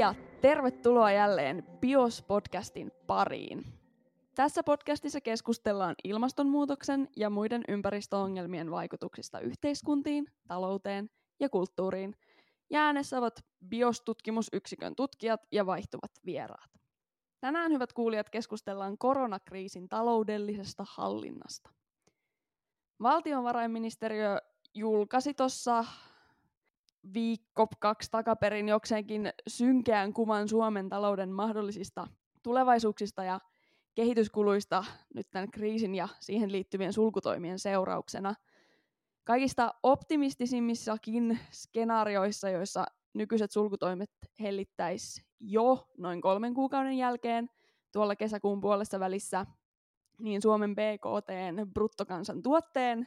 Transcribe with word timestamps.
ja 0.00 0.14
tervetuloa 0.40 1.12
jälleen 1.12 1.66
BIOS-podcastin 1.80 2.90
pariin. 3.06 3.64
Tässä 4.34 4.62
podcastissa 4.62 5.20
keskustellaan 5.20 5.94
ilmastonmuutoksen 6.04 7.08
ja 7.16 7.30
muiden 7.30 7.64
ympäristöongelmien 7.68 8.70
vaikutuksista 8.70 9.40
yhteiskuntiin, 9.40 10.26
talouteen 10.48 11.10
ja 11.40 11.48
kulttuuriin. 11.48 12.16
Ja 12.70 12.80
äänessä 12.80 13.18
ovat 13.18 13.44
BIOS-tutkimusyksikön 13.68 14.96
tutkijat 14.96 15.40
ja 15.52 15.66
vaihtuvat 15.66 16.12
vieraat. 16.26 16.70
Tänään, 17.40 17.72
hyvät 17.72 17.92
kuulijat, 17.92 18.30
keskustellaan 18.30 18.98
koronakriisin 18.98 19.88
taloudellisesta 19.88 20.84
hallinnasta. 20.88 21.70
Valtiovarainministeriö 23.02 24.38
julkaisi 24.74 25.34
tuossa 25.34 25.84
viikko 27.14 27.66
kaksi 27.80 28.10
takaperin 28.10 28.68
jokseenkin 28.68 29.32
synkeän 29.48 30.12
kuvan 30.12 30.48
Suomen 30.48 30.88
talouden 30.88 31.32
mahdollisista 31.32 32.06
tulevaisuuksista 32.42 33.24
ja 33.24 33.40
kehityskuluista 33.94 34.84
nyt 35.14 35.26
tämän 35.30 35.50
kriisin 35.50 35.94
ja 35.94 36.08
siihen 36.20 36.52
liittyvien 36.52 36.92
sulkutoimien 36.92 37.58
seurauksena. 37.58 38.34
Kaikista 39.24 39.74
optimistisimmissakin 39.82 41.38
skenaarioissa, 41.50 42.50
joissa 42.50 42.84
nykyiset 43.14 43.50
sulkutoimet 43.50 44.10
hellittäisi 44.40 45.24
jo 45.40 45.88
noin 45.98 46.20
kolmen 46.20 46.54
kuukauden 46.54 46.96
jälkeen 46.96 47.50
tuolla 47.92 48.16
kesäkuun 48.16 48.60
puolessa 48.60 49.00
välissä, 49.00 49.46
niin 50.18 50.42
Suomen 50.42 50.74
BKT, 50.74 51.30
bruttokansantuotteen, 51.74 53.06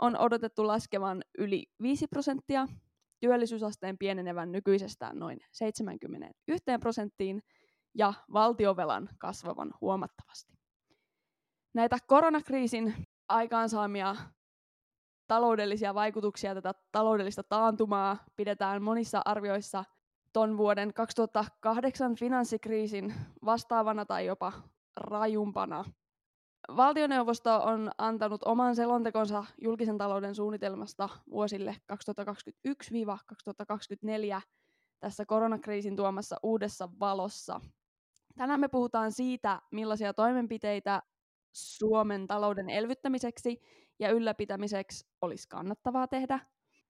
on 0.00 0.18
odotettu 0.18 0.66
laskevan 0.66 1.24
yli 1.38 1.64
5 1.82 2.06
prosenttia, 2.06 2.68
työllisyysasteen 3.26 3.98
pienenevän 3.98 4.52
nykyisestään 4.52 5.18
noin 5.18 5.40
71 5.52 6.64
prosenttiin 6.80 7.42
ja 7.94 8.14
valtiovelan 8.32 9.08
kasvavan 9.18 9.74
huomattavasti. 9.80 10.52
Näitä 11.74 11.98
koronakriisin 12.06 12.94
aikaansaamia 13.28 14.16
taloudellisia 15.26 15.94
vaikutuksia, 15.94 16.54
tätä 16.54 16.74
taloudellista 16.92 17.42
taantumaa 17.42 18.24
pidetään 18.36 18.82
monissa 18.82 19.22
arvioissa 19.24 19.84
ton 20.32 20.56
vuoden 20.56 20.94
2008 20.94 22.14
finanssikriisin 22.14 23.14
vastaavana 23.44 24.04
tai 24.04 24.26
jopa 24.26 24.52
rajumpana. 24.96 25.84
Valtioneuvosto 26.68 27.62
on 27.62 27.90
antanut 27.98 28.42
oman 28.44 28.76
selontekonsa 28.76 29.44
julkisen 29.60 29.98
talouden 29.98 30.34
suunnitelmasta 30.34 31.08
vuosille 31.30 31.76
2021-2024 34.38 34.40
tässä 35.00 35.24
koronakriisin 35.26 35.96
tuomassa 35.96 36.36
uudessa 36.42 36.88
valossa. 37.00 37.60
Tänään 38.36 38.60
me 38.60 38.68
puhutaan 38.68 39.12
siitä, 39.12 39.60
millaisia 39.70 40.14
toimenpiteitä 40.14 41.02
Suomen 41.52 42.26
talouden 42.26 42.70
elvyttämiseksi 42.70 43.60
ja 43.98 44.10
ylläpitämiseksi 44.10 45.06
olisi 45.20 45.48
kannattavaa 45.48 46.08
tehdä 46.08 46.40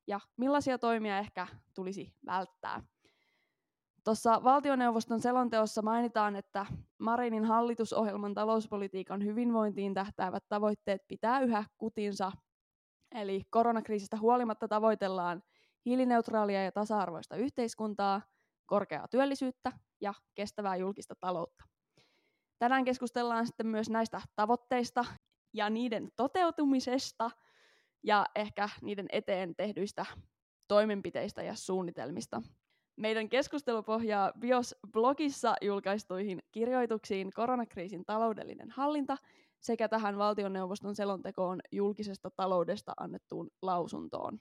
ja 0.06 0.20
millaisia 0.36 0.78
toimia 0.78 1.19
ehkä 1.19 1.47
tulisi 1.75 2.15
välttää. 2.26 2.82
Tuossa 4.06 4.44
valtioneuvoston 4.44 5.20
selonteossa 5.20 5.82
mainitaan, 5.82 6.36
että 6.36 6.66
Marinin 6.98 7.44
hallitusohjelman 7.44 8.34
talouspolitiikan 8.34 9.24
hyvinvointiin 9.24 9.94
tähtäävät 9.94 10.44
tavoitteet 10.48 11.02
pitää 11.08 11.40
yhä 11.40 11.64
kutinsa. 11.78 12.32
Eli 13.14 13.42
koronakriisistä 13.50 14.16
huolimatta 14.16 14.68
tavoitellaan 14.68 15.42
hiilineutraalia 15.86 16.64
ja 16.64 16.72
tasa-arvoista 16.72 17.36
yhteiskuntaa, 17.36 18.22
korkeaa 18.66 19.08
työllisyyttä 19.08 19.72
ja 20.00 20.14
kestävää 20.34 20.76
julkista 20.76 21.14
taloutta. 21.20 21.64
Tänään 22.58 22.84
keskustellaan 22.84 23.46
sitten 23.46 23.66
myös 23.66 23.90
näistä 23.90 24.20
tavoitteista 24.36 25.04
ja 25.52 25.70
niiden 25.70 26.08
toteutumisesta 26.16 27.30
ja 28.02 28.26
ehkä 28.34 28.68
niiden 28.82 29.06
eteen 29.12 29.56
tehdyistä 29.56 30.06
toimenpiteistä 30.68 31.42
ja 31.42 31.54
suunnitelmista. 31.54 32.42
Meidän 32.96 33.28
keskustelu 33.28 33.82
pohjaa 33.82 34.32
BIOS-blogissa 34.38 35.54
julkaistuihin 35.62 36.42
kirjoituksiin 36.52 37.30
koronakriisin 37.34 38.04
taloudellinen 38.04 38.70
hallinta 38.70 39.16
sekä 39.60 39.88
tähän 39.88 40.18
valtioneuvoston 40.18 40.94
selontekoon 40.94 41.60
julkisesta 41.72 42.30
taloudesta 42.30 42.92
annettuun 43.00 43.50
lausuntoon. 43.62 44.40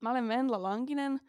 Mä 0.00 0.10
olen 0.10 0.28
Venla 0.28 0.62
Lankinen 0.62 1.20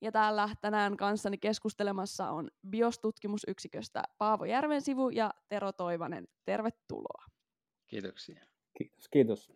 ja 0.00 0.12
täällä 0.12 0.48
tänään 0.60 0.96
kanssani 0.96 1.38
keskustelemassa 1.38 2.30
on 2.30 2.50
BIOS-tutkimusyksiköstä 2.68 4.02
Paavo 4.18 4.44
Järvensivu 4.44 5.08
ja 5.08 5.34
Tero 5.48 5.72
Toivanen. 5.72 6.28
Tervetuloa. 6.44 7.24
Kiitoksia. 7.86 8.46
Kiitos, 8.78 9.08
kiitos. 9.08 9.52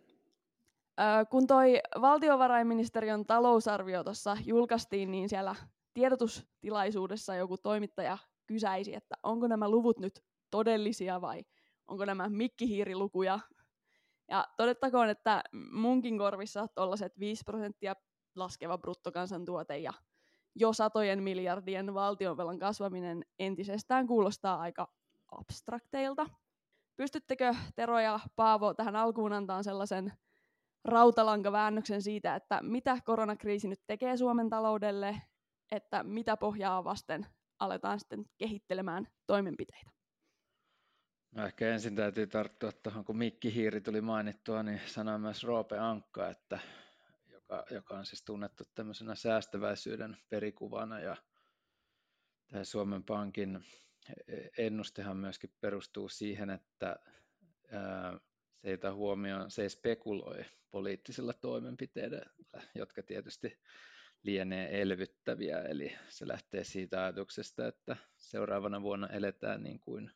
kun 1.31 1.47
toi 1.47 1.81
valtiovarainministeriön 2.01 3.27
talousarvio 3.27 4.05
tuossa 4.05 4.37
julkaistiin, 4.45 5.11
niin 5.11 5.29
siellä 5.29 5.55
tiedotustilaisuudessa 5.95 7.35
joku 7.35 7.59
toimittaja 7.59 8.19
kysäisi, 8.47 8.95
että 8.95 9.15
onko 9.23 9.47
nämä 9.47 9.69
luvut 9.69 9.99
nyt 9.99 10.25
todellisia 10.51 11.21
vai 11.21 11.45
onko 11.87 12.05
nämä 12.05 12.29
mikkihiirilukuja. 12.29 13.41
Ja 14.29 14.49
todettakoon, 14.57 15.09
että 15.09 15.43
munkin 15.73 16.19
korvissa 16.19 16.67
tuollaiset 16.75 17.19
5 17.19 17.45
prosenttia 17.45 17.95
laskeva 18.37 18.79
bruttokansantuote 18.79 19.79
ja 19.79 19.93
jo 20.55 20.73
satojen 20.73 21.23
miljardien 21.23 21.95
valtionvelan 21.95 22.59
kasvaminen 22.59 23.25
entisestään 23.39 24.07
kuulostaa 24.07 24.61
aika 24.61 24.89
abstrakteilta. 25.33 26.27
Pystyttekö 26.97 27.55
Tero 27.75 28.01
ja 28.01 28.21
Paavo 28.37 28.75
tähän 28.75 28.97
alkuun 28.97 29.33
antaa 29.33 29.63
sellaisen 29.63 30.13
rautalankaväännöksen 30.85 32.03
siitä, 32.03 32.37
että 32.37 32.61
mitä 32.63 32.99
koronakriisi 33.05 33.69
nyt 33.69 33.81
tekee 33.87 34.17
Suomen 34.17 34.51
taloudelle 34.51 35.23
että 35.73 36.03
mitä 36.03 36.37
pohjaa 36.37 36.85
vasten 36.85 37.27
aletaan 37.59 37.99
sitten 37.99 38.25
kehittelemään 38.39 39.09
toimenpiteitä. 39.27 39.91
No 41.35 41.47
ehkä 41.47 41.69
ensin 41.69 41.97
täytyy 41.97 42.27
tarttua 42.27 42.73
tuohon, 42.73 43.05
kun 43.05 43.17
Mikki 43.17 43.55
Hiiri 43.55 43.81
tuli 43.81 44.01
mainittua, 44.01 44.63
niin 44.63 44.81
sanoin 44.87 45.21
myös 45.21 45.45
Roope 45.45 45.79
Ankka, 45.79 46.29
että 46.29 46.59
joka, 47.27 47.65
joka 47.71 47.99
on 47.99 48.07
siis 48.07 48.25
tunnettu 48.25 48.65
tämmöisenä 48.75 49.15
säästäväisyyden 49.15 50.17
perikuvana 50.29 51.01
ja 51.01 51.17
tämä 52.47 52.65
Suomen 52.65 53.05
Pankin 53.05 53.65
ennustehan 54.59 55.17
myöskin 55.17 55.55
perustuu 55.61 56.09
siihen, 56.09 56.51
että 56.51 56.97
ää, 57.73 58.19
se 58.63 58.69
ei 58.71 58.79
huomioon, 58.95 59.51
se 59.51 59.63
ei 59.63 59.71
spekuloi 59.71 60.45
poliittisilla 60.71 61.33
toimenpiteillä, 61.33 62.23
jotka 62.75 63.03
tietysti 63.03 63.59
lienee 64.23 64.83
elvyttäviä, 64.83 65.63
eli 65.63 65.97
se 66.09 66.29
lähtee 66.29 66.65
siitä 66.65 67.03
ajatuksesta, 67.03 67.67
että 67.67 67.97
seuraavana 68.17 68.83
vuonna 68.83 69.09
eletään 69.09 69.63
niin 69.63 69.81
kuin 69.81 70.11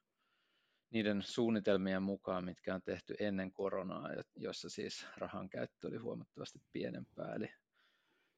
niiden 0.91 1.23
suunnitelmien 1.23 2.03
mukaan, 2.03 2.45
mitkä 2.45 2.75
on 2.75 2.83
tehty 2.83 3.15
ennen 3.21 3.53
koronaa, 3.53 4.09
jossa 4.37 4.69
siis 4.69 5.07
rahan 5.17 5.49
käyttö 5.49 5.89
oli 5.89 5.97
huomattavasti 5.97 6.59
pienempää, 6.73 7.35
eli 7.35 7.49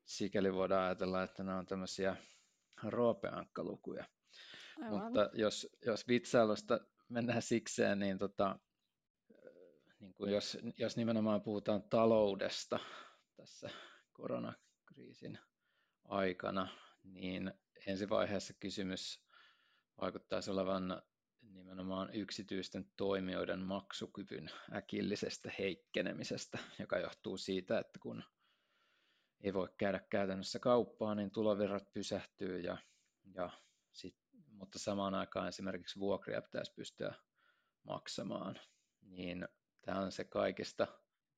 sikäli 0.05 0.55
voidaan 0.55 0.85
ajatella, 0.85 1.23
että 1.23 1.43
nämä 1.43 1.59
on 1.59 1.67
tämmöisiä 1.67 2.17
roopeankkalukuja. 2.83 4.05
Aivan. 4.81 5.03
Mutta 5.03 5.31
jos, 5.33 5.69
jos 5.87 6.09
vitsailusta 6.09 6.81
mennään 7.09 7.43
sikseen, 7.43 7.99
niin, 7.99 8.19
tota, 8.19 8.59
niin 10.01 10.15
kuin 10.15 10.33
jos, 10.33 10.59
jos 10.79 10.97
nimenomaan 10.97 11.43
puhutaan 11.43 11.83
taloudesta 11.83 12.79
tässä 13.37 13.71
koronakriisin 14.13 15.39
aikana, 16.09 16.69
niin 17.05 17.53
ensivaiheessa 17.87 18.55
kysymys 18.55 19.25
vaikuttaisi 20.01 20.51
olevan 20.51 21.03
nimenomaan 21.41 22.15
yksityisten 22.15 22.91
toimijoiden 22.97 23.61
maksukyvyn 23.61 24.51
äkillisestä 24.73 25.53
heikkenemisestä, 25.59 26.59
joka 26.79 26.99
johtuu 26.99 27.37
siitä, 27.37 27.79
että 27.79 27.99
kun 28.03 28.25
ei 29.41 29.55
voi 29.55 29.69
käydä 29.79 30.01
käytännössä 30.11 30.59
kauppaa, 30.59 31.15
niin 31.15 31.31
tulovirrat 31.31 31.93
pysähtyy, 31.93 32.61
ja, 32.61 32.77
ja 33.35 33.51
sit, 33.93 34.17
mutta 34.51 34.79
samaan 34.79 35.15
aikaan 35.15 35.49
esimerkiksi 35.49 36.01
vuokria 36.01 36.43
pitäisi 36.43 36.73
pystyä 36.75 37.15
maksamaan. 37.83 38.61
Niin 39.03 39.49
tämä 39.81 40.01
on 40.01 40.13
se 40.13 40.25
kaikista, 40.25 40.87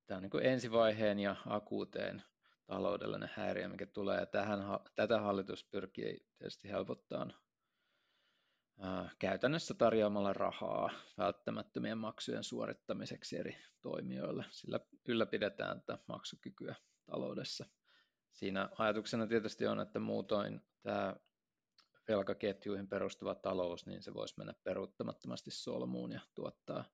tämä 0.07 0.19
on 0.19 0.23
niin 0.23 0.53
ensivaiheen 0.53 1.19
ja 1.19 1.37
akuuteen 1.47 2.23
taloudellinen 2.71 3.31
häiriö, 3.35 3.69
mikä 3.69 3.87
tulee. 3.87 4.27
Tähän, 4.27 4.61
tätä 4.95 5.21
hallitus 5.21 5.65
pyrkii 5.65 6.27
tietysti 6.39 6.69
helpottamaan 6.69 7.35
käytännössä 9.19 9.75
tarjoamalla 9.75 10.33
rahaa 10.33 10.91
välttämättömien 11.19 11.99
maksujen 11.99 12.45
suorittamiseksi 12.45 13.37
eri 13.37 13.57
toimijoille. 13.81 14.45
Sillä 14.51 14.81
ylläpidetään 15.09 15.83
tätä 15.83 16.03
maksukykyä 16.09 16.75
taloudessa. 17.07 17.67
Siinä 18.33 18.69
ajatuksena 18.79 19.27
tietysti 19.27 19.67
on, 19.67 19.81
että 19.81 19.99
muutoin 19.99 20.61
tämä 20.83 21.17
velkaketjuihin 22.09 22.89
perustuva 22.89 23.35
talous, 23.35 23.87
niin 23.87 24.03
se 24.03 24.15
voisi 24.15 24.35
mennä 24.37 24.55
peruuttamattomasti 24.65 25.51
solmuun 25.51 26.13
ja 26.13 26.21
tuottaa 26.35 26.85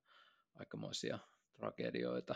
aikamoisia 0.55 1.19
tragedioita. 1.53 2.35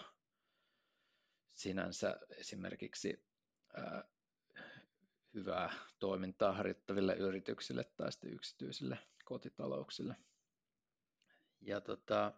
Sinänsä 1.54 2.20
esimerkiksi 2.30 3.31
ää, 3.74 4.04
hyvää 5.34 5.74
toimintaa 6.00 6.54
harjoittaville 6.54 7.14
yrityksille 7.14 7.84
tai 7.84 8.12
sitten 8.12 8.34
yksityisille 8.34 8.98
kotitalouksille. 9.26 10.16
Ja 11.62 11.82
tota, 11.82 12.34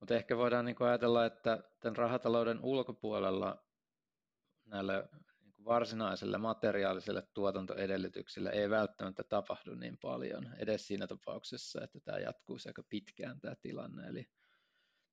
mutta 0.00 0.14
ehkä 0.14 0.36
voidaan 0.36 0.64
niin 0.64 0.76
ajatella, 0.80 1.26
että 1.26 1.62
tämän 1.80 1.96
rahatalouden 1.96 2.60
ulkopuolella 2.62 3.64
näille 4.64 5.08
niin 5.40 5.64
varsinaisille 5.64 6.38
materiaalisille 6.38 7.22
tuotantoedellytyksille 7.34 8.50
ei 8.50 8.70
välttämättä 8.70 9.24
tapahdu 9.24 9.74
niin 9.74 9.98
paljon, 9.98 10.54
edes 10.58 10.86
siinä 10.86 11.06
tapauksessa, 11.06 11.84
että 11.84 12.00
tämä 12.00 12.18
jatkuisi 12.18 12.68
aika 12.68 12.82
pitkään 12.82 13.40
tämä 13.40 13.54
tilanne. 13.54 14.08
Eli 14.08 14.28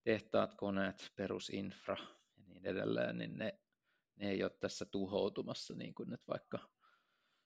tehtaat, 0.03 0.53
koneet, 0.55 1.11
perusinfra 1.15 1.97
ja 2.37 2.43
niin 2.47 2.65
edelleen, 2.65 3.17
niin 3.17 3.37
ne, 3.37 3.59
ne 4.17 4.29
ei 4.29 4.43
ole 4.43 4.51
tässä 4.59 4.85
tuhoutumassa 4.85 5.73
niin 5.75 5.93
kuin 5.93 6.09
nyt 6.09 6.27
vaikka 6.27 6.59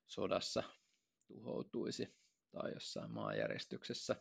sodassa 0.06 0.64
tuhoutuisi 1.28 2.16
tai 2.52 2.74
jossain 2.74 3.12
maanjäristyksessä. 3.12 4.16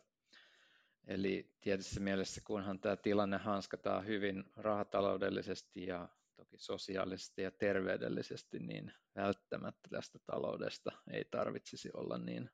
Eli 1.07 1.51
tietyssä 1.61 1.99
mielessä, 1.99 2.41
kunhan 2.43 2.79
tämä 2.79 2.95
tilanne 2.95 3.37
hanskataan 3.37 4.05
hyvin 4.05 4.43
rahataloudellisesti 4.55 5.85
ja 5.85 6.09
toki 6.35 6.57
sosiaalisesti 6.57 7.41
ja 7.41 7.51
terveydellisesti, 7.51 8.59
niin 8.59 8.93
välttämättä 9.15 9.89
tästä 9.89 10.19
taloudesta 10.25 10.91
ei 11.11 11.25
tarvitsisi 11.31 11.89
olla 11.93 12.17
niin, 12.17 12.49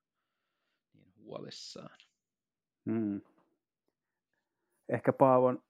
niin 0.94 1.14
huolissaan. 1.18 1.98
Hmm. 2.86 3.22
Ehkä 4.90 5.14
Paavon 5.14 5.64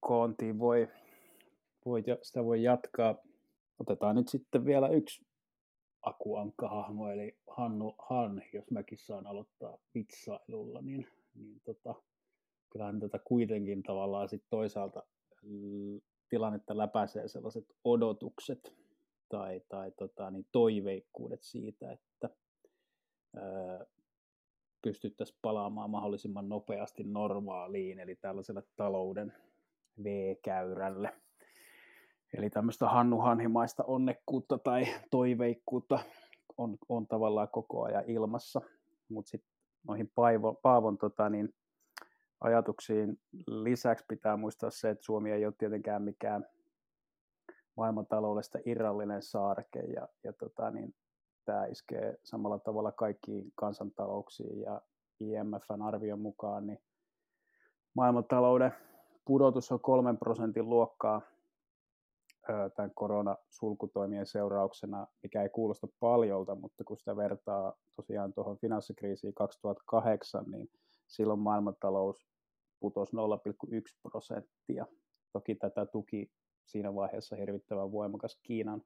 koontiin 0.00 0.58
voi, 0.58 0.88
voi, 1.88 2.02
sitä 2.22 2.44
voi 2.44 2.62
jatkaa. 2.62 3.14
Otetaan 3.78 4.16
nyt 4.16 4.28
sitten 4.28 4.64
vielä 4.64 4.88
yksi 4.88 5.26
akuankka-hahmo, 6.02 7.10
eli 7.10 7.38
Hannu 7.50 7.94
Han, 8.08 8.42
jos 8.52 8.70
mäkin 8.70 8.98
saan 8.98 9.26
aloittaa 9.26 9.78
vitsailulla, 9.94 10.82
niin, 10.82 11.06
niin 11.34 11.60
tota, 11.64 11.94
kyllähän 12.70 13.00
tätä 13.00 13.18
kuitenkin 13.24 13.82
tavallaan 13.82 14.28
sit 14.28 14.42
toisaalta 14.50 15.02
tilannetta 16.28 16.76
läpäisee 16.76 17.28
sellaiset 17.28 17.64
odotukset 17.84 18.74
tai, 19.28 19.60
tai 19.68 19.90
tota, 19.90 20.30
niin 20.30 20.46
toiveikkuudet 20.52 21.42
siitä, 21.42 21.92
että 21.92 22.30
ää, 23.36 23.86
pystyttäisiin 24.82 25.38
palaamaan 25.42 25.90
mahdollisimman 25.90 26.48
nopeasti 26.48 27.04
normaaliin, 27.04 27.98
eli 27.98 28.16
tällaiselle 28.16 28.62
talouden 28.76 29.32
V-käyrälle. 30.04 31.12
Eli 32.34 32.50
tämmöistä 32.50 32.88
Hannu 32.88 33.18
Hanhimaista 33.18 33.84
onnekkuutta 33.84 34.58
tai 34.58 34.86
toiveikkuutta 35.10 35.98
on, 36.58 36.76
on 36.88 37.06
tavallaan 37.06 37.48
koko 37.52 37.82
ajan 37.82 38.04
ilmassa. 38.06 38.60
Mutta 39.08 39.30
sitten 39.30 39.50
noihin 39.88 40.10
Paavon, 40.14 40.56
Paavon 40.62 40.98
tota, 40.98 41.28
niin, 41.28 41.54
ajatuksiin 42.40 43.20
lisäksi 43.46 44.04
pitää 44.08 44.36
muistaa 44.36 44.70
se, 44.70 44.90
että 44.90 45.04
Suomi 45.04 45.30
ei 45.30 45.46
ole 45.46 45.54
tietenkään 45.58 46.02
mikään 46.02 46.46
maailmantaloudesta 47.76 48.58
irrallinen 48.64 49.22
saareke 49.22 49.80
ja, 49.80 50.08
ja 50.24 50.32
tota, 50.32 50.70
niin, 50.70 50.94
tämä 51.44 51.66
iskee 51.66 52.18
samalla 52.24 52.58
tavalla 52.58 52.92
kaikkiin 52.92 53.52
kansantalouksiin 53.54 54.60
ja 54.60 54.80
IMFn 55.20 55.82
arvion 55.82 56.20
mukaan 56.20 56.66
niin 56.66 56.78
maailmantalouden 57.94 58.72
pudotus 59.24 59.72
on 59.72 59.80
kolmen 59.80 60.18
prosentin 60.18 60.68
luokkaa 60.68 61.22
tämän 62.76 62.90
koronasulkutoimien 62.94 64.26
seurauksena, 64.26 65.06
mikä 65.22 65.42
ei 65.42 65.48
kuulosta 65.48 65.88
paljolta, 66.00 66.54
mutta 66.54 66.84
kun 66.84 66.98
sitä 66.98 67.16
vertaa 67.16 67.74
tosiaan 67.96 68.32
tuohon 68.32 68.58
finanssikriisiin 68.58 69.34
2008, 69.34 70.44
niin 70.50 70.70
silloin 71.06 71.40
maailmantalous 71.40 72.26
putosi 72.80 73.16
0,1 73.16 73.98
prosenttia. 74.02 74.86
Toki 75.32 75.54
tätä 75.54 75.86
tuki 75.86 76.30
siinä 76.64 76.94
vaiheessa 76.94 77.36
hirvittävän 77.36 77.92
voimakas 77.92 78.38
Kiinan 78.42 78.82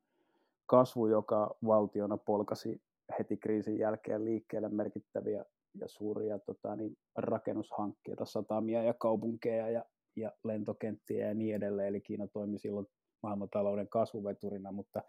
kasvu, 0.66 1.06
joka 1.06 1.56
valtiona 1.66 2.16
polkasi 2.16 2.82
heti 3.18 3.36
kriisin 3.36 3.78
jälkeen 3.78 4.24
liikkeelle 4.24 4.68
merkittäviä 4.68 5.44
ja 5.74 5.88
suuria 5.88 6.38
tota, 6.38 6.76
niin, 6.76 6.96
rakennushankkeita, 7.16 8.24
satamia 8.24 8.82
ja 8.82 8.94
kaupunkeja 8.94 9.70
ja, 9.70 9.84
ja 10.16 10.32
lentokenttiä 10.44 11.28
ja 11.28 11.34
niin 11.34 11.56
edelleen. 11.56 11.88
Eli 11.88 12.00
Kiina 12.00 12.26
toimi 12.26 12.58
silloin 12.58 12.86
maailmantalouden 13.22 13.88
kasvuveturina, 13.88 14.72
mutta, 14.72 15.02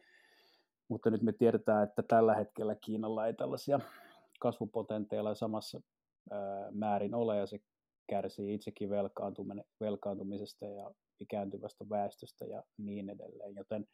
mutta 0.88 1.10
nyt 1.10 1.22
me 1.22 1.34
tiedetään, 1.34 1.84
että 1.84 2.04
tällä 2.04 2.36
hetkellä 2.36 2.76
Kiinalla 2.76 3.28
ei 3.28 3.34
tällaisia 3.34 3.80
kasvupotenteilla 4.40 5.36
samassa 5.36 5.82
ää, 6.32 6.72
määrin 6.72 7.16
ole, 7.16 7.38
ja 7.38 7.46
se 7.46 7.60
kärsii 8.10 8.54
itsekin 8.54 8.90
velkaantumisesta 9.80 10.66
ja 10.66 10.92
ikääntyvästä 11.20 11.86
väestöstä 11.90 12.46
ja 12.46 12.64
niin 12.78 13.10
edelleen, 13.10 13.56
joten 13.56 13.88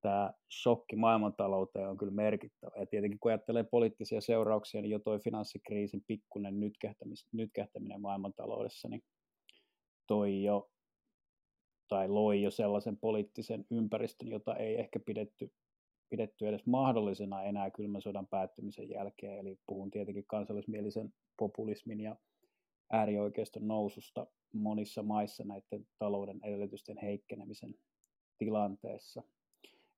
tämä 0.00 0.32
shokki 0.62 0.96
maailmantalouteen 0.96 1.88
on 1.88 1.96
kyllä 1.96 2.12
merkittävä. 2.12 2.80
Ja 2.80 2.86
tietenkin 2.86 3.18
kun 3.20 3.30
ajattelee 3.30 3.64
poliittisia 3.64 4.20
seurauksia, 4.20 4.82
niin 4.82 4.90
jo 4.90 4.98
tuo 4.98 5.18
finanssikriisin 5.18 6.04
pikkuinen 6.06 6.54
nytkähtäminen 7.32 8.00
maailmantaloudessa, 8.00 8.88
niin 8.88 9.02
toi 10.06 10.42
jo 10.42 10.70
tai 11.94 12.08
loi 12.08 12.42
jo 12.42 12.50
sellaisen 12.50 12.96
poliittisen 12.96 13.66
ympäristön, 13.70 14.28
jota 14.28 14.56
ei 14.56 14.80
ehkä 14.80 15.00
pidetty, 15.00 15.52
pidetty 16.10 16.48
edes 16.48 16.66
mahdollisena 16.66 17.42
enää 17.42 17.70
kylmän 17.70 18.02
sodan 18.02 18.26
päättymisen 18.26 18.90
jälkeen. 18.90 19.38
Eli 19.38 19.58
puhun 19.66 19.90
tietenkin 19.90 20.24
kansallismielisen 20.26 21.14
populismin 21.36 22.00
ja 22.00 22.16
äärioikeiston 22.92 23.68
noususta 23.68 24.26
monissa 24.52 25.02
maissa 25.02 25.44
näiden 25.44 25.86
talouden 25.98 26.40
edellytysten 26.42 26.98
heikkenemisen 27.02 27.74
tilanteessa. 28.38 29.22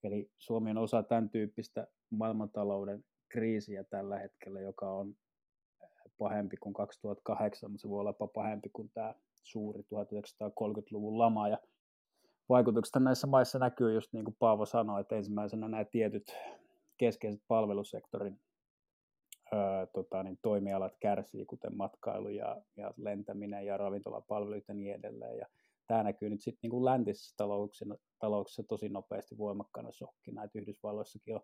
Eli 0.04 0.30
Suomi 0.38 0.70
on 0.70 0.78
osa 0.78 1.02
tämän 1.02 1.30
tyyppistä 1.30 1.86
maailmantalouden 2.10 3.04
kriisiä 3.28 3.84
tällä 3.84 4.18
hetkellä, 4.18 4.60
joka 4.60 4.90
on 4.90 5.16
pahempi 6.18 6.56
kuin 6.56 6.74
2008, 6.74 7.70
mutta 7.70 7.82
se 7.82 7.88
voi 7.88 8.00
olla 8.00 8.12
pahempi 8.12 8.70
kuin 8.72 8.90
tämä 8.94 9.14
suuri 9.42 9.80
1930-luvun 9.80 11.18
lama. 11.18 11.48
Ja 11.48 11.58
vaikutukset 12.48 13.02
näissä 13.02 13.26
maissa 13.26 13.58
näkyy 13.58 13.94
just 13.94 14.12
niin 14.12 14.24
kuin 14.24 14.36
Paavo 14.38 14.66
sanoi, 14.66 15.00
että 15.00 15.16
ensimmäisenä 15.16 15.68
nämä 15.68 15.84
tietyt 15.84 16.36
keskeiset 16.96 17.42
palvelusektorin 17.48 18.40
ää, 19.52 19.86
tota, 19.86 20.22
niin 20.22 20.38
toimialat 20.42 20.96
kärsii, 21.00 21.46
kuten 21.46 21.76
matkailu 21.76 22.28
ja, 22.28 22.62
ja 22.76 22.94
lentäminen 22.96 23.66
ja 23.66 23.76
ravintolapalvelut 23.76 24.68
ja 24.68 24.74
niin 24.74 24.94
edelleen. 24.94 25.38
Ja 25.38 25.46
tämä 25.86 26.02
näkyy 26.02 26.30
nyt 26.30 26.42
sitten 26.42 26.70
niin 26.70 26.84
läntisessä 26.84 27.34
talouksissa, 27.36 27.96
talouksissa 28.18 28.62
tosi 28.68 28.88
nopeasti 28.88 29.38
voimakkaana 29.38 29.92
shokkina, 29.92 30.44
että 30.44 30.58
Yhdysvalloissakin 30.58 31.34
on 31.34 31.40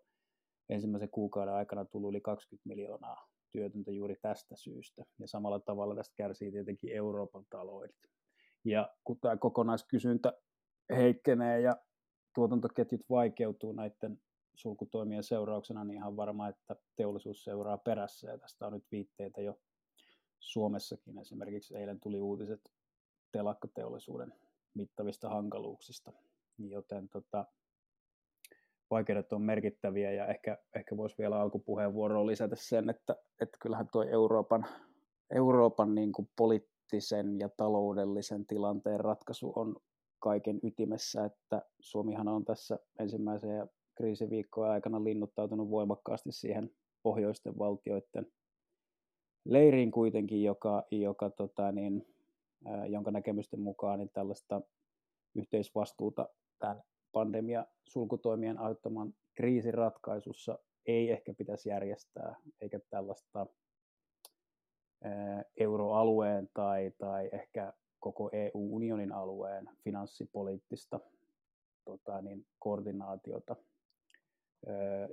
ensimmäisen 0.69 1.09
kuukauden 1.09 1.53
aikana 1.53 1.85
tullut 1.85 2.09
yli 2.09 2.21
20 2.21 2.69
miljoonaa 2.69 3.27
työtöntä 3.51 3.91
juuri 3.91 4.15
tästä 4.21 4.55
syystä. 4.55 5.03
Ja 5.19 5.27
samalla 5.27 5.59
tavalla 5.59 5.95
tästä 5.95 6.13
kärsii 6.17 6.51
tietenkin 6.51 6.95
Euroopan 6.95 7.45
taloudet. 7.49 7.95
Ja 8.65 8.89
kun 9.03 9.19
tämä 9.19 9.37
kokonaiskysyntä 9.37 10.33
heikkenee 10.89 11.61
ja 11.61 11.77
tuotantoketjut 12.35 13.01
vaikeutuu 13.09 13.71
näiden 13.71 14.19
sulkutoimien 14.55 15.23
seurauksena, 15.23 15.83
niin 15.83 15.97
ihan 15.97 16.17
varma, 16.17 16.47
että 16.47 16.75
teollisuus 16.95 17.43
seuraa 17.43 17.77
perässä. 17.77 18.31
Ja 18.31 18.37
tästä 18.37 18.67
on 18.67 18.73
nyt 18.73 18.85
viitteitä 18.91 19.41
jo 19.41 19.59
Suomessakin. 20.39 21.17
Esimerkiksi 21.17 21.77
eilen 21.77 21.99
tuli 21.99 22.21
uutiset 22.21 22.71
telakkateollisuuden 23.31 24.33
mittavista 24.73 25.29
hankaluuksista, 25.29 26.11
joten 26.57 27.09
tota, 27.09 27.45
vaikeudet 28.89 29.33
on 29.33 29.41
merkittäviä 29.41 30.11
ja 30.11 30.27
ehkä, 30.27 30.57
ehkä 30.75 30.97
voisi 30.97 31.15
vielä 31.17 31.41
alkupuheenvuoroon 31.41 32.27
lisätä 32.27 32.55
sen, 32.55 32.89
että, 32.89 33.15
että 33.41 33.57
kyllähän 33.61 33.87
tuo 33.91 34.03
Euroopan, 34.03 34.65
Euroopan 35.35 35.95
niin 35.95 36.11
kuin 36.11 36.29
poliittisen 36.35 37.39
ja 37.39 37.49
taloudellisen 37.49 38.45
tilanteen 38.45 38.99
ratkaisu 38.99 39.53
on 39.55 39.75
kaiken 40.23 40.59
ytimessä, 40.63 41.25
että 41.25 41.61
Suomihan 41.79 42.27
on 42.27 42.45
tässä 42.45 42.79
ensimmäisen 42.99 43.69
kriisiviikkojen 43.95 44.71
aikana 44.71 45.03
linnuttautunut 45.03 45.69
voimakkaasti 45.69 46.31
siihen 46.31 46.69
pohjoisten 47.03 47.57
valtioiden 47.57 48.25
leiriin 49.45 49.91
kuitenkin, 49.91 50.43
joka, 50.43 50.83
joka 50.91 51.29
tota, 51.29 51.71
niin, 51.71 52.07
jonka 52.89 53.11
näkemysten 53.11 53.59
mukaan 53.59 53.99
niin 53.99 54.09
tällaista 54.13 54.61
yhteisvastuuta 55.35 56.29
tämän 56.59 56.83
pandemia 57.11 57.65
sulkutoimien 57.87 58.59
aiheuttaman 58.59 59.13
kriisin 59.35 59.73
ratkaisussa 59.73 60.59
ei 60.85 61.11
ehkä 61.11 61.33
pitäisi 61.33 61.69
järjestää, 61.69 62.35
eikä 62.61 62.79
tällaista 62.89 63.45
euroalueen 65.57 66.49
tai, 66.53 66.91
tai 66.97 67.29
ehkä 67.33 67.73
koko 68.03 68.29
EU-unionin 68.33 69.11
alueen 69.11 69.69
finanssipoliittista 69.83 70.99
tota, 71.85 72.21
niin, 72.21 72.45
koordinaatiota, 72.59 73.55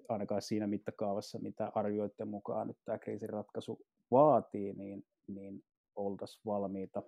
ainakaan 0.09 0.43
siinä 0.43 0.67
mittakaavassa, 0.67 1.39
mitä 1.39 1.73
arvioiden 1.75 2.29
mukaan 2.29 2.67
nyt 2.67 2.77
tämä 2.85 2.99
kriisin 2.99 3.29
ratkaisu 3.29 3.81
vaatii, 4.11 4.73
niin, 4.73 5.07
niin 5.27 5.65
oltaisiin 5.97 6.43
valmiita 6.47 7.03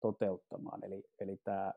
toteuttamaan. 0.00 0.84
Eli, 0.84 1.04
eli 1.18 1.36
tämä 1.36 1.72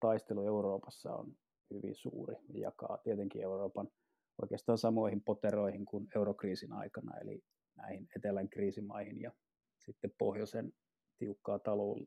taistelu 0.00 0.42
Euroopassa 0.42 1.14
on 1.14 1.36
hyvin 1.74 1.94
suuri 1.94 2.36
ja 2.48 2.60
jakaa 2.60 2.98
tietenkin 2.98 3.42
Euroopan 3.42 3.88
oikeastaan 4.42 4.78
samoihin 4.78 5.20
poteroihin 5.20 5.84
kuin 5.84 6.08
eurokriisin 6.16 6.72
aikana, 6.72 7.18
eli 7.18 7.42
näihin 7.76 8.08
etelän 8.16 8.48
kriisimaihin 8.48 9.20
ja 9.20 9.32
sitten 9.78 10.14
pohjoisen 10.18 10.72
tiukkaa 11.18 11.58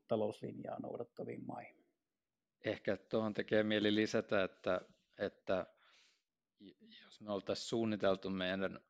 talouslinjaa 0.08 0.80
noudattaviin 0.80 1.46
maihin. 1.46 1.84
Ehkä 2.64 2.96
tuohon 2.96 3.34
tekee 3.34 3.62
mieli 3.62 3.94
lisätä, 3.94 4.44
että, 4.44 4.80
että 5.18 5.66
jos 7.04 7.20
me 7.20 7.32
oltaisiin 7.32 7.68
suunniteltu 7.68 8.30
meidän 8.30 8.80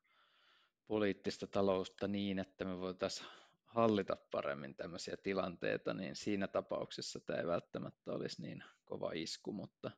poliittista 0.87 1.47
talousta 1.47 2.07
niin, 2.07 2.39
että 2.39 2.65
me 2.65 2.79
voitaisiin 2.79 3.29
hallita 3.65 4.17
paremmin 4.31 4.75
tämmöisiä 4.75 5.17
tilanteita, 5.17 5.93
niin 5.93 6.15
siinä 6.15 6.47
tapauksessa 6.47 7.19
tämä 7.19 7.39
ei 7.39 7.47
välttämättä 7.47 8.11
olisi 8.11 8.41
niin 8.41 8.63
kova 8.85 9.11
isku, 9.13 9.51
mutta 9.51 9.91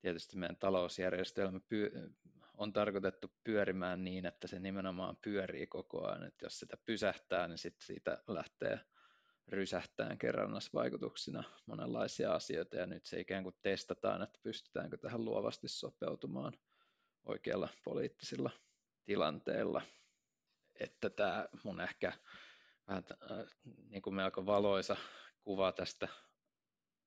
tietysti 0.00 0.36
meidän 0.36 0.56
talousjärjestelmä 0.56 1.60
on 2.54 2.72
tarkoitettu 2.72 3.32
pyörimään 3.44 4.04
niin, 4.04 4.26
että 4.26 4.46
se 4.46 4.58
nimenomaan 4.58 5.16
pyörii 5.16 5.66
koko 5.66 6.06
ajan, 6.06 6.24
että 6.24 6.46
jos 6.46 6.58
sitä 6.58 6.76
pysähtää, 6.76 7.48
niin 7.48 7.58
sitten 7.58 7.86
siitä 7.86 8.22
lähtee 8.26 8.80
rysähtään 9.48 10.18
kerrannasvaikutuksina 10.18 11.44
monenlaisia 11.66 12.34
asioita, 12.34 12.76
ja 12.76 12.86
nyt 12.86 13.06
se 13.06 13.20
ikään 13.20 13.42
kuin 13.42 13.54
testataan, 13.62 14.22
että 14.22 14.38
pystytäänkö 14.42 14.96
tähän 14.96 15.24
luovasti 15.24 15.68
sopeutumaan 15.68 16.52
oikeilla 17.24 17.68
poliittisilla 17.84 18.50
tilanteilla. 19.04 19.82
Että 20.80 21.10
tämä 21.10 21.48
mun 21.64 21.80
ehkä 21.80 22.12
vähän 22.88 23.04
äh, 23.30 23.46
niin 23.88 24.02
kuin 24.02 24.14
melko 24.14 24.46
valoisa 24.46 24.96
kuva 25.42 25.72
tästä 25.72 26.08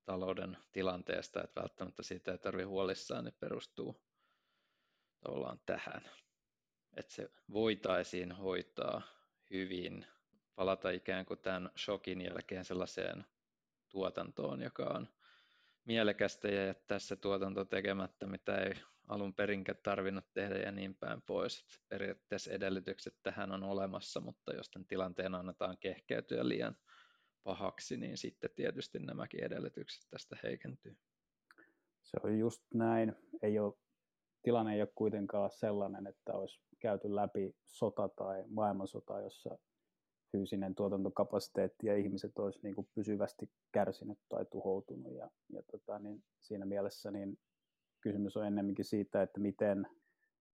talouden 0.05 0.57
tilanteesta, 0.71 1.43
että 1.43 1.61
välttämättä 1.61 2.03
siitä 2.03 2.31
ei 2.31 2.37
tarvitse 2.37 2.65
huolissaan, 2.65 3.25
niin 3.25 3.35
perustuu 3.39 4.01
tavallaan 5.19 5.59
tähän. 5.65 6.11
Että 6.97 7.13
se 7.13 7.29
voitaisiin 7.53 8.31
hoitaa 8.31 9.01
hyvin, 9.49 10.05
palata 10.55 10.89
ikään 10.89 11.25
kuin 11.25 11.39
tämän 11.39 11.71
shokin 11.77 12.21
jälkeen 12.21 12.65
sellaiseen 12.65 13.25
tuotantoon, 13.89 14.61
joka 14.61 14.83
on 14.83 15.07
mielekästä 15.85 16.47
ja 16.47 16.65
jättää 16.65 16.99
se 16.99 17.15
tuotanto 17.15 17.65
tekemättä, 17.65 18.27
mitä 18.27 18.57
ei 18.57 18.73
alun 19.07 19.33
perinkään 19.33 19.77
tarvinnut 19.83 20.25
tehdä 20.33 20.55
ja 20.55 20.71
niin 20.71 20.95
päin 20.95 21.21
pois. 21.21 21.59
Että 21.59 21.85
periaatteessa 21.89 22.51
edellytykset 22.51 23.15
tähän 23.23 23.51
on 23.51 23.63
olemassa, 23.63 24.19
mutta 24.19 24.53
jos 24.53 24.69
tämän 24.69 24.87
tilanteen 24.87 25.35
annetaan 25.35 25.77
kehkeytyä 25.77 26.47
liian 26.47 26.75
pahaksi, 27.43 27.97
niin 27.97 28.17
sitten 28.17 28.49
tietysti 28.55 28.99
nämäkin 28.99 29.43
edellytykset 29.43 30.09
tästä 30.09 30.37
heikentyy. 30.43 30.97
Se 32.01 32.17
on 32.23 32.39
just 32.39 32.63
näin. 32.73 33.15
Ei 33.41 33.59
ole, 33.59 33.73
tilanne 34.41 34.73
ei 34.73 34.81
ole 34.81 34.91
kuitenkaan 34.95 35.51
sellainen, 35.51 36.07
että 36.07 36.33
olisi 36.33 36.61
käyty 36.79 37.15
läpi 37.15 37.55
sota 37.65 38.09
tai 38.09 38.43
maailmansota, 38.47 39.21
jossa 39.21 39.57
fyysinen 40.31 40.75
tuotantokapasiteetti 40.75 41.87
ja 41.87 41.97
ihmiset 41.97 42.39
olisi 42.39 42.59
niin 42.63 42.75
kuin 42.75 42.87
pysyvästi 42.95 43.49
kärsinyt 43.71 44.19
tai 44.29 44.45
tuhoutunut. 44.45 45.13
Ja, 45.15 45.29
ja 45.53 45.63
tota, 45.71 45.99
niin 45.99 46.23
siinä 46.39 46.65
mielessä 46.65 47.11
niin 47.11 47.37
kysymys 48.01 48.37
on 48.37 48.47
ennemminkin 48.47 48.85
siitä, 48.85 49.21
että 49.21 49.39
miten 49.39 49.87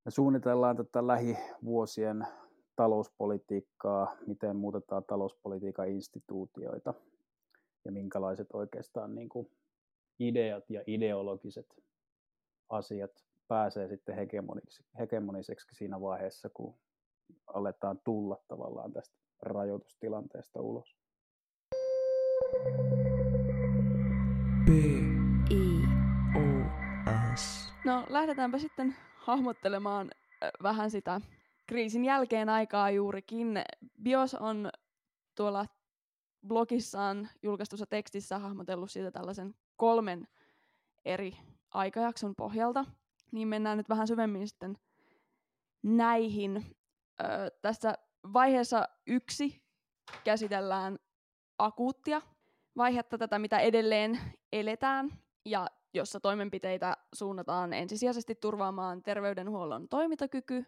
me 0.06 0.12
suunnitellaan 0.12 0.78
tätä 0.78 1.08
lähivuosien 1.08 2.28
talouspolitiikkaa, 2.76 4.18
miten 4.28 4.56
muutetaan 4.56 5.04
talouspolitiikan 5.04 5.90
instituutioita 5.90 6.94
ja 7.86 7.92
minkälaiset 7.92 8.48
oikeastaan 8.54 9.16
niin 9.16 9.30
kuin 9.30 9.52
ideat 10.20 10.70
ja 10.70 10.84
ideologiset 10.88 11.84
asiat 12.70 13.12
pääsee 13.48 13.88
sitten 13.88 14.16
hegemoniseksi 15.00 15.76
siinä 15.76 16.02
vaiheessa, 16.02 16.50
kun 16.50 16.76
aletaan 17.48 18.00
tulla 18.04 18.44
tavallaan 18.48 18.94
tästä 18.94 19.27
rajoitustilanteesta 19.42 20.62
ulos. 20.62 20.98
B. 24.66 24.70
I. 25.50 25.82
O. 26.36 26.42
S. 27.36 27.74
No 27.86 28.06
lähdetäänpä 28.10 28.58
sitten 28.58 28.96
hahmottelemaan 29.16 30.12
vähän 30.64 30.92
sitä 30.92 31.22
kriisin 31.68 32.06
jälkeen 32.06 32.50
aikaa 32.50 32.90
juurikin. 32.92 33.62
Bios 34.04 34.36
on 34.36 34.70
tuolla 35.36 35.66
blogissaan 36.48 37.30
julkaistussa 37.44 37.86
tekstissä 37.86 38.40
hahmotellut 38.40 38.92
siitä 38.92 39.12
tällaisen 39.12 39.56
kolmen 39.76 40.28
eri 41.06 41.38
aikajakson 41.70 42.36
pohjalta. 42.36 42.86
Niin 43.32 43.48
mennään 43.48 43.78
nyt 43.78 43.90
vähän 43.90 44.08
syvemmin 44.08 44.48
sitten 44.48 44.78
näihin. 45.84 46.76
Öö, 47.22 47.50
tässä 47.62 47.94
vaiheessa 48.34 48.88
yksi 49.08 49.64
käsitellään 50.24 51.00
akuuttia 51.58 52.22
vaihetta 52.78 53.18
tätä, 53.18 53.40
mitä 53.40 53.60
edelleen 53.60 54.20
eletään, 54.52 55.10
ja 55.46 55.68
jossa 55.94 56.20
toimenpiteitä 56.20 56.98
suunnataan 57.16 57.74
ensisijaisesti 57.74 58.36
turvaamaan 58.36 59.04
terveydenhuollon 59.04 59.90
toimintakyky 59.90 60.66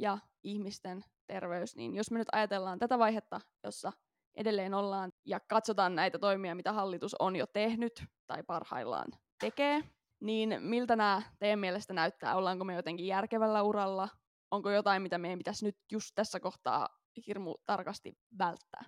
ja 0.00 0.18
ihmisten 0.42 1.04
terveys. 1.26 1.76
Niin 1.76 1.94
jos 1.94 2.10
me 2.10 2.18
nyt 2.18 2.28
ajatellaan 2.32 2.78
tätä 2.78 2.98
vaihetta, 2.98 3.40
jossa 3.64 3.92
edelleen 4.34 4.74
ollaan 4.74 5.12
ja 5.26 5.40
katsotaan 5.40 5.94
näitä 5.94 6.18
toimia, 6.18 6.54
mitä 6.54 6.72
hallitus 6.72 7.14
on 7.18 7.36
jo 7.36 7.46
tehnyt 7.46 8.04
tai 8.26 8.42
parhaillaan 8.42 9.08
tekee, 9.40 9.82
niin 10.20 10.56
miltä 10.60 10.96
nämä 10.96 11.22
teidän 11.38 11.58
mielestä 11.58 11.94
näyttää? 11.94 12.36
Ollaanko 12.36 12.64
me 12.64 12.74
jotenkin 12.74 13.06
järkevällä 13.06 13.62
uralla? 13.62 14.08
Onko 14.52 14.70
jotain, 14.70 15.02
mitä 15.02 15.18
meidän 15.18 15.38
pitäisi 15.38 15.64
nyt 15.64 15.78
just 15.92 16.10
tässä 16.14 16.40
kohtaa 16.40 16.88
hirmu 17.26 17.54
tarkasti 17.66 18.18
välttää? 18.38 18.84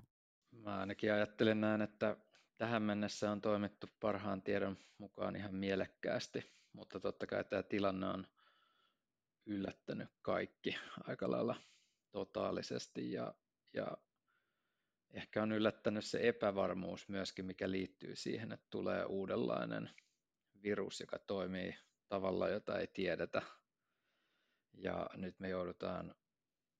Mä 0.51 0.79
ainakin 0.79 1.13
ajattelen 1.13 1.61
näin, 1.61 1.83
että 1.83 2.17
tähän 2.57 2.83
mennessä 2.83 3.31
on 3.31 3.41
toimittu 3.41 3.87
parhaan 4.01 4.43
tiedon 4.43 4.79
mukaan 4.99 5.37
ihan 5.37 5.55
mielekkäästi, 5.55 6.53
mutta 6.73 7.01
totta 7.01 7.27
kai 7.27 7.45
tämä 7.45 7.63
tilanne 7.63 8.07
on 8.07 8.27
yllättänyt 9.47 10.09
kaikki 10.23 10.77
aika 11.05 11.31
lailla 11.31 11.57
totaalisesti 12.11 13.13
ja, 13.13 13.35
ja 13.75 13.97
ehkä 15.11 15.43
on 15.43 15.53
yllättänyt 15.53 16.05
se 16.05 16.19
epävarmuus 16.23 17.09
myöskin, 17.09 17.45
mikä 17.45 17.71
liittyy 17.71 18.17
siihen, 18.17 18.53
että 18.53 18.67
tulee 18.71 19.05
uudenlainen 19.05 19.91
virus, 20.63 21.01
joka 21.01 21.19
toimii 21.19 21.77
tavalla, 22.09 22.49
jota 22.49 22.79
ei 22.79 22.87
tiedetä. 22.87 23.43
Ja 24.75 25.11
nyt 25.17 25.41
me 25.41 25.49
joudutaan 25.49 26.15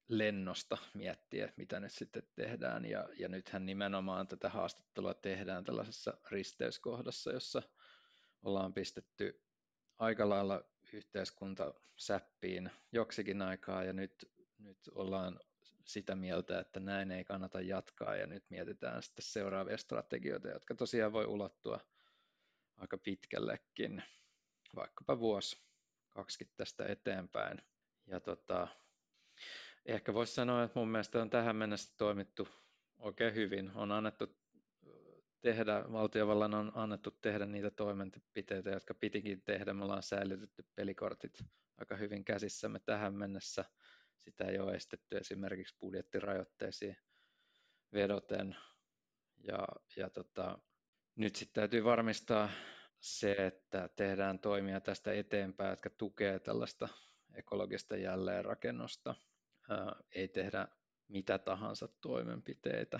lennosta 0.07 0.77
miettiä, 0.93 1.53
mitä 1.57 1.79
nyt 1.79 1.91
sitten 1.91 2.23
tehdään. 2.35 2.85
Ja, 2.85 3.09
ja 3.17 3.27
nythän 3.27 3.65
nimenomaan 3.65 4.27
tätä 4.27 4.49
haastattelua 4.49 5.13
tehdään 5.13 5.63
tällaisessa 5.63 6.17
risteyskohdassa, 6.31 7.31
jossa 7.31 7.61
ollaan 8.43 8.73
pistetty 8.73 9.41
aika 9.97 10.29
lailla 10.29 10.63
yhteiskunta 10.93 11.73
säppiin 11.95 12.71
joksikin 12.91 13.41
aikaa 13.41 13.83
ja 13.83 13.93
nyt, 13.93 14.31
nyt 14.57 14.77
ollaan 14.91 15.39
sitä 15.85 16.15
mieltä, 16.15 16.59
että 16.59 16.79
näin 16.79 17.11
ei 17.11 17.23
kannata 17.23 17.61
jatkaa 17.61 18.15
ja 18.15 18.27
nyt 18.27 18.43
mietitään 18.49 19.03
sitten 19.03 19.25
seuraavia 19.25 19.77
strategioita, 19.77 20.47
jotka 20.47 20.75
tosiaan 20.75 21.13
voi 21.13 21.25
ulottua 21.25 21.79
aika 22.77 22.97
pitkällekin, 22.97 24.03
vaikkapa 24.75 25.19
vuosi, 25.19 25.57
kaksi 26.09 26.49
tästä 26.57 26.85
eteenpäin. 26.85 27.61
Ja 28.07 28.19
tota, 28.19 28.67
ehkä 29.85 30.13
voisi 30.13 30.33
sanoa, 30.33 30.63
että 30.63 30.79
mun 30.79 30.89
mielestä 30.89 31.21
on 31.21 31.29
tähän 31.29 31.55
mennessä 31.55 31.93
toimittu 31.97 32.47
oikein 32.99 33.35
hyvin. 33.35 33.71
On 33.75 33.91
annettu 33.91 34.37
tehdä, 35.41 35.83
valtiovallan 35.91 36.53
on 36.53 36.71
annettu 36.75 37.11
tehdä 37.11 37.45
niitä 37.45 37.71
toimenpiteitä, 37.71 38.69
jotka 38.69 38.93
pitikin 38.93 39.41
tehdä. 39.41 39.73
Me 39.73 39.83
ollaan 39.83 40.03
säilytetty 40.03 40.65
pelikortit 40.75 41.43
aika 41.77 41.95
hyvin 41.95 42.25
käsissämme 42.25 42.79
tähän 42.79 43.13
mennessä. 43.13 43.65
Sitä 44.19 44.45
ei 44.45 44.59
ole 44.59 44.73
estetty 44.75 45.17
esimerkiksi 45.17 45.75
budjettirajoitteisiin 45.79 46.97
vedoten. 47.93 48.55
Ja, 49.37 49.67
ja 49.95 50.09
tota, 50.09 50.59
nyt 51.15 51.35
sitten 51.35 51.61
täytyy 51.61 51.83
varmistaa 51.83 52.49
se, 52.99 53.31
että 53.31 53.89
tehdään 53.95 54.39
toimia 54.39 54.81
tästä 54.81 55.13
eteenpäin, 55.13 55.69
jotka 55.69 55.89
tukee 55.89 56.39
tällaista 56.39 56.89
ekologista 57.35 57.97
jälleenrakennusta. 57.97 59.15
Ei 60.15 60.27
tehdä 60.27 60.67
mitä 61.07 61.37
tahansa 61.37 61.87
toimenpiteitä, 62.01 62.99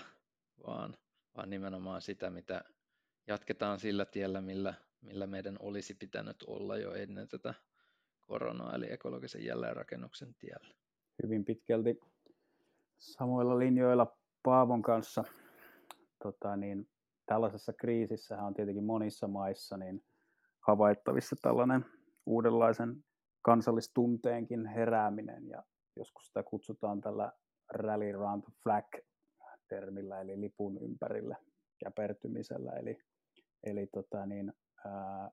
vaan, 0.66 0.96
vaan 1.36 1.50
nimenomaan 1.50 2.02
sitä, 2.02 2.30
mitä 2.30 2.64
jatketaan 3.26 3.80
sillä 3.80 4.04
tiellä, 4.04 4.40
millä, 4.40 4.74
millä 5.00 5.26
meidän 5.26 5.56
olisi 5.60 5.94
pitänyt 5.94 6.42
olla 6.46 6.76
jo 6.76 6.94
ennen 6.94 7.28
tätä 7.28 7.54
koronaa, 8.20 8.74
eli 8.74 8.92
ekologisen 8.92 9.44
jälleenrakennuksen 9.44 10.34
tiellä. 10.34 10.74
Hyvin 11.22 11.44
pitkälti 11.44 12.00
samoilla 12.98 13.58
linjoilla 13.58 14.16
Paavon 14.42 14.82
kanssa. 14.82 15.24
Tota, 16.22 16.56
niin, 16.56 16.88
tällaisessa 17.26 17.72
kriisissä 17.72 18.42
on 18.42 18.54
tietenkin 18.54 18.84
monissa 18.84 19.28
maissa 19.28 19.76
niin 19.76 20.04
havaittavissa 20.60 21.36
tällainen 21.42 21.84
uudenlaisen 22.26 23.04
kansallistunteenkin 23.46 24.66
herääminen 24.66 25.48
ja 25.48 25.62
joskus 25.96 26.26
sitä 26.26 26.42
kutsutaan 26.42 27.00
tällä 27.00 27.32
rally 27.68 28.12
round 28.12 28.42
the 28.42 28.52
flag 28.62 28.84
termillä 29.68 30.20
eli 30.20 30.40
lipun 30.40 30.78
ympärille 30.82 31.36
käpertymisellä. 31.78 32.72
Eli, 32.72 32.98
eli 33.64 33.86
tota 33.86 34.26
niin, 34.26 34.52
ää, 34.84 35.30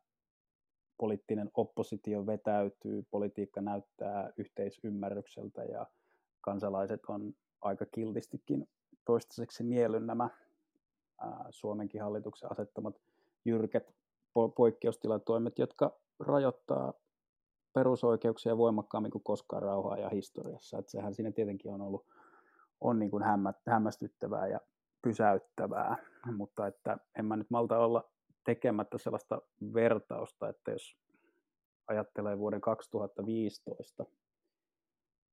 poliittinen 0.98 1.51
oppositio 1.53 2.25
vetäytyy, 2.25 3.03
politiikka 3.12 3.62
näyttää 3.62 4.32
yhteisymmärrykseltä 4.38 5.63
ja 5.63 5.88
kansalaiset 6.41 7.01
on 7.08 7.34
aika 7.62 7.86
kiltistikin 7.86 8.70
toistaiseksi 9.05 9.63
nielyn 9.63 10.08
nämä 10.08 10.29
ää, 11.22 11.46
Suomenkin 11.50 12.01
hallituksen 12.01 12.51
asettamat 12.51 12.96
jyrkät 13.46 13.89
po- 14.39 14.53
poikkeustilatoimet, 14.55 15.60
jotka 15.60 16.00
rajoittaa 16.20 16.93
perusoikeuksia 17.74 18.58
voimakkaammin 18.58 19.12
kuin 19.12 19.24
koskaan 19.24 19.62
rauhaa 19.62 19.98
ja 19.98 20.10
historiassa. 20.10 20.77
Et 20.77 20.89
sehän 20.89 21.13
siinä 21.13 21.32
tietenkin 21.32 21.72
on 21.72 21.82
ollut 21.82 22.06
on 22.82 23.00
niin 23.00 23.12
kuin 23.12 23.24
hämmä, 23.24 23.53
hämmästyttävää 23.68 24.48
ja 24.48 24.60
pysäyttävää, 25.01 25.96
mutta 26.38 26.68
että 26.68 26.98
en 27.20 27.25
mä 27.25 27.36
nyt 27.36 27.50
malta 27.50 27.77
olla 27.77 28.12
tekemättä 28.46 28.98
sellaista 28.98 29.42
vertausta, 29.74 30.50
että 30.50 30.72
jos 30.72 30.98
ajattelee 31.88 32.38
vuoden 32.38 32.62
2015 32.62 34.06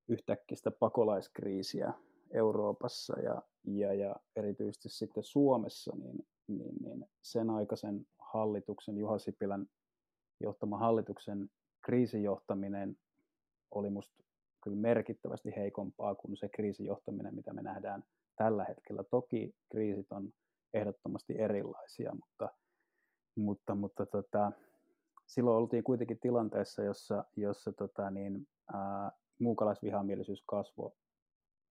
yhtäkkistä 0.08 0.70
pakolaiskriisiä 0.70 1.92
Euroopassa 2.30 3.20
ja, 3.20 3.42
ja, 3.64 3.94
ja 3.94 4.16
erityisesti 4.36 4.88
sitten 4.88 5.22
Suomessa, 5.22 5.96
niin, 5.96 6.26
niin, 6.46 6.74
niin 6.80 7.06
sen 7.22 7.50
aikaisen 7.50 8.06
hallituksen, 8.18 8.98
Juha 8.98 9.18
Sipilän 9.18 9.66
johtama 10.40 10.78
hallituksen 10.78 11.50
kriisijohtaminen 11.82 12.96
oli 13.70 13.90
musta 13.90 14.24
kyllä 14.64 14.76
merkittävästi 14.76 15.52
heikompaa 15.56 16.14
kuin 16.14 16.36
se 16.36 16.48
kriisijohtaminen, 16.48 17.34
mitä 17.34 17.52
me 17.52 17.62
nähdään 17.62 18.04
tällä 18.36 18.64
hetkellä. 18.64 19.04
Toki 19.04 19.54
kriisit 19.70 20.12
on 20.12 20.32
ehdottomasti 20.74 21.34
erilaisia, 21.38 22.12
mutta, 22.14 22.48
mutta, 23.36 23.74
mutta 23.74 24.06
tota, 24.06 24.52
silloin 25.26 25.56
oltiin 25.56 25.84
kuitenkin 25.84 26.18
tilanteessa, 26.20 26.82
jossa, 26.82 27.24
jossa 27.36 27.72
tota, 27.72 28.10
niin, 28.10 28.48
ää, 28.74 29.12
muukalaisvihamielisyys 29.38 30.42
kasvoi 30.46 30.92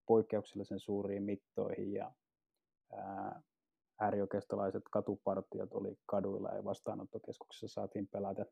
poikkeuksellisen 0.05 0.79
suuriin 0.79 1.23
mittoihin 1.23 1.93
ja 1.93 2.11
ää, 2.91 3.41
äärioikeistolaiset 3.99 4.83
katupartiot 4.91 5.73
oli 5.73 5.99
kaduilla 6.05 6.49
ja 6.49 6.63
vastaanottokeskuksessa 6.63 7.67
saatiin 7.67 8.07
pelätä 8.07 8.45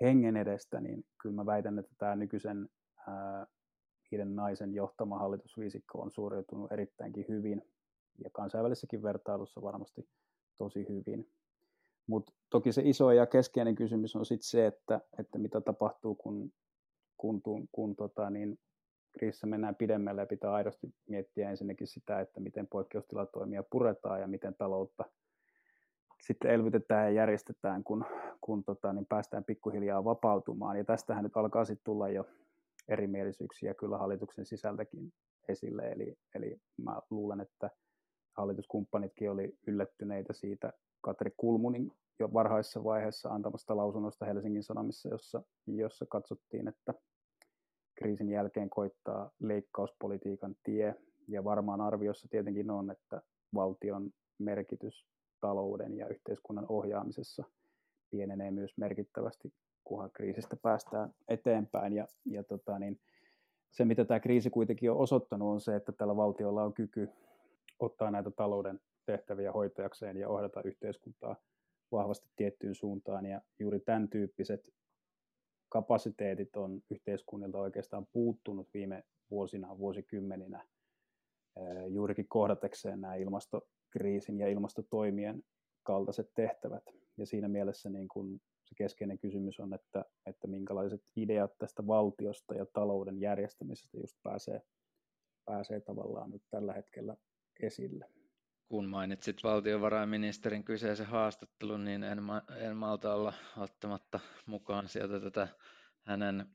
hengen 0.00 0.36
edestä, 0.36 0.80
niin 0.80 1.04
kyllä 1.22 1.34
mä 1.34 1.46
väitän, 1.46 1.78
että 1.78 1.94
tämä 1.98 2.16
nykyisen 2.16 2.68
viiden 4.10 4.36
naisen 4.36 4.74
johtama 4.74 5.18
hallitusviisikko 5.18 6.02
on 6.02 6.10
suoriutunut 6.10 6.72
erittäinkin 6.72 7.24
hyvin 7.28 7.62
ja 8.24 8.30
kansainvälisessäkin 8.32 9.02
vertailussa 9.02 9.62
varmasti 9.62 10.08
tosi 10.56 10.86
hyvin. 10.88 11.30
Mutta 12.06 12.32
toki 12.50 12.72
se 12.72 12.82
iso 12.84 13.12
ja 13.12 13.26
keskeinen 13.26 13.74
kysymys 13.74 14.16
on 14.16 14.26
sitten 14.26 14.48
se, 14.48 14.66
että, 14.66 15.00
että 15.18 15.38
mitä 15.38 15.60
tapahtuu, 15.60 16.14
kun, 16.14 16.52
kun, 17.16 17.42
kun, 17.42 17.68
kun 17.72 17.96
tota, 17.96 18.30
niin, 18.30 18.58
kriisissä 19.18 19.46
mennään 19.46 19.76
pidemmälle 19.76 20.22
ja 20.22 20.26
pitää 20.26 20.52
aidosti 20.52 20.94
miettiä 21.08 21.50
ensinnäkin 21.50 21.86
sitä, 21.86 22.20
että 22.20 22.40
miten 22.40 22.66
poikkeustilatoimia 22.66 23.62
puretaan 23.70 24.20
ja 24.20 24.26
miten 24.26 24.54
taloutta 24.54 25.04
sitten 26.22 26.50
elvytetään 26.50 27.04
ja 27.04 27.10
järjestetään, 27.10 27.84
kun, 27.84 28.04
kun 28.40 28.64
tota, 28.64 28.92
niin 28.92 29.06
päästään 29.06 29.44
pikkuhiljaa 29.44 30.04
vapautumaan. 30.04 30.78
Ja 30.78 30.84
tästähän 30.84 31.24
nyt 31.24 31.36
alkaa 31.36 31.64
sitten 31.64 31.84
tulla 31.84 32.08
jo 32.08 32.24
erimielisyyksiä 32.88 33.74
kyllä 33.74 33.98
hallituksen 33.98 34.46
sisältäkin 34.46 35.12
esille. 35.48 35.82
Eli, 35.88 36.18
eli 36.34 36.56
mä 36.76 37.00
luulen, 37.10 37.40
että 37.40 37.70
hallituskumppanitkin 38.36 39.30
oli 39.30 39.58
yllättyneitä 39.66 40.32
siitä 40.32 40.72
Katri 41.00 41.30
Kulmunin 41.36 41.92
jo 42.18 42.32
varhaisessa 42.32 42.84
vaiheessa 42.84 43.28
antamasta 43.28 43.76
lausunnosta 43.76 44.26
Helsingin 44.26 44.62
Sanomissa, 44.62 45.08
jossa, 45.08 45.42
jossa 45.66 46.06
katsottiin, 46.08 46.68
että 46.68 46.94
kriisin 47.94 48.30
jälkeen 48.30 48.70
koittaa 48.70 49.30
leikkauspolitiikan 49.40 50.54
tie. 50.62 50.94
Ja 51.28 51.44
varmaan 51.44 51.80
arviossa 51.80 52.28
tietenkin 52.30 52.70
on, 52.70 52.90
että 52.90 53.22
valtion 53.54 54.10
merkitys 54.38 55.06
talouden 55.40 55.96
ja 55.96 56.08
yhteiskunnan 56.08 56.66
ohjaamisessa 56.68 57.44
pienenee 58.10 58.50
myös 58.50 58.76
merkittävästi, 58.76 59.52
kunhan 59.84 60.10
kriisistä 60.10 60.56
päästään 60.56 61.14
eteenpäin. 61.28 61.92
Ja, 61.92 62.06
ja 62.24 62.44
tota, 62.44 62.78
niin 62.78 63.00
se, 63.70 63.84
mitä 63.84 64.04
tämä 64.04 64.20
kriisi 64.20 64.50
kuitenkin 64.50 64.90
on 64.90 64.96
osoittanut, 64.96 65.48
on 65.48 65.60
se, 65.60 65.76
että 65.76 65.92
tällä 65.92 66.16
valtiolla 66.16 66.62
on 66.62 66.74
kyky 66.74 67.08
ottaa 67.78 68.10
näitä 68.10 68.30
talouden 68.30 68.80
tehtäviä 69.06 69.52
hoitajakseen 69.52 70.16
ja 70.16 70.28
ohjata 70.28 70.62
yhteiskuntaa 70.62 71.36
vahvasti 71.92 72.28
tiettyyn 72.36 72.74
suuntaan. 72.74 73.26
Ja 73.26 73.40
juuri 73.58 73.80
tämän 73.80 74.08
tyyppiset 74.08 74.74
kapasiteetit 75.68 76.56
on 76.56 76.82
yhteiskunnilta 76.90 77.58
oikeastaan 77.58 78.06
puuttunut 78.12 78.68
viime 78.74 79.04
vuosina, 79.30 79.78
vuosikymmeninä 79.78 80.64
juurikin 81.88 82.28
kohdatekseen 82.28 83.00
nämä 83.00 83.14
ilmastokriisin 83.88 84.38
ja 84.38 84.48
ilmastotoimien 84.48 85.42
kaltaiset 85.82 86.34
tehtävät. 86.34 86.84
Ja 87.16 87.26
siinä 87.26 87.48
mielessä 87.48 87.90
niin 87.90 88.08
kun 88.08 88.40
se 88.64 88.74
keskeinen 88.74 89.18
kysymys 89.18 89.60
on, 89.60 89.74
että, 89.74 90.04
että 90.26 90.48
minkälaiset 90.48 91.02
ideat 91.16 91.58
tästä 91.58 91.86
valtiosta 91.86 92.54
ja 92.54 92.66
talouden 92.66 93.20
järjestämisestä 93.20 93.98
just 93.98 94.16
pääsee, 94.22 94.62
pääsee 95.44 95.80
tavallaan 95.80 96.30
nyt 96.30 96.42
tällä 96.50 96.72
hetkellä 96.72 97.16
esille. 97.60 98.06
Kun 98.68 98.88
mainitsit 98.88 99.44
valtiovarainministerin 99.44 100.64
kyseisen 100.64 101.06
haastattelun, 101.06 101.84
niin 101.84 102.02
en, 102.02 102.22
ma- 102.22 102.44
en 102.56 102.76
malta 102.76 103.14
olla 103.14 103.32
ottamatta 103.56 104.20
mukaan 104.46 104.88
sieltä 104.88 105.20
tätä 105.20 105.48
hänen, 106.06 106.46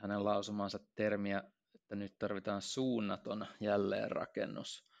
hänen 0.00 0.24
lausumansa 0.24 0.78
termiä, 0.94 1.42
että 1.74 1.96
nyt 1.96 2.14
tarvitaan 2.18 2.62
suunnaton 2.62 3.46
jälleenrakennus, 3.60 4.93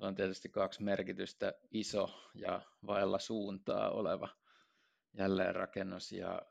on 0.00 0.14
tietysti 0.14 0.48
kaksi 0.48 0.82
merkitystä, 0.82 1.54
iso 1.70 2.30
ja 2.34 2.62
vailla 2.86 3.18
suuntaa 3.18 3.90
oleva 3.90 4.28
jälleenrakennus 5.12 6.12
ja 6.12 6.42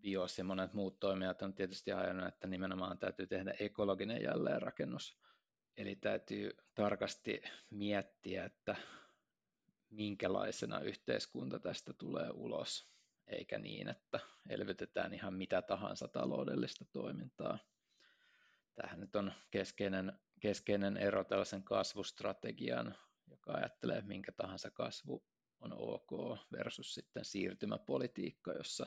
bios 0.00 0.38
ja 0.38 0.44
monet 0.44 0.72
muut 0.72 1.00
toimijat 1.00 1.42
on 1.42 1.54
tietysti 1.54 1.92
ajanut, 1.92 2.28
että 2.28 2.46
nimenomaan 2.46 2.98
täytyy 2.98 3.26
tehdä 3.26 3.54
ekologinen 3.60 4.22
jälleenrakennus. 4.22 5.18
Eli 5.76 5.96
täytyy 5.96 6.56
tarkasti 6.74 7.42
miettiä, 7.70 8.44
että 8.44 8.76
minkälaisena 9.90 10.80
yhteiskunta 10.80 11.58
tästä 11.58 11.92
tulee 11.92 12.30
ulos, 12.30 12.92
eikä 13.26 13.58
niin, 13.58 13.88
että 13.88 14.20
elvytetään 14.48 15.14
ihan 15.14 15.34
mitä 15.34 15.62
tahansa 15.62 16.08
taloudellista 16.08 16.84
toimintaa. 16.84 17.58
Tähän 18.74 19.00
nyt 19.00 19.16
on 19.16 19.32
keskeinen, 19.50 20.12
keskeinen 20.42 20.96
ero 20.96 21.24
tällaisen 21.24 21.62
kasvustrategian, 21.62 22.94
joka 23.30 23.52
ajattelee, 23.52 24.00
minkä 24.00 24.32
tahansa 24.32 24.70
kasvu 24.70 25.24
on 25.60 25.72
ok 25.76 26.38
versus 26.52 26.94
sitten 26.94 27.24
siirtymäpolitiikka, 27.24 28.52
jossa 28.52 28.86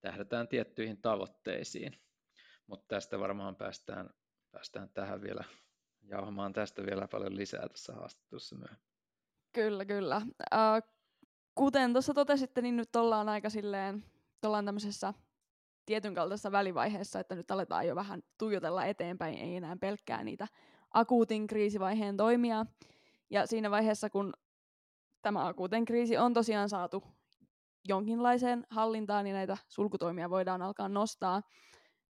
tähdätään 0.00 0.48
tiettyihin 0.48 1.02
tavoitteisiin. 1.02 1.96
Mutta 2.66 2.86
tästä 2.88 3.18
varmaan 3.18 3.56
päästään, 3.56 4.10
päästään 4.50 4.90
tähän 4.90 5.22
vielä 5.22 5.44
jauhamaan 6.02 6.52
tästä 6.52 6.86
vielä 6.86 7.08
paljon 7.08 7.36
lisää 7.36 7.68
tässä 7.68 7.92
haastattelussa 7.92 8.56
myöhemmin. 8.56 8.86
Kyllä, 9.52 9.84
kyllä. 9.84 10.16
Äh, 10.16 10.82
kuten 11.54 11.92
tuossa 11.92 12.14
totesitte, 12.14 12.62
niin 12.62 12.76
nyt 12.76 12.96
ollaan 12.96 13.28
aika 13.28 13.50
silleen, 13.50 14.04
ollaan 14.44 14.64
tämmöisessä 14.64 15.14
tietyn 15.86 16.14
kaltaisessa 16.14 16.52
välivaiheessa, 16.52 17.20
että 17.20 17.34
nyt 17.34 17.50
aletaan 17.50 17.86
jo 17.86 17.94
vähän 17.94 18.22
tuijotella 18.38 18.84
eteenpäin, 18.84 19.38
ei 19.38 19.56
enää 19.56 19.76
pelkkää 19.80 20.24
niitä 20.24 20.48
akuutin 20.90 21.46
kriisivaiheen 21.46 22.16
toimia. 22.16 22.66
Ja 23.30 23.46
siinä 23.46 23.70
vaiheessa, 23.70 24.10
kun 24.10 24.32
tämä 25.22 25.46
akuuten 25.46 25.84
kriisi 25.84 26.16
on 26.16 26.34
tosiaan 26.34 26.68
saatu 26.68 27.04
jonkinlaiseen 27.88 28.66
hallintaan, 28.70 29.24
niin 29.24 29.34
näitä 29.34 29.56
sulkutoimia 29.68 30.30
voidaan 30.30 30.62
alkaa 30.62 30.88
nostaa, 30.88 31.42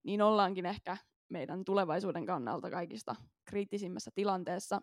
niin 0.03 0.23
ollaankin 0.23 0.67
ehkä 0.67 0.97
meidän 1.29 1.65
tulevaisuuden 1.65 2.27
kannalta 2.27 2.71
kaikista 2.71 3.17
kriittisimmässä 3.45 4.11
tilanteessa. 4.15 4.81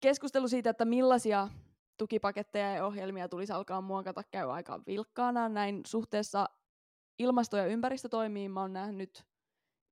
Keskustelu 0.00 0.48
siitä, 0.48 0.70
että 0.70 0.84
millaisia 0.84 1.48
tukipaketteja 1.96 2.74
ja 2.74 2.86
ohjelmia 2.86 3.28
tulisi 3.28 3.52
alkaa 3.52 3.80
muokata, 3.80 4.22
käy 4.30 4.52
aika 4.52 4.80
vilkkaana. 4.86 5.48
Näin 5.48 5.80
suhteessa 5.86 6.48
ilmasto- 7.18 7.56
ja 7.56 7.66
ympäristötoimiin 7.66 8.50
mä 8.50 8.60
oon 8.60 8.72
nähnyt 8.72 9.24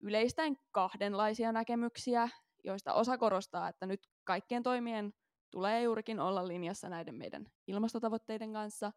yleistäen 0.00 0.58
kahdenlaisia 0.70 1.52
näkemyksiä, 1.52 2.28
joista 2.64 2.94
osa 2.94 3.18
korostaa, 3.18 3.68
että 3.68 3.86
nyt 3.86 4.08
kaikkien 4.24 4.62
toimien 4.62 5.14
tulee 5.50 5.82
juurikin 5.82 6.20
olla 6.20 6.48
linjassa 6.48 6.88
näiden 6.88 7.14
meidän 7.14 7.46
ilmastotavoitteiden 7.66 8.52
kanssa. 8.52 8.92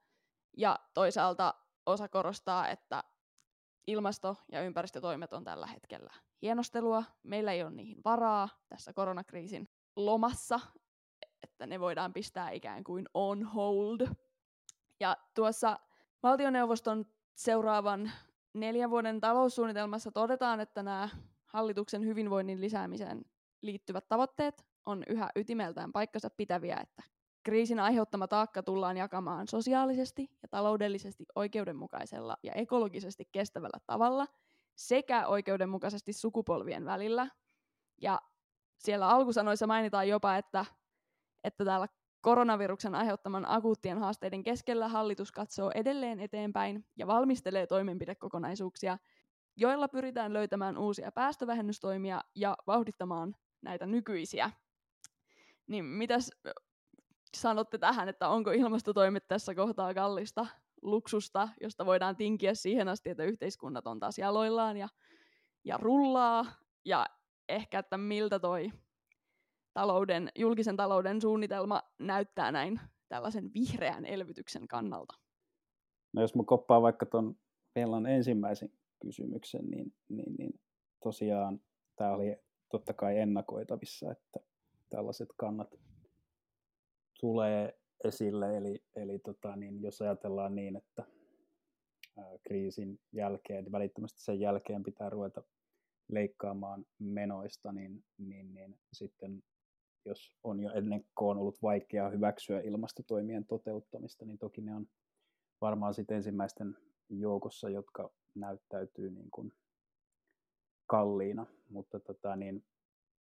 Ja 0.57 0.79
toisaalta 0.93 1.53
osa 1.85 2.09
korostaa, 2.09 2.69
että 2.69 3.03
ilmasto- 3.87 4.37
ja 4.51 4.61
ympäristötoimet 4.61 5.33
on 5.33 5.43
tällä 5.43 5.67
hetkellä 5.67 6.13
hienostelua. 6.41 7.03
Meillä 7.23 7.51
ei 7.51 7.63
ole 7.63 7.71
niihin 7.71 8.01
varaa 8.05 8.49
tässä 8.69 8.93
koronakriisin 8.93 9.69
lomassa, 9.95 10.59
että 11.43 11.67
ne 11.67 11.79
voidaan 11.79 12.13
pistää 12.13 12.49
ikään 12.49 12.83
kuin 12.83 13.05
on 13.13 13.43
hold. 13.43 14.07
Ja 14.99 15.17
tuossa 15.35 15.79
valtioneuvoston 16.23 17.05
seuraavan 17.35 18.11
neljän 18.53 18.89
vuoden 18.89 19.21
taloussuunnitelmassa 19.21 20.11
todetaan, 20.11 20.59
että 20.59 20.83
nämä 20.83 21.09
hallituksen 21.45 22.05
hyvinvoinnin 22.05 22.61
lisäämiseen 22.61 23.25
liittyvät 23.61 24.07
tavoitteet 24.07 24.65
on 24.85 25.03
yhä 25.07 25.29
ytimeltään 25.35 25.91
paikkansa 25.91 26.29
pitäviä, 26.29 26.77
että 26.77 27.03
kriisin 27.43 27.79
aiheuttama 27.79 28.27
taakka 28.27 28.63
tullaan 28.63 28.97
jakamaan 28.97 29.47
sosiaalisesti 29.47 30.29
ja 30.41 30.47
taloudellisesti 30.47 31.25
oikeudenmukaisella 31.35 32.37
ja 32.43 32.53
ekologisesti 32.53 33.29
kestävällä 33.31 33.79
tavalla 33.85 34.27
sekä 34.75 35.27
oikeudenmukaisesti 35.27 36.13
sukupolvien 36.13 36.85
välillä. 36.85 37.27
Ja 38.01 38.21
siellä 38.77 39.09
alkusanoissa 39.09 39.67
mainitaan 39.67 40.07
jopa, 40.07 40.37
että, 40.37 40.65
että 41.43 41.65
täällä 41.65 41.87
koronaviruksen 42.21 42.95
aiheuttaman 42.95 43.45
akuuttien 43.47 43.97
haasteiden 43.97 44.43
keskellä 44.43 44.87
hallitus 44.87 45.31
katsoo 45.31 45.71
edelleen 45.75 46.19
eteenpäin 46.19 46.85
ja 46.97 47.07
valmistelee 47.07 47.67
toimenpidekokonaisuuksia, 47.67 48.97
joilla 49.55 49.87
pyritään 49.87 50.33
löytämään 50.33 50.77
uusia 50.77 51.11
päästövähennystoimia 51.11 52.21
ja 52.35 52.57
vauhdittamaan 52.67 53.35
näitä 53.61 53.85
nykyisiä. 53.85 54.51
Niin 55.67 55.85
mitäs 55.85 56.31
sanotte 57.37 57.77
tähän, 57.77 58.09
että 58.09 58.29
onko 58.29 58.51
ilmastotoimet 58.51 59.27
tässä 59.27 59.55
kohtaa 59.55 59.93
kallista 59.93 60.47
luksusta, 60.81 61.49
josta 61.61 61.85
voidaan 61.85 62.15
tinkiä 62.15 62.53
siihen 62.53 62.87
asti, 62.87 63.09
että 63.09 63.23
yhteiskunnat 63.23 63.87
on 63.87 63.99
taas 63.99 64.17
jaloillaan 64.17 64.77
ja, 64.77 64.87
ja 65.63 65.77
rullaa, 65.77 66.45
ja 66.85 67.05
ehkä, 67.49 67.79
että 67.79 67.97
miltä 67.97 68.39
toi 68.39 68.71
talouden, 69.73 70.29
julkisen 70.35 70.77
talouden 70.77 71.21
suunnitelma 71.21 71.81
näyttää 71.99 72.51
näin 72.51 72.79
tällaisen 73.09 73.53
vihreän 73.53 74.05
elvytyksen 74.05 74.67
kannalta? 74.67 75.13
No 76.13 76.21
jos 76.21 76.35
mä 76.35 76.43
koppaan 76.45 76.81
vaikka 76.81 77.05
tuon 77.05 77.35
Pellan 77.73 78.05
ensimmäisen 78.05 78.69
kysymyksen, 79.01 79.69
niin, 79.69 79.93
niin, 80.09 80.35
niin 80.37 80.59
tosiaan 81.03 81.61
tämä 81.95 82.11
oli 82.11 82.37
totta 82.69 82.93
kai 82.93 83.19
ennakoitavissa, 83.19 84.11
että 84.11 84.39
tällaiset 84.89 85.29
kannat 85.37 85.75
tulee 87.19 87.79
esille. 88.03 88.57
Eli, 88.57 88.83
eli 88.95 89.19
tota, 89.19 89.55
niin 89.55 89.81
jos 89.81 90.01
ajatellaan 90.01 90.55
niin, 90.55 90.75
että 90.75 91.03
kriisin 92.43 92.99
jälkeen, 93.13 93.71
välittömästi 93.71 94.21
sen 94.21 94.39
jälkeen 94.39 94.83
pitää 94.83 95.09
ruveta 95.09 95.43
leikkaamaan 96.11 96.85
menoista, 96.99 97.71
niin, 97.71 98.03
niin, 98.17 98.53
niin 98.53 98.79
sitten 98.93 99.43
jos 100.05 100.35
on 100.43 100.59
jo 100.59 100.71
ennen 100.73 101.05
kuin 101.15 101.29
on 101.29 101.37
ollut 101.37 101.61
vaikeaa 101.61 102.09
hyväksyä 102.09 102.59
ilmastotoimien 102.59 103.45
toteuttamista, 103.45 104.25
niin 104.25 104.37
toki 104.37 104.61
ne 104.61 104.75
on 104.75 104.87
varmaan 105.61 105.93
sitten 105.93 106.17
ensimmäisten 106.17 106.77
joukossa, 107.09 107.69
jotka 107.69 108.13
näyttäytyy 108.35 109.11
niin 109.11 109.31
kuin 109.31 109.53
kalliina, 110.87 111.45
mutta 111.69 111.99
tota, 111.99 112.35
niin, 112.35 112.65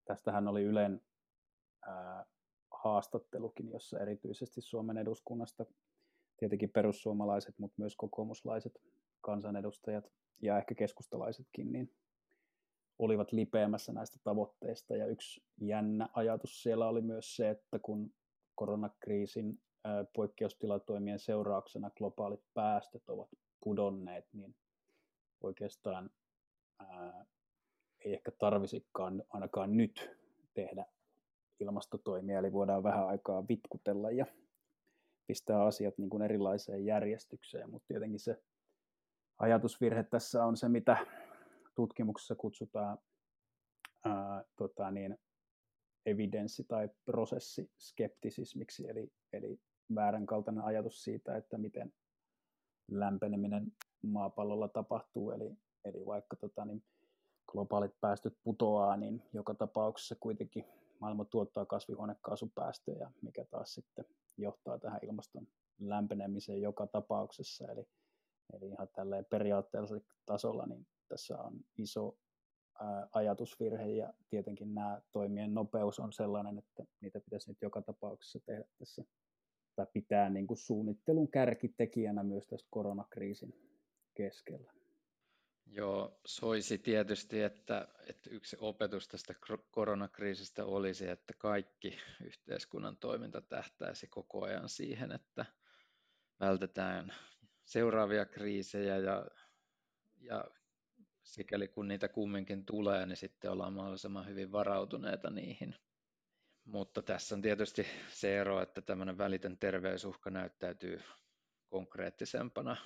tästähän 0.06 0.48
oli 0.48 0.64
Ylen 0.64 1.02
ää, 1.88 2.26
haastattelukin, 2.72 3.70
jossa 3.70 4.00
erityisesti 4.00 4.62
Suomen 4.62 4.98
eduskunnasta 4.98 5.66
tietenkin 6.38 6.70
perussuomalaiset, 6.70 7.60
mutta 7.60 7.76
myös 7.78 7.96
kokoomuslaiset 7.96 8.82
kansanedustajat 9.22 10.12
ja 10.42 10.58
ehkä 10.58 10.76
keskustalaisetkin, 10.76 11.72
niin 11.72 11.94
olivat 13.00 13.32
lipeämässä 13.32 13.94
näistä 13.94 14.20
tavoitteista. 14.24 14.96
Ja 14.96 15.08
yksi 15.08 15.44
jännä 15.62 16.10
ajatus 16.14 16.64
siellä 16.64 16.88
oli 16.88 17.02
myös 17.02 17.36
se, 17.36 17.50
että 17.50 17.80
kun 17.80 18.14
koronakriisin 18.56 19.62
poikkeustilatoimien 20.16 21.20
seurauksena 21.20 21.90
globaalit 21.90 22.44
päästöt 22.54 23.10
ovat 23.10 23.30
pudonneet, 23.64 24.26
niin 24.34 24.56
oikeastaan 25.42 26.10
ää, 26.80 27.26
ei 28.06 28.14
ehkä 28.14 28.32
tarvisikaan 28.32 29.24
ainakaan 29.30 29.78
nyt 29.78 30.10
tehdä 30.54 30.86
ilmastotoimia, 31.60 32.40
eli 32.40 32.54
voidaan 32.54 32.84
vähän 32.84 33.08
aikaa 33.08 33.48
vitkutella 33.48 34.12
ja 34.12 34.26
pistää 35.28 35.64
asiat 35.64 35.98
niin 35.98 36.10
kuin 36.10 36.22
erilaiseen 36.22 36.86
järjestykseen, 36.86 37.70
mutta 37.70 37.88
tietenkin 37.88 38.20
se 38.20 38.44
ajatusvirhe 39.40 40.04
tässä 40.04 40.46
on 40.46 40.58
se, 40.58 40.70
mitä 40.70 40.98
tutkimuksessa 41.80 42.36
kutsutaan 42.36 42.98
ää, 44.06 44.44
tota 44.56 44.92
niin, 44.92 45.18
evidenssi- 46.06 46.64
tai 46.68 46.90
prosessiskeptisismiksi, 47.06 48.90
eli, 48.90 49.12
eli 49.34 49.60
vääränkaltainen 49.96 50.64
ajatus 50.64 51.04
siitä, 51.04 51.38
että 51.38 51.58
miten 51.58 51.94
lämpeneminen 52.92 53.72
maapallolla 54.02 54.68
tapahtuu, 54.68 55.32
eli, 55.32 55.58
eli 55.86 56.06
vaikka 56.06 56.36
tota, 56.36 56.66
niin 56.66 56.84
globaalit 57.52 57.94
päästöt 58.02 58.38
putoaa, 58.44 58.98
niin 58.98 59.24
joka 59.34 59.54
tapauksessa 59.54 60.16
kuitenkin 60.20 60.66
maailma 61.00 61.26
tuottaa 61.26 61.66
kasvihuonekaasupäästöjä, 61.66 63.12
mikä 63.22 63.46
taas 63.46 63.74
sitten 63.74 64.06
johtaa 64.38 64.80
tähän 64.80 65.00
ilmaston 65.04 65.48
lämpenemiseen 65.80 66.62
joka 66.62 66.88
tapauksessa. 66.88 67.72
Eli, 67.72 67.88
eli 68.54 68.68
ihan 68.68 68.90
tälleen 68.96 69.26
periaatteellisella 69.26 70.04
tasolla 70.26 70.66
niin 70.66 70.88
tässä 71.10 71.38
on 71.38 71.60
iso 71.78 72.18
ajatusvirhe 73.12 73.88
ja 73.88 74.14
tietenkin 74.30 74.76
nämä 74.76 75.02
toimien 75.12 75.54
nopeus 75.54 76.00
on 76.00 76.14
sellainen, 76.14 76.58
että 76.58 76.84
niitä 77.02 77.20
pitäisi 77.20 77.50
nyt 77.50 77.62
joka 77.62 77.82
tapauksessa 77.82 78.40
tehdä 78.46 78.64
tässä 78.80 79.04
tai 79.76 79.88
pitää 79.94 80.30
niin 80.30 80.48
kuin 80.48 80.58
suunnittelun 80.58 81.32
kärkitekijänä 81.32 82.24
myös 82.24 82.48
tästä 82.48 82.68
koronakriisin 82.72 83.54
keskellä. 84.14 84.74
Joo, 85.66 86.20
soisi 86.26 86.78
tietysti, 86.78 87.42
että, 87.42 87.88
että 88.08 88.30
yksi 88.30 88.58
opetus 88.60 89.08
tästä 89.08 89.34
koronakriisistä 89.72 90.66
olisi, 90.66 91.10
että 91.10 91.34
kaikki 91.38 91.98
yhteiskunnan 92.24 92.98
toiminta 92.98 93.42
tähtäisi 93.42 94.08
koko 94.08 94.44
ajan 94.44 94.70
siihen, 94.70 95.12
että 95.12 95.46
vältetään 96.40 97.14
seuraavia 97.66 98.26
kriisejä 98.26 98.98
ja, 98.98 99.26
ja 100.18 100.46
sikäli 101.34 101.68
kun 101.68 101.88
niitä 101.88 102.08
kumminkin 102.08 102.66
tulee, 102.66 103.06
niin 103.06 103.18
sitten 103.18 103.52
ollaan 103.52 103.74
mahdollisimman 103.74 104.28
hyvin 104.28 104.52
varautuneita 104.52 105.30
niihin. 105.30 105.76
Mutta 106.66 107.02
tässä 107.02 107.36
on 107.36 107.42
tietysti 107.42 107.88
se 108.10 108.40
ero, 108.40 108.62
että 108.62 108.82
tämmöinen 108.82 109.18
välitön 109.18 109.58
terveysuhka 109.58 110.30
näyttäytyy 110.30 111.02
konkreettisempana 111.68 112.78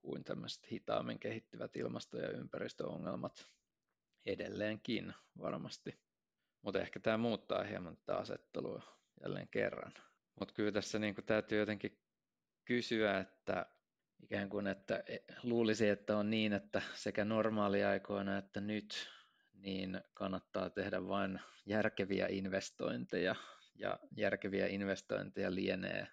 kuin 0.00 0.24
tämmöiset 0.24 0.72
hitaammin 0.72 1.18
kehittyvät 1.18 1.76
ilmasto- 1.76 2.18
ja 2.18 2.30
ympäristöongelmat 2.30 3.46
edelleenkin 4.26 5.14
varmasti. 5.38 6.00
Mutta 6.62 6.80
ehkä 6.80 7.00
tämä 7.00 7.16
muuttaa 7.16 7.64
hieman 7.64 7.96
tätä 7.96 8.16
asettelua 8.16 8.82
jälleen 9.22 9.48
kerran. 9.48 9.92
Mutta 10.40 10.54
kyllä 10.54 10.72
tässä 10.72 10.98
niin 10.98 11.14
täytyy 11.26 11.58
jotenkin 11.58 12.02
kysyä, 12.64 13.18
että 13.18 13.66
ikään 14.22 14.48
kuin, 14.48 14.66
että 14.66 15.02
e, 15.06 15.18
luulisi, 15.42 15.88
että 15.88 16.16
on 16.16 16.30
niin, 16.30 16.52
että 16.52 16.82
sekä 16.94 17.24
normaaliaikoina 17.24 18.38
että 18.38 18.60
nyt 18.60 19.08
niin 19.52 20.00
kannattaa 20.14 20.70
tehdä 20.70 21.08
vain 21.08 21.40
järkeviä 21.66 22.26
investointeja, 22.30 23.34
ja 23.74 23.98
järkeviä 24.16 24.66
investointeja 24.66 25.54
lienee 25.54 26.06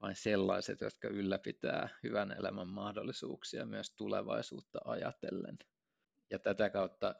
vain 0.00 0.16
sellaiset, 0.16 0.80
jotka 0.80 1.08
ylläpitää 1.08 1.88
hyvän 2.02 2.32
elämän 2.38 2.68
mahdollisuuksia 2.68 3.66
myös 3.66 3.90
tulevaisuutta 3.90 4.78
ajatellen. 4.84 5.58
Ja 6.30 6.38
tätä 6.38 6.70
kautta 6.70 7.14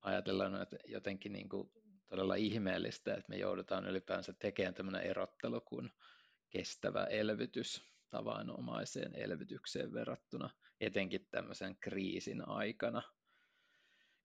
ajatellaan, 0.00 0.62
että 0.62 0.76
jotenkin 0.84 1.32
niin 1.32 1.48
kuin 1.48 1.70
todella 2.06 2.34
ihmeellistä, 2.34 3.14
että 3.14 3.28
me 3.28 3.36
joudutaan 3.36 3.86
ylipäänsä 3.86 4.32
tekemään 4.32 4.74
tämmöinen 4.74 5.02
erottelu 5.02 5.60
kuin 5.60 5.90
kestävä 6.50 7.04
elvytys 7.04 7.90
tavanomaiseen 8.10 9.14
elvytykseen 9.14 9.92
verrattuna, 9.92 10.50
etenkin 10.80 11.28
tämmöisen 11.30 11.76
kriisin 11.80 12.48
aikana, 12.48 13.02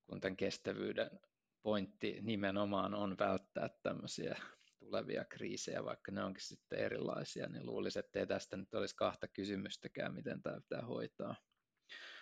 kun 0.05 0.21
tämän 0.21 0.37
kestävyyden 0.37 1.19
pointti 1.63 2.19
nimenomaan 2.21 2.93
on 2.93 3.15
välttää 3.19 3.69
tämmöisiä 3.83 4.37
tulevia 4.79 5.25
kriisejä, 5.25 5.83
vaikka 5.83 6.11
ne 6.11 6.23
onkin 6.23 6.43
sitten 6.43 6.79
erilaisia, 6.79 7.47
niin 7.47 7.65
luulisin, 7.65 7.99
että 7.99 8.19
ei 8.19 8.27
tästä 8.27 8.57
nyt 8.57 8.73
olisi 8.73 8.95
kahta 8.95 9.27
kysymystäkään, 9.27 10.13
miten 10.13 10.41
tämä 10.41 10.61
pitää 10.61 10.81
hoitaa. 10.81 11.35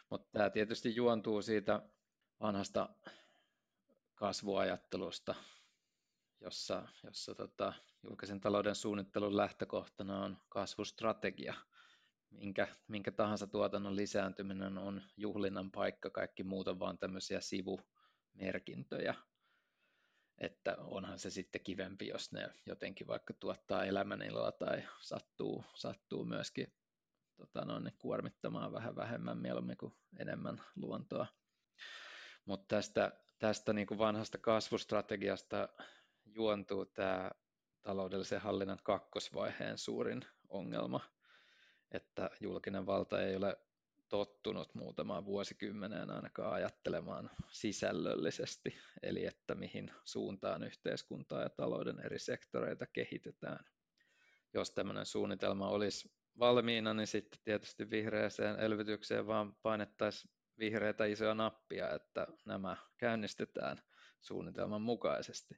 Mutta 0.10 0.30
tämä 0.32 0.50
tietysti 0.50 0.96
juontuu 0.96 1.42
siitä 1.42 1.82
vanhasta 2.40 2.90
kasvuajattelusta, 4.16 5.36
jossa, 6.44 6.88
jossa 7.04 7.36
tota, 7.36 7.74
julkisen 8.04 8.42
talouden 8.42 8.76
suunnittelun 8.76 9.38
lähtökohtana 9.38 10.24
on 10.24 10.38
kasvustrategia. 10.50 11.54
Minkä, 12.30 12.68
minkä 12.88 13.12
tahansa 13.12 13.48
tuotannon 13.48 13.96
lisääntyminen 13.96 14.78
on 14.78 15.02
juhlinnan 15.18 15.72
paikka, 15.72 16.10
kaikki 16.10 16.44
muut 16.44 16.68
on 16.68 16.80
vaan 16.80 16.98
tämmöisiä 16.98 17.40
sivumerkintöjä. 17.42 19.16
Että 20.38 20.76
onhan 20.80 21.20
se 21.20 21.30
sitten 21.30 21.64
kivempi, 21.64 22.08
jos 22.08 22.32
ne 22.32 22.50
jotenkin 22.66 23.08
vaikka 23.08 23.34
tuottaa 23.34 23.86
elämäniloa 23.86 24.52
tai 24.52 24.84
sattuu, 25.00 25.66
sattuu 25.76 26.26
myöskin 26.26 26.74
tota 27.36 27.66
noin, 27.66 27.92
kuormittamaan 27.98 28.74
vähän 28.74 28.96
vähemmän 28.96 29.38
mieluummin 29.38 29.78
kuin 29.78 29.94
enemmän 30.20 30.62
luontoa. 30.76 31.28
Mutta 32.46 32.76
tästä, 32.76 33.12
tästä 33.40 33.74
niin 33.74 33.88
kuin 33.88 33.98
vanhasta 33.98 34.38
kasvustrategiasta 34.38 35.70
juontuu 36.36 36.86
tämä 36.86 37.32
taloudellisen 37.82 38.42
hallinnan 38.42 38.80
kakkosvaiheen 38.84 39.78
suurin 39.78 40.22
ongelma, 40.50 41.00
että 41.92 42.30
julkinen 42.40 42.86
valta 42.86 43.22
ei 43.22 43.36
ole 43.36 43.58
tottunut 44.10 44.76
muutamaan 44.76 45.26
vuosikymmeneen 45.26 46.10
ainakaan 46.10 46.54
ajattelemaan 46.54 47.30
sisällöllisesti, 47.50 48.78
eli 49.04 49.26
että 49.26 49.56
mihin 49.56 49.92
suuntaan 50.06 50.64
yhteiskuntaa 50.64 51.42
ja 51.42 51.50
talouden 51.50 52.00
eri 52.06 52.20
sektoreita 52.20 52.86
kehitetään. 52.86 53.66
Jos 54.54 54.72
tämmöinen 54.72 55.06
suunnitelma 55.06 55.70
olisi 55.70 56.12
valmiina, 56.40 56.94
niin 56.94 57.08
sitten 57.08 57.40
tietysti 57.44 57.90
vihreäseen 57.90 58.60
elvytykseen 58.60 59.28
vaan 59.28 59.56
painettaisiin 59.62 60.34
vihreitä 60.60 61.06
isoja 61.06 61.34
nappia, 61.34 61.92
että 61.92 62.28
nämä 62.46 62.78
käynnistetään 62.98 63.82
suunnitelman 64.22 64.82
mukaisesti. 64.82 65.56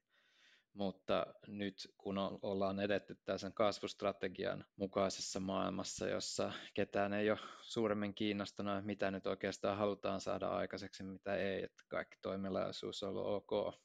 Mutta 0.75 1.25
nyt 1.47 1.93
kun 1.97 2.17
ollaan 2.41 2.79
edetty 2.79 3.17
sen 3.37 3.53
kasvustrategian 3.53 4.65
mukaisessa 4.75 5.39
maailmassa, 5.39 6.07
jossa 6.07 6.51
ketään 6.73 7.13
ei 7.13 7.31
ole 7.31 7.39
suuremmin 7.61 8.15
kiinnostunut, 8.15 8.85
mitä 8.85 9.11
nyt 9.11 9.27
oikeastaan 9.27 9.77
halutaan 9.77 10.21
saada 10.21 10.47
aikaiseksi, 10.47 11.03
mitä 11.03 11.35
ei, 11.35 11.63
että 11.63 11.83
kaikki 11.87 12.17
toimilaisuus 12.21 13.03
on 13.03 13.09
ollut 13.09 13.25
ok, 13.51 13.75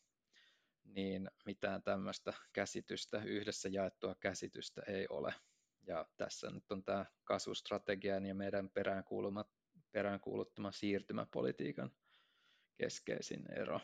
niin 0.84 1.30
mitään 1.46 1.82
tämmöistä 1.82 2.32
käsitystä, 2.52 3.22
yhdessä 3.24 3.68
jaettua 3.68 4.14
käsitystä 4.14 4.82
ei 4.86 5.06
ole. 5.10 5.34
Ja 5.86 6.06
tässä 6.16 6.50
nyt 6.50 6.72
on 6.72 6.84
tämä 6.84 7.06
kasvustrategian 7.24 8.26
ja 8.26 8.34
meidän 8.34 8.70
peräänkuuluttama 9.92 10.72
siirtymäpolitiikan 10.72 11.90
keskeisin 12.76 13.52
ero. 13.52 13.80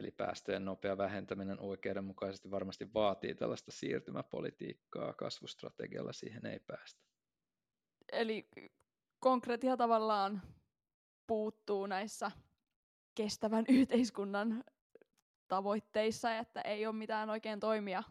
Eli 0.00 0.10
päästöjen 0.10 0.64
nopea 0.64 0.98
vähentäminen 0.98 1.60
oikeudenmukaisesti 1.60 2.50
varmasti 2.50 2.94
vaatii 2.94 3.34
tällaista 3.34 3.72
siirtymäpolitiikkaa, 3.72 5.12
kasvustrategialla 5.12 6.12
siihen 6.12 6.46
ei 6.46 6.60
päästä. 6.60 7.02
Eli 8.12 8.48
konkreettia 9.20 9.76
tavallaan 9.76 10.42
puuttuu 11.26 11.86
näissä 11.86 12.30
kestävän 13.14 13.64
yhteiskunnan 13.68 14.64
tavoitteissa, 15.48 16.36
että 16.36 16.60
ei 16.60 16.86
ole 16.86 16.94
mitään 16.94 17.30
oikein 17.30 17.60
toimia 17.60 18.02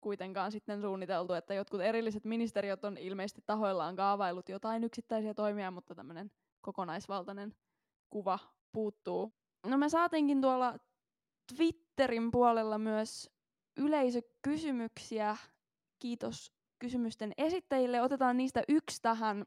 kuitenkaan 0.00 0.52
sitten 0.52 0.80
suunniteltu, 0.80 1.32
että 1.32 1.54
jotkut 1.54 1.80
erilliset 1.80 2.24
ministeriöt 2.24 2.84
on 2.84 2.98
ilmeisesti 2.98 3.42
tahoillaan 3.46 3.96
kaavailut 3.96 4.48
jotain 4.48 4.84
yksittäisiä 4.84 5.34
toimia, 5.34 5.70
mutta 5.70 5.94
tämmöinen 5.94 6.30
kokonaisvaltainen 6.60 7.54
kuva 8.10 8.38
puuttuu. 8.72 9.32
No 9.66 9.78
me 9.78 9.88
saatiinkin 9.88 10.40
tuolla 10.40 10.78
Twitterin 11.56 12.30
puolella 12.30 12.78
myös 12.78 13.30
yleisökysymyksiä. 13.76 15.36
Kiitos 15.98 16.52
kysymysten 16.78 17.32
esittäjille. 17.38 18.02
Otetaan 18.02 18.36
niistä 18.36 18.62
yksi 18.68 19.02
tähän. 19.02 19.44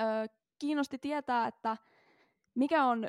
Ö, 0.00 0.02
kiinnosti 0.58 0.98
tietää, 0.98 1.46
että 1.46 1.76
mikä 2.54 2.84
on 2.84 3.08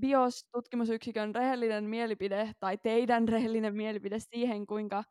BIOS-tutkimusyksikön 0.00 1.34
rehellinen 1.34 1.84
mielipide 1.84 2.52
tai 2.60 2.78
teidän 2.78 3.28
rehellinen 3.28 3.74
mielipide 3.76 4.18
siihen, 4.18 4.66
kuinka 4.66 5.04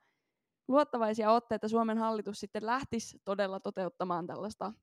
luottavaisia 0.68 1.32
olette, 1.32 1.56
että 1.56 1.68
Suomen 1.68 1.98
hallitus 1.98 2.40
sitten 2.40 2.66
lähtisi 2.66 3.22
todella 3.26 3.60
toteuttamaan 3.60 4.28
tällaista 4.28 4.74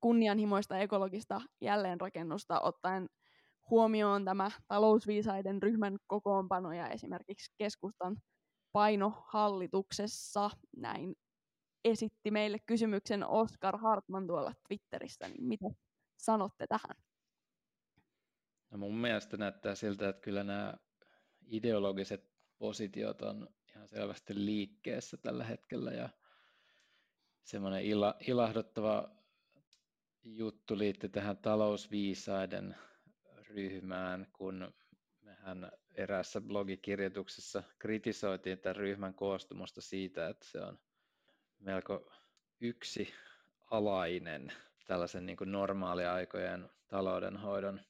kunnianhimoista 0.00 0.78
ekologista 0.78 1.40
jälleenrakennusta 1.60 2.60
ottaen 2.60 3.08
huomioon 3.70 4.24
tämä 4.24 4.50
talousviisaiden 4.68 5.62
ryhmän 5.62 5.96
kokoonpano 6.06 6.72
ja 6.72 6.88
esimerkiksi 6.88 7.54
keskustan 7.58 8.16
paino 8.72 9.24
hallituksessa. 9.28 10.50
Näin 10.76 11.14
esitti 11.84 12.30
meille 12.30 12.58
kysymyksen 12.66 13.26
Oskar 13.26 13.78
Hartman 13.78 14.26
tuolla 14.26 14.52
Twitterissä, 14.68 15.28
niin 15.28 15.44
mitä 15.44 15.66
sanotte 16.16 16.66
tähän? 16.68 16.96
No 18.70 18.78
mun 18.78 18.96
mielestä 18.96 19.36
näyttää 19.36 19.74
siltä, 19.74 20.08
että 20.08 20.22
kyllä 20.22 20.44
nämä 20.44 20.74
ideologiset 21.46 22.30
positiot 22.58 23.22
on 23.22 23.48
ihan 23.74 23.88
selvästi 23.88 24.44
liikkeessä 24.44 25.16
tällä 25.16 25.44
hetkellä 25.44 25.92
ja 25.92 26.08
semmoinen 27.42 27.84
ila, 27.84 28.14
ilahduttava 28.28 29.10
juttu 30.24 30.78
liittyy 30.78 31.10
tähän 31.10 31.36
talousviisaiden 31.36 32.76
ryhmään, 33.54 34.26
kun 34.32 34.74
mehän 35.22 35.70
eräässä 35.94 36.40
blogikirjoituksessa 36.40 37.62
kritisoitiin 37.78 38.58
tämän 38.58 38.76
ryhmän 38.76 39.14
koostumusta 39.14 39.80
siitä, 39.80 40.28
että 40.28 40.46
se 40.46 40.60
on 40.60 40.78
melko 41.58 42.12
yksi 42.60 43.14
alainen 43.70 44.52
tällaisen 44.86 45.26
niin 45.26 45.36
kuin 45.36 45.52
normaaliaikojen 45.52 46.70
taloudenhoidon 46.88 47.80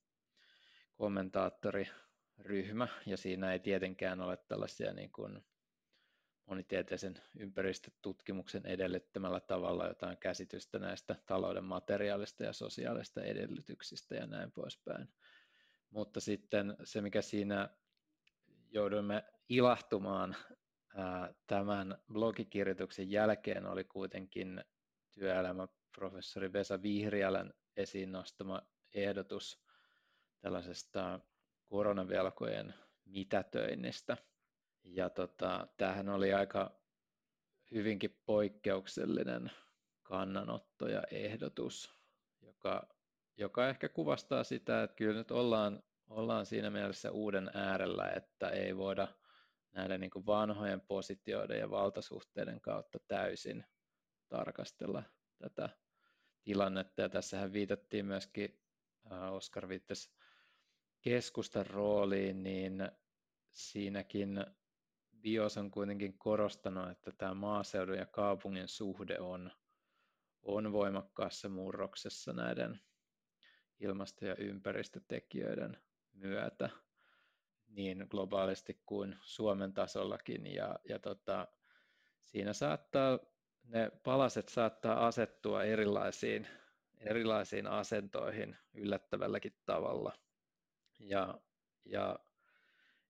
kommentaattoriryhmä, 0.95 2.89
ja 3.07 3.17
siinä 3.17 3.53
ei 3.53 3.61
tietenkään 3.61 4.21
ole 4.21 4.37
tällaisia 4.37 4.93
niin 4.93 5.13
kuin 5.13 5.45
monitieteisen 6.47 7.15
ympäristötutkimuksen 7.39 8.67
edellyttämällä 8.67 9.41
tavalla 9.41 9.87
jotain 9.87 10.17
käsitystä 10.17 10.79
näistä 10.79 11.17
talouden 11.27 11.65
materiaalista 11.65 12.45
ja 12.45 12.53
sosiaalista 12.53 13.23
edellytyksistä 13.23 14.15
ja 14.15 14.27
näin 14.27 14.53
poispäin. 14.53 15.09
Mutta 15.91 16.21
sitten 16.21 16.77
se, 16.85 17.01
mikä 17.01 17.23
siinä 17.23 17.69
jouduimme 18.71 19.25
ilahtumaan 19.49 20.37
ää, 20.95 21.35
tämän 21.47 21.99
blogikirjoituksen 22.13 23.11
jälkeen, 23.11 23.67
oli 23.67 23.85
kuitenkin 23.85 24.65
työelämäprofessori 25.13 26.53
Vesa 26.53 26.83
Vihriälän 26.83 27.55
esiin 27.77 28.13
nostama 28.13 28.63
ehdotus 28.95 29.65
tällaisesta 30.41 31.21
koronavelkojen 31.65 32.75
mitätöinnistä. 33.05 34.17
Ja 34.85 35.11
tota, 35.11 35.69
tämähän 35.77 36.09
oli 36.09 36.33
aika 36.33 36.81
hyvinkin 37.71 38.21
poikkeuksellinen 38.27 39.51
kannanotto 40.03 40.89
ja 40.89 41.03
ehdotus, 41.11 41.95
joka 42.41 43.00
joka 43.37 43.69
ehkä 43.69 43.89
kuvastaa 43.89 44.45
sitä, 44.45 44.83
että 44.83 44.97
kyllä 44.97 45.19
nyt 45.19 45.31
ollaan, 45.31 45.83
ollaan 46.09 46.47
siinä 46.47 46.71
mielessä 46.71 47.11
uuden 47.11 47.51
äärellä, 47.55 48.11
että 48.11 48.49
ei 48.49 48.77
voida 48.77 49.09
näiden 49.73 50.01
niin 50.01 50.27
vanhojen 50.27 50.81
positioiden 50.81 51.59
ja 51.59 51.71
valtasuhteiden 51.71 52.61
kautta 52.61 52.99
täysin 53.09 53.65
tarkastella 54.29 55.03
tätä 55.39 55.69
tilannetta. 56.45 57.03
Ja 57.03 57.09
tässähän 57.09 57.53
viitattiin 57.53 58.07
myöskin, 58.07 58.61
äh, 59.13 59.33
Oskar 59.33 59.69
viittasi 59.69 60.15
keskustan 61.01 61.67
rooliin, 61.67 62.43
niin 62.43 62.91
siinäkin 63.53 64.45
BIOS 65.21 65.57
on 65.57 65.71
kuitenkin 65.71 66.19
korostanut, 66.19 66.91
että 66.91 67.13
tämä 67.13 67.35
maaseudun 67.35 67.99
ja 67.99 68.07
kaupungin 68.07 68.69
suhde 68.69 69.19
on, 69.21 69.51
on 70.43 70.73
voimakkaassa 70.73 71.49
murroksessa 71.49 72.33
näiden 72.33 72.81
ilmasto- 73.81 74.27
ja 74.27 74.35
ympäristötekijöiden 74.35 75.77
myötä. 76.13 76.71
niin 77.69 78.07
globaalisti 78.11 78.83
kuin 78.87 79.17
Suomen 79.23 79.73
tasollakin. 79.73 80.55
Ja, 80.55 80.79
ja 80.85 80.99
tota, 80.99 81.49
siinä 82.23 82.53
saattaa, 82.53 83.19
ne 83.65 83.91
palaset 84.03 84.49
saattaa 84.49 85.07
asettua 85.07 85.65
erilaisiin, 85.65 86.47
erilaisiin 86.99 87.67
asentoihin 87.67 88.57
yllättävälläkin 88.75 89.57
tavalla. 89.67 90.13
Ja, 90.99 91.41
ja 91.85 92.19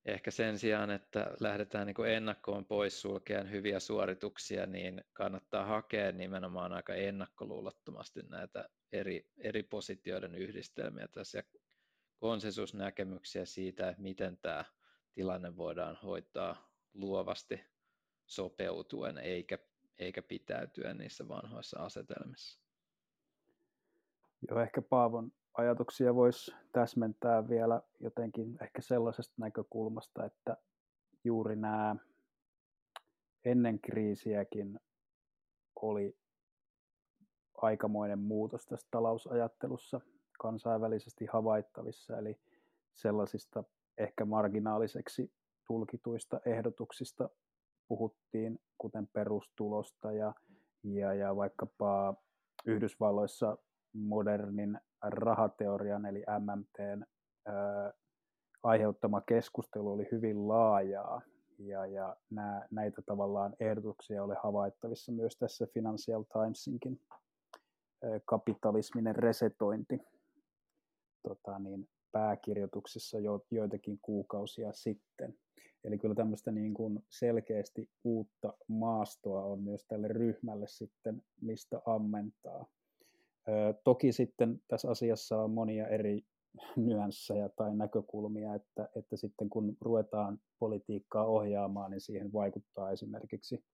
ehkä 0.04 0.30
sen 0.30 0.59
sijaan, 0.59 0.90
että 0.90 1.35
lähdetään 1.40 1.87
niin 1.87 2.06
ennakkoon 2.06 2.66
pois 2.66 3.00
sulkeen 3.00 3.50
hyviä 3.50 3.80
suorituksia, 3.80 4.66
niin 4.66 5.04
kannattaa 5.12 5.64
hakea 5.64 6.12
nimenomaan 6.12 6.72
aika 6.72 6.94
ennakkoluulottomasti 6.94 8.22
näitä 8.22 8.68
eri, 8.92 9.26
eri 9.38 9.62
positioiden 9.62 10.35
yhdistelmiä 10.35 11.09
tässä 11.09 11.42
konsensusnäkemyksiä 12.18 13.44
siitä, 13.44 13.88
että 13.88 14.03
miten 14.03 14.38
tämä 14.42 14.64
tilanne 15.14 15.57
voidaan 15.57 15.96
hoitaa 15.96 16.70
luovasti 16.94 17.61
sopeutuen 18.26 19.18
eikä, 19.18 19.59
eikä 19.98 20.22
pitäytyen 20.22 20.98
niissä 20.98 21.29
vanhoissa 21.29 21.85
asetelmissa. 21.85 22.61
Joo, 24.48 24.61
ehkä 24.61 24.83
Paavon 24.83 25.33
ajatuksia 25.55 26.14
voisi 26.14 26.53
täsmentää 26.72 27.48
vielä 27.48 27.83
jotenkin 28.00 28.59
ehkä 28.62 28.83
sellaisesta 28.83 29.35
näkökulmasta, 29.37 30.24
että 30.24 30.57
juuri 31.24 31.57
nämä 31.57 31.96
ennen 33.44 33.81
kriisiäkin 33.81 34.81
oli 35.76 36.16
aikamoinen 37.62 38.18
muutos 38.18 38.66
tässä 38.66 38.88
talousajattelussa 38.90 40.01
kansainvälisesti 40.38 41.27
havaittavissa, 41.27 42.18
eli 42.18 42.38
sellaisista 42.94 43.64
ehkä 43.99 44.25
marginaaliseksi 44.25 45.33
tulkituista 45.66 46.40
ehdotuksista 46.46 47.29
puhuttiin, 47.88 48.59
kuten 48.79 49.07
perustulosta 49.07 50.12
ja, 50.12 50.35
ja, 50.85 51.14
ja 51.14 51.37
vaikkapa 51.37 52.14
Yhdysvalloissa 52.66 53.59
modernin 53.92 54.81
rahateorian 55.03 56.07
eli 56.07 56.25
MMTn 56.38 57.05
ää, 57.46 57.92
aiheuttama 58.62 59.20
keskustelu 59.20 59.92
oli 59.92 60.09
hyvin 60.12 60.49
laajaa 60.49 61.23
ja, 61.59 61.87
ja 61.87 62.16
nää, 62.31 62.66
näitä 62.70 63.03
tavallaan 63.03 63.57
ehdotuksia 63.61 64.25
oli 64.25 64.35
havaittavissa 64.42 65.12
myös 65.12 65.37
tässä 65.37 65.66
Financial 65.75 66.23
Timesinkin 66.23 67.01
kapitalisminen 68.24 69.16
resetointi 69.16 70.00
tota, 71.28 71.58
niin, 71.58 71.88
pääkirjoituksessa 72.12 73.18
jo, 73.18 73.46
joitakin 73.50 73.98
kuukausia 74.02 74.72
sitten. 74.72 75.34
Eli 75.84 75.98
kyllä 75.98 76.14
tämmöistä 76.14 76.50
niin 76.50 76.74
kuin 76.74 77.04
selkeästi 77.08 77.90
uutta 78.04 78.52
maastoa 78.68 79.44
on 79.44 79.62
myös 79.62 79.84
tälle 79.88 80.08
ryhmälle 80.08 80.66
sitten, 80.68 81.22
mistä 81.40 81.80
ammentaa. 81.86 82.66
Toki 83.84 84.12
sitten 84.12 84.60
tässä 84.68 84.90
asiassa 84.90 85.42
on 85.42 85.50
monia 85.50 85.88
eri 85.88 86.24
nyansseja 86.76 87.48
tai 87.48 87.76
näkökulmia, 87.76 88.54
että, 88.54 88.88
että 88.96 89.16
sitten 89.16 89.50
kun 89.50 89.76
ruvetaan 89.80 90.38
politiikkaa 90.58 91.24
ohjaamaan, 91.24 91.90
niin 91.90 92.00
siihen 92.00 92.32
vaikuttaa 92.32 92.90
esimerkiksi 92.90 93.64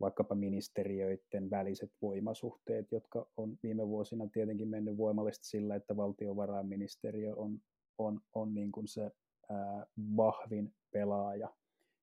vaikkapa 0.00 0.34
ministeriöiden 0.34 1.50
väliset 1.50 1.92
voimasuhteet, 2.02 2.92
jotka 2.92 3.26
on 3.36 3.58
viime 3.62 3.88
vuosina 3.88 4.28
tietenkin 4.32 4.68
mennyt 4.68 4.96
voimallisesti 4.96 5.46
sillä, 5.46 5.74
että 5.74 5.96
valtiovarainministeriö 5.96 7.34
on, 7.36 7.58
on, 7.98 8.20
on 8.34 8.54
niin 8.54 8.72
kuin 8.72 8.88
se 8.88 9.10
ää, 9.50 9.86
vahvin 10.16 10.74
pelaaja. 10.92 11.54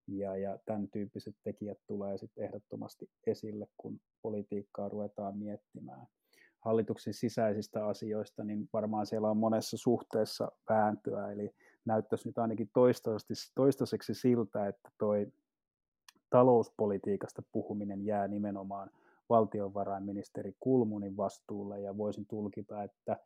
Ja, 0.08 0.38
ja 0.38 0.60
tämän 0.65 0.88
tyyppiset 0.88 1.36
tekijät 1.43 1.77
tulee 1.88 2.17
sitten 2.17 2.43
ehdottomasti 2.43 3.10
esille, 3.27 3.67
kun 3.77 3.99
politiikkaa 4.21 4.89
ruvetaan 4.89 5.38
miettimään 5.38 6.08
hallituksen 6.65 7.13
sisäisistä 7.13 7.86
asioista, 7.86 8.43
niin 8.43 8.69
varmaan 8.73 9.05
siellä 9.05 9.29
on 9.29 9.38
monessa 9.38 9.77
suhteessa 9.77 10.51
vääntöä, 10.69 11.31
eli 11.31 11.51
näyttäisi 11.86 12.27
nyt 12.27 12.38
ainakin 12.38 12.69
toistaiseksi, 13.55 14.13
siltä, 14.13 14.67
että 14.67 14.89
toi 14.97 15.27
talouspolitiikasta 16.29 17.43
puhuminen 17.51 18.05
jää 18.05 18.27
nimenomaan 18.27 18.89
valtiovarainministeri 19.29 20.55
Kulmunin 20.59 21.17
vastuulle, 21.17 21.81
ja 21.81 21.97
voisin 21.97 22.25
tulkita, 22.25 22.83
että 22.83 23.17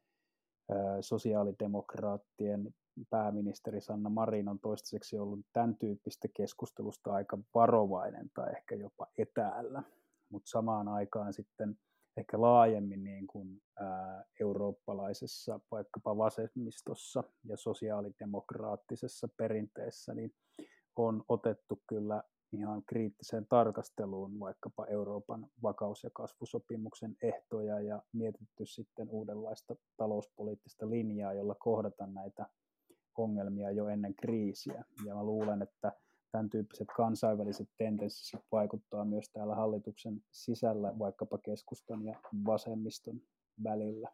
sosiaalidemokraattien 1.01 2.73
pääministeri 3.09 3.81
Sanna 3.81 4.09
Marin 4.09 4.47
on 4.47 4.59
toistaiseksi 4.59 5.19
ollut 5.19 5.39
tämän 5.53 5.75
tyyppistä 5.75 6.27
keskustelusta 6.33 7.13
aika 7.13 7.37
varovainen 7.55 8.29
tai 8.33 8.51
ehkä 8.51 8.75
jopa 8.75 9.07
etäällä, 9.17 9.83
mutta 10.29 10.49
samaan 10.49 10.87
aikaan 10.87 11.33
sitten 11.33 11.79
ehkä 12.17 12.41
laajemmin 12.41 13.03
niin 13.03 13.27
kuin, 13.27 13.61
eurooppalaisessa 14.39 15.59
vaikkapa 15.71 16.17
vasemmistossa 16.17 17.23
ja 17.43 17.57
sosiaalidemokraattisessa 17.57 19.27
perinteessä, 19.37 20.13
niin 20.13 20.33
on 20.95 21.23
otettu 21.29 21.81
kyllä 21.87 22.23
ihan 22.51 22.83
kriittiseen 22.85 23.45
tarkasteluun 23.49 24.39
vaikkapa 24.39 24.85
Euroopan 24.85 25.47
vakaus- 25.63 26.03
ja 26.03 26.09
kasvusopimuksen 26.13 27.15
ehtoja 27.21 27.79
ja 27.79 28.01
mietitty 28.13 28.65
sitten 28.65 29.09
uudenlaista 29.09 29.75
talouspoliittista 29.97 30.89
linjaa, 30.89 31.33
jolla 31.33 31.55
kohdata 31.55 32.07
näitä 32.07 32.45
ongelmia 33.17 33.71
jo 33.71 33.87
ennen 33.87 34.15
kriisiä. 34.15 34.83
Ja 35.05 35.15
mä 35.15 35.23
luulen, 35.23 35.61
että 35.61 35.91
tämän 36.31 36.49
tyyppiset 36.49 36.87
kansainväliset 36.97 37.69
tendenssit 37.77 38.41
vaikuttaa 38.51 39.05
myös 39.05 39.29
täällä 39.29 39.55
hallituksen 39.55 40.21
sisällä, 40.31 40.99
vaikkapa 40.99 41.37
keskustan 41.37 42.05
ja 42.05 42.19
vasemmiston 42.45 43.21
välillä. 43.63 44.09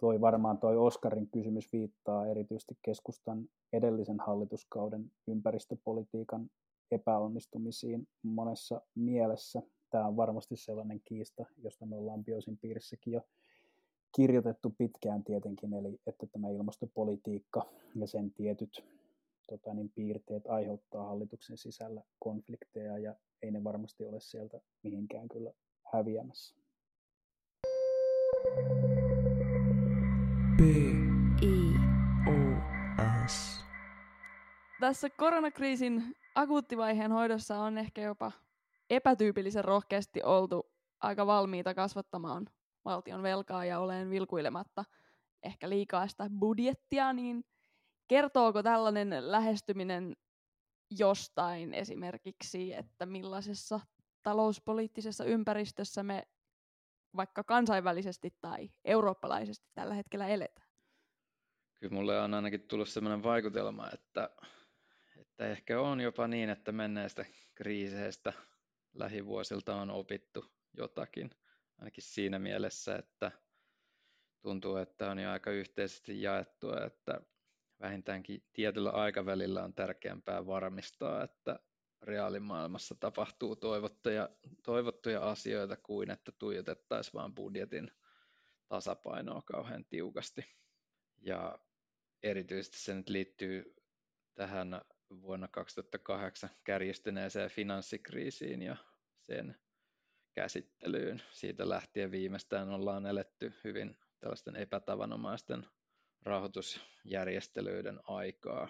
Toi 0.00 0.20
varmaan 0.20 0.58
toi 0.58 0.76
Oskarin 0.76 1.30
kysymys 1.30 1.72
viittaa 1.72 2.26
erityisesti 2.26 2.74
keskustan 2.82 3.48
edellisen 3.72 4.20
hallituskauden 4.20 5.12
ympäristöpolitiikan 5.28 6.50
epäonnistumisiin 6.90 8.08
monessa 8.22 8.80
mielessä. 8.94 9.62
Tämä 9.90 10.06
on 10.06 10.16
varmasti 10.16 10.56
sellainen 10.56 11.00
kiista, 11.04 11.44
josta 11.58 11.86
me 11.86 11.96
ollaan 11.96 12.24
Biosin 12.24 12.58
piirissäkin 12.58 13.12
jo 13.12 13.22
kirjoitettu 14.16 14.74
pitkään 14.78 15.24
tietenkin, 15.24 15.74
eli 15.74 16.00
että 16.06 16.26
tämä 16.26 16.48
ilmastopolitiikka 16.48 17.62
ja 17.94 18.06
sen 18.06 18.30
tietyt 18.30 18.84
tota, 19.48 19.74
niin 19.74 19.90
piirteet 19.94 20.46
aiheuttaa 20.46 21.06
hallituksen 21.06 21.58
sisällä 21.58 22.02
konflikteja 22.18 22.98
ja 22.98 23.14
ei 23.42 23.50
ne 23.50 23.64
varmasti 23.64 24.04
ole 24.04 24.20
sieltä 24.20 24.60
mihinkään 24.82 25.28
kyllä 25.28 25.52
häviämässä. 25.92 26.56
B. 30.56 30.60
I. 31.42 31.74
O. 32.28 32.32
S. 33.26 33.64
Tässä 34.80 35.10
koronakriisin 35.10 36.16
akuuttivaiheen 36.40 37.12
hoidossa 37.12 37.58
on 37.58 37.78
ehkä 37.78 38.02
jopa 38.02 38.32
epätyypillisen 38.90 39.64
rohkeasti 39.64 40.22
oltu 40.22 40.72
aika 41.00 41.26
valmiita 41.26 41.74
kasvattamaan 41.74 42.46
valtion 42.84 43.22
velkaa 43.22 43.64
ja 43.64 43.80
olen 43.80 44.10
vilkuilematta 44.10 44.84
ehkä 45.42 45.68
liikaa 45.68 46.08
sitä 46.08 46.30
budjettia, 46.38 47.12
niin 47.12 47.44
kertooko 48.08 48.62
tällainen 48.62 49.32
lähestyminen 49.32 50.16
jostain 50.98 51.74
esimerkiksi, 51.74 52.74
että 52.74 53.06
millaisessa 53.06 53.80
talouspoliittisessa 54.22 55.24
ympäristössä 55.24 56.02
me 56.02 56.22
vaikka 57.16 57.44
kansainvälisesti 57.44 58.34
tai 58.40 58.70
eurooppalaisesti 58.84 59.68
tällä 59.74 59.94
hetkellä 59.94 60.28
eletään? 60.28 60.68
Kyllä 61.80 61.94
mulle 61.94 62.20
on 62.20 62.34
ainakin 62.34 62.60
tullut 62.60 62.88
sellainen 62.88 63.22
vaikutelma, 63.22 63.90
että, 63.92 64.30
että 65.40 65.52
ehkä 65.52 65.80
on 65.80 66.00
jopa 66.00 66.28
niin, 66.28 66.50
että 66.50 66.72
menneistä 66.72 67.24
kriiseistä 67.54 68.32
lähivuosilta 68.92 69.74
on 69.74 69.90
opittu 69.90 70.44
jotakin. 70.76 71.30
Ainakin 71.78 72.04
siinä 72.04 72.38
mielessä, 72.38 72.96
että 72.96 73.32
tuntuu, 74.42 74.76
että 74.76 75.10
on 75.10 75.18
jo 75.18 75.30
aika 75.30 75.50
yhteisesti 75.50 76.22
jaettua, 76.22 76.84
että 76.86 77.20
vähintäänkin 77.80 78.44
tietyllä 78.52 78.90
aikavälillä 78.90 79.64
on 79.64 79.74
tärkeämpää 79.74 80.46
varmistaa, 80.46 81.24
että 81.24 81.58
reaalimaailmassa 82.02 82.94
tapahtuu 83.00 83.56
toivottuja, 83.56 84.28
toivottuja 84.62 85.30
asioita 85.30 85.76
kuin 85.76 86.10
että 86.10 86.32
tuijotettaisiin 86.32 87.14
vain 87.14 87.34
budjetin 87.34 87.90
tasapainoa 88.68 89.42
kauhean 89.42 89.84
tiukasti. 89.84 90.44
Ja 91.18 91.58
erityisesti 92.22 92.78
se 92.78 92.94
nyt 92.94 93.08
liittyy 93.08 93.74
tähän 94.34 94.80
vuonna 95.22 95.48
2008 95.48 96.50
kärjistyneeseen 96.64 97.50
finanssikriisiin 97.50 98.62
ja 98.62 98.76
sen 99.20 99.56
käsittelyyn. 100.34 101.22
Siitä 101.32 101.68
lähtien 101.68 102.10
viimeistään 102.10 102.68
ollaan 102.68 103.06
eletty 103.06 103.52
hyvin 103.64 103.96
tällaisten 104.20 104.56
epätavanomaisten 104.56 105.66
rahoitusjärjestelyiden 106.22 108.00
aikaa 108.04 108.68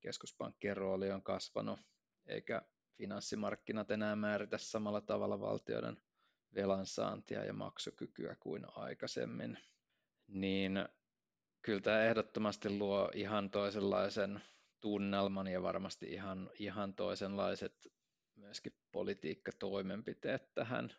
keskuspankkien 0.00 0.76
rooli 0.76 1.10
on 1.10 1.22
kasvanut, 1.22 1.80
eikä 2.26 2.62
finanssimarkkinat 2.98 3.90
enää 3.90 4.16
määritä 4.16 4.58
samalla 4.58 5.00
tavalla 5.00 5.40
valtioiden 5.40 5.96
velansaantia 6.54 7.44
ja 7.44 7.52
maksukykyä 7.52 8.36
kuin 8.40 8.66
aikaisemmin, 8.76 9.58
niin 10.28 10.88
kyllä 11.62 11.80
tämä 11.80 12.02
ehdottomasti 12.02 12.70
luo 12.70 13.10
ihan 13.14 13.50
toisenlaisen 13.50 14.40
tunnelman 14.80 15.46
ja 15.46 15.62
varmasti 15.62 16.06
ihan, 16.06 16.50
ihan 16.58 16.94
toisenlaiset 16.94 17.92
myöskin 18.36 18.72
politiikkatoimenpiteet 18.92 20.54
tähän. 20.54 20.96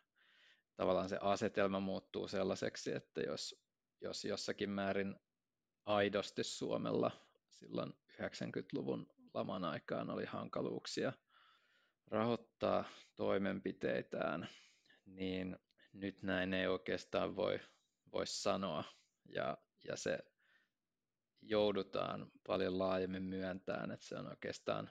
Tavallaan 0.76 1.08
se 1.08 1.18
asetelma 1.20 1.80
muuttuu 1.80 2.28
sellaiseksi, 2.28 2.92
että 2.92 3.20
jos, 3.20 3.64
jos 4.00 4.24
jossakin 4.24 4.70
määrin 4.70 5.16
aidosti 5.86 6.44
Suomella 6.44 7.10
silloin 7.50 7.92
90-luvun 8.12 9.06
laman 9.34 9.64
aikaan 9.64 10.10
oli 10.10 10.24
hankaluuksia 10.24 11.12
rahoittaa 12.06 12.84
toimenpiteitään, 13.16 14.48
niin 15.06 15.56
nyt 15.92 16.22
näin 16.22 16.54
ei 16.54 16.66
oikeastaan 16.66 17.36
voi, 17.36 17.60
voi 18.12 18.26
sanoa. 18.26 18.84
Ja, 19.28 19.58
ja 19.88 19.96
se 19.96 20.18
joudutaan 21.42 22.32
paljon 22.46 22.78
laajemmin 22.78 23.22
myöntämään, 23.22 23.90
että 23.90 24.06
se 24.06 24.16
on 24.16 24.28
oikeastaan 24.28 24.90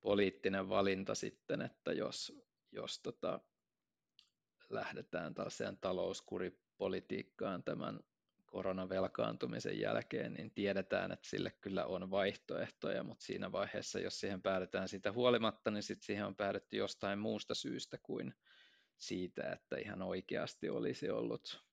poliittinen 0.00 0.68
valinta 0.68 1.14
sitten, 1.14 1.60
että 1.60 1.92
jos, 1.92 2.42
jos 2.72 3.02
tota, 3.02 3.40
lähdetään 4.70 5.34
taas 5.34 5.58
talouskuripolitiikkaan 5.80 7.62
tämän 7.64 8.00
koronavelkaantumisen 8.46 9.80
jälkeen, 9.80 10.32
niin 10.32 10.50
tiedetään, 10.50 11.12
että 11.12 11.28
sille 11.28 11.50
kyllä 11.60 11.86
on 11.86 12.10
vaihtoehtoja, 12.10 13.02
mutta 13.02 13.24
siinä 13.24 13.52
vaiheessa, 13.52 14.00
jos 14.00 14.20
siihen 14.20 14.42
päädytään 14.42 14.88
siitä 14.88 15.12
huolimatta, 15.12 15.70
niin 15.70 15.82
sitten 15.82 16.06
siihen 16.06 16.26
on 16.26 16.36
päädytty 16.36 16.76
jostain 16.76 17.18
muusta 17.18 17.54
syystä 17.54 17.98
kuin 18.02 18.34
siitä, 18.98 19.50
että 19.52 19.76
ihan 19.76 20.02
oikeasti 20.02 20.68
olisi 20.68 21.10
ollut 21.10 21.67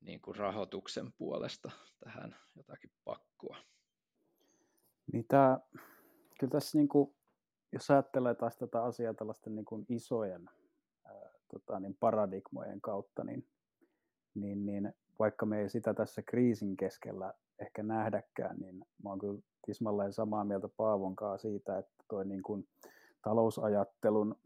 niin 0.00 0.20
kuin 0.20 0.36
rahoituksen 0.36 1.12
puolesta 1.18 1.70
tähän 2.04 2.36
jotakin 2.56 2.90
pakkoa. 3.04 3.56
Niin 5.12 5.24
tämä, 5.28 5.60
kyllä 6.40 6.50
tässä 6.50 6.78
niin 6.78 6.88
kuin, 6.88 7.14
jos 7.72 7.90
ajattelee 7.90 8.34
taas 8.34 8.56
tätä 8.56 8.82
asiaa 8.82 9.14
tällaisten 9.14 9.54
niin 9.54 9.64
kuin 9.64 9.86
isojen 9.88 10.50
ää, 11.04 11.30
tota, 11.52 11.80
niin 11.80 11.96
paradigmojen 12.00 12.80
kautta, 12.80 13.24
niin, 13.24 13.46
niin, 14.34 14.66
niin 14.66 14.92
vaikka 15.18 15.46
me 15.46 15.60
ei 15.60 15.68
sitä 15.68 15.94
tässä 15.94 16.22
kriisin 16.22 16.76
keskellä 16.76 17.34
ehkä 17.58 17.82
nähdäkään, 17.82 18.56
niin 18.56 18.78
mä 18.78 19.10
oon 19.10 19.18
kyllä 19.18 19.40
tismalleen 19.66 20.12
samaa 20.12 20.44
mieltä 20.44 20.68
Paavon 20.68 21.16
siitä, 21.36 21.78
että 21.78 22.04
toi 22.08 22.24
niin 22.24 22.42
kuin 22.42 22.68
talousajattelun 23.22 24.36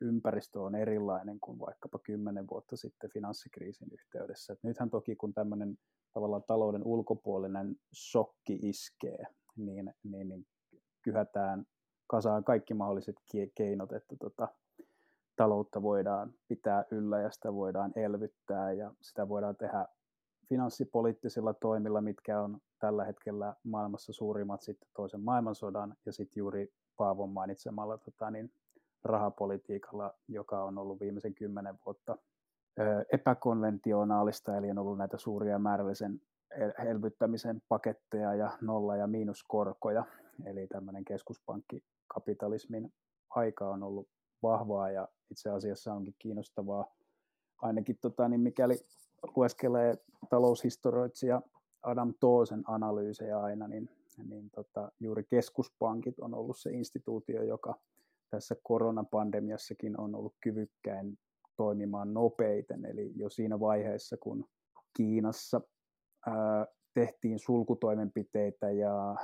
ympäristö 0.00 0.60
on 0.60 0.74
erilainen 0.74 1.40
kuin 1.40 1.58
vaikkapa 1.58 1.98
kymmenen 1.98 2.46
vuotta 2.50 2.76
sitten 2.76 3.10
finanssikriisin 3.10 3.88
yhteydessä. 3.92 4.52
Et 4.52 4.58
nythän 4.62 4.90
toki 4.90 5.16
kun 5.16 5.34
tämmöinen 5.34 5.78
tavallaan 6.12 6.44
talouden 6.46 6.84
ulkopuolinen 6.84 7.76
shokki 7.94 8.58
iskee, 8.62 9.26
niin, 9.56 9.94
niin, 10.04 10.28
niin 10.28 10.46
kyhätään 11.02 11.64
kasaan 12.06 12.44
kaikki 12.44 12.74
mahdolliset 12.74 13.16
keinot, 13.54 13.92
että 13.92 14.16
tota, 14.20 14.48
taloutta 15.36 15.82
voidaan 15.82 16.34
pitää 16.48 16.84
yllä 16.90 17.20
ja 17.20 17.30
sitä 17.30 17.54
voidaan 17.54 17.92
elvyttää 17.96 18.72
ja 18.72 18.94
sitä 19.00 19.28
voidaan 19.28 19.56
tehdä 19.56 19.86
finanssipoliittisilla 20.48 21.54
toimilla, 21.54 22.00
mitkä 22.00 22.40
on 22.40 22.60
tällä 22.78 23.04
hetkellä 23.04 23.54
maailmassa 23.64 24.12
suurimmat 24.12 24.62
sitten 24.62 24.88
toisen 24.96 25.20
maailmansodan 25.20 25.96
ja 26.06 26.12
sitten 26.12 26.40
juuri 26.40 26.72
Paavon 26.96 27.30
mainitsemalla 27.30 27.98
tota, 27.98 28.30
niin 28.30 28.52
rahapolitiikalla, 29.04 30.14
joka 30.28 30.64
on 30.64 30.78
ollut 30.78 31.00
viimeisen 31.00 31.34
kymmenen 31.34 31.78
vuotta. 31.86 32.16
Epäkonventionaalista, 33.12 34.56
eli 34.56 34.70
on 34.70 34.78
ollut 34.78 34.98
näitä 34.98 35.18
suuria 35.18 35.58
määrällisen 35.58 36.20
elvyttämisen 36.86 37.62
paketteja 37.68 38.34
ja 38.34 38.58
nolla- 38.60 38.96
ja 38.96 39.06
miinuskorkoja, 39.06 40.04
eli 40.44 40.66
tämmöinen 40.66 41.04
keskuspankkikapitalismin 41.04 42.92
aika 43.30 43.68
on 43.68 43.82
ollut 43.82 44.08
vahvaa 44.42 44.90
ja 44.90 45.08
itse 45.30 45.50
asiassa 45.50 45.94
onkin 45.94 46.14
kiinnostavaa, 46.18 46.86
ainakin 47.62 47.98
tota, 48.00 48.28
niin 48.28 48.40
mikäli 48.40 48.74
lueskelee 49.36 49.94
taloushistorioitsija 50.30 51.42
Adam 51.82 52.14
Toosen 52.20 52.62
analyysejä 52.66 53.40
aina, 53.40 53.68
niin, 53.68 53.90
niin 54.28 54.50
tota, 54.50 54.92
juuri 55.00 55.24
keskuspankit 55.24 56.20
on 56.20 56.34
ollut 56.34 56.58
se 56.58 56.70
instituutio, 56.70 57.42
joka 57.42 57.74
tässä 58.34 58.56
koronapandemiassakin 58.62 60.00
on 60.00 60.14
ollut 60.14 60.34
kyvykkäin 60.40 61.18
toimimaan 61.56 62.14
nopeiten. 62.14 62.84
Eli 62.84 63.12
jo 63.16 63.30
siinä 63.30 63.60
vaiheessa, 63.60 64.16
kun 64.16 64.44
Kiinassa 64.96 65.60
tehtiin 66.94 67.38
sulkutoimenpiteitä 67.38 68.70
ja 68.70 69.16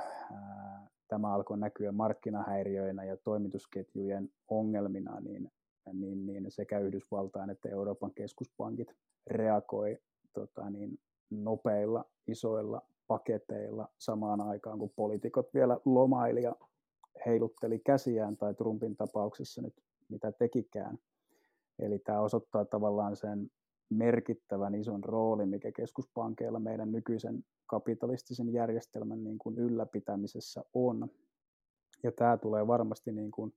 tämä 1.07 1.33
alkoi 1.33 1.57
näkyä 1.57 1.91
markkinahäiriöinä 1.91 3.03
ja 3.03 3.17
toimitusketjujen 3.17 4.29
ongelmina, 4.47 5.19
niin, 5.19 5.51
niin, 5.93 6.25
niin 6.25 6.51
sekä 6.51 6.79
Yhdysvaltain 6.79 7.49
että 7.49 7.69
Euroopan 7.69 8.13
keskuspankit 8.13 8.95
reagoi 9.27 9.97
tota, 10.33 10.69
niin, 10.69 10.99
nopeilla, 11.29 12.05
isoilla 12.27 12.81
paketeilla 13.07 13.87
samaan 13.97 14.41
aikaan, 14.41 14.79
kun 14.79 14.93
poliitikot 14.95 15.53
vielä 15.53 15.79
lomaili 15.85 16.43
ja 16.43 16.55
heilutteli 17.25 17.79
käsiään 17.79 18.37
tai 18.37 18.53
Trumpin 18.53 18.95
tapauksessa 18.95 19.61
nyt 19.61 19.73
mitä 20.09 20.31
tekikään. 20.31 20.97
Eli 21.79 21.99
tämä 21.99 22.21
osoittaa 22.21 22.65
tavallaan 22.65 23.15
sen 23.15 23.51
merkittävän 23.89 24.75
ison 24.75 25.03
roolin, 25.03 25.49
mikä 25.49 25.71
keskuspankeilla 25.71 26.59
meidän 26.59 26.91
nykyisen 26.91 27.43
kapitalistisen 27.65 28.53
järjestelmän 28.53 29.23
niin 29.23 29.37
kuin 29.37 29.57
ylläpitämisessä 29.57 30.63
on. 30.73 31.09
Ja 32.03 32.11
tämä 32.11 32.37
tulee 32.37 32.67
varmasti 32.67 33.11
niin 33.11 33.31
kuin 33.31 33.53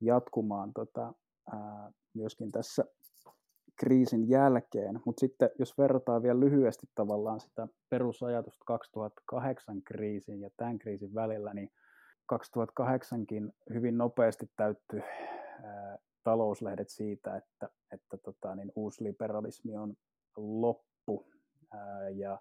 jatkumaan 0.00 0.72
tota, 0.72 1.14
ää, 1.52 1.92
myöskin 2.14 2.52
tässä 2.52 2.84
kriisin 3.76 4.28
jälkeen. 4.28 5.00
Mutta 5.04 5.20
sitten 5.20 5.50
jos 5.58 5.78
verrataan 5.78 6.22
vielä 6.22 6.40
lyhyesti 6.40 6.86
tavallaan 6.94 7.40
sitä 7.40 7.68
perusajatusta 7.88 8.64
2008 8.64 9.82
kriisin 9.82 10.40
ja 10.40 10.50
tämän 10.56 10.78
kriisin 10.78 11.14
välillä, 11.14 11.54
niin 11.54 11.70
2008kin 12.32 13.52
hyvin 13.74 13.98
nopeasti 13.98 14.50
täyttyi 14.56 15.02
talouslehdet 16.24 16.88
siitä, 16.88 17.36
että, 17.36 17.68
että 17.92 18.18
tota, 18.18 18.54
niin 18.54 18.72
uusliberalismi 18.76 19.76
on 19.76 19.94
loppu 20.36 21.28
ää, 21.72 22.08
ja 22.08 22.38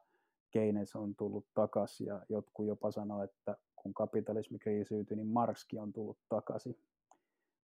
Keynes 0.51 0.95
on 0.95 1.15
tullut 1.15 1.47
takaisin 1.53 2.07
ja 2.07 2.25
jotkut 2.29 2.67
jopa 2.67 2.91
sanoo, 2.91 3.23
että 3.23 3.57
kun 3.75 3.93
kapitalismi 3.93 4.59
kriisiytyi, 4.59 5.17
niin 5.17 5.27
Marski 5.27 5.79
on 5.79 5.93
tullut 5.93 6.17
takaisin. 6.29 6.75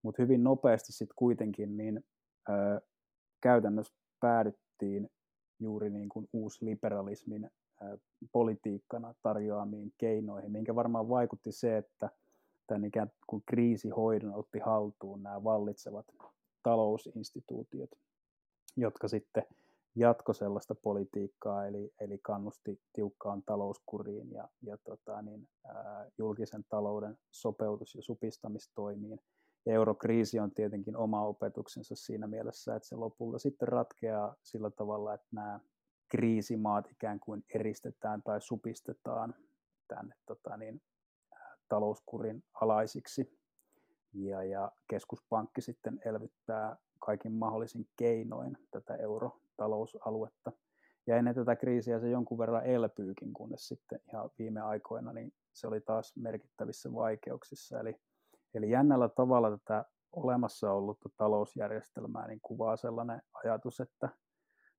Mutta 0.02 0.22
hyvin 0.22 0.44
nopeasti 0.44 0.92
sitten 0.92 1.16
kuitenkin 1.16 1.78
niin 1.78 2.06
ää, 2.50 2.82
käytännössä 3.42 3.94
päädyttiin 4.20 5.10
juuri 5.60 5.90
niin 5.90 6.10
kuin 6.10 6.30
uusliberalismin 6.34 7.50
politiikkana 8.32 9.14
tarjoamiin 9.24 9.94
keinoihin, 9.98 10.52
minkä 10.52 10.76
varmaan 10.76 11.10
vaikutti 11.10 11.52
se, 11.52 11.78
että 11.78 12.10
tämän 12.68 12.86
ikään 12.86 13.12
kuin 13.28 13.44
kriisihoidon 13.46 14.36
otti 14.36 14.60
haltuun 14.60 15.24
nämä 15.24 15.44
vallitsevat 15.44 16.06
talousinstituutiot, 16.64 17.90
jotka 18.78 19.08
sitten 19.08 19.44
jatko 19.96 20.34
sellaista 20.34 20.76
politiikkaa, 20.76 21.66
eli, 21.68 21.94
eli 22.00 22.18
kannusti 22.18 22.82
tiukkaan 22.94 23.44
talouskuriin 23.46 24.32
ja, 24.32 24.50
ja 24.62 24.78
tota, 24.84 25.22
niin, 25.22 25.48
ää, 25.68 26.10
julkisen 26.18 26.66
talouden 26.70 27.18
sopeutus- 27.32 27.96
ja 27.96 28.02
supistamistoimiin. 28.02 29.20
Ja 29.66 29.74
eurokriisi 29.74 30.40
on 30.40 30.52
tietenkin 30.52 30.98
oma 30.98 31.26
opetuksensa 31.26 31.96
siinä 31.96 32.28
mielessä, 32.28 32.76
että 32.76 32.90
se 32.90 32.96
lopulta 32.96 33.40
sitten 33.40 33.68
ratkeaa 33.68 34.36
sillä 34.44 34.70
tavalla, 34.70 35.14
että 35.14 35.28
nämä 35.32 35.60
kriisimaat 36.16 36.92
ikään 36.92 37.20
kuin 37.20 37.44
eristetään 37.54 38.24
tai 38.24 38.42
supistetaan 38.42 39.36
tänne 39.88 40.16
tota 40.26 40.58
niin, 40.58 40.82
talouskurin 41.70 42.44
alaisiksi. 42.62 43.40
Ja, 44.14 44.44
ja 44.44 44.72
keskuspankki 44.88 45.62
sitten 45.62 46.00
elvyttää 46.06 46.78
kaikin 47.00 47.32
mahdollisin 47.32 47.88
keinoin 47.96 48.58
tätä 48.72 48.96
eurotalousaluetta. 48.96 50.52
Ja 51.08 51.18
ennen 51.18 51.36
tätä 51.36 51.56
kriisiä 51.56 52.00
se 52.00 52.10
jonkun 52.10 52.38
verran 52.38 52.66
elpyykin, 52.66 53.34
kunnes 53.34 53.68
sitten 53.68 54.00
ihan 54.08 54.30
viime 54.40 54.62
aikoina 54.62 55.14
niin 55.14 55.34
se 55.54 55.68
oli 55.68 55.82
taas 55.82 56.14
merkittävissä 56.18 56.94
vaikeuksissa. 56.94 57.80
Eli, 57.80 57.96
eli 58.54 58.70
jännällä 58.70 59.10
tavalla 59.10 59.58
tätä 59.58 59.86
olemassa 60.12 60.72
ollutta 60.72 61.10
talousjärjestelmää 61.18 62.28
niin 62.28 62.42
kuvaa 62.42 62.78
sellainen 62.78 63.22
ajatus, 63.44 63.80
että 63.80 64.10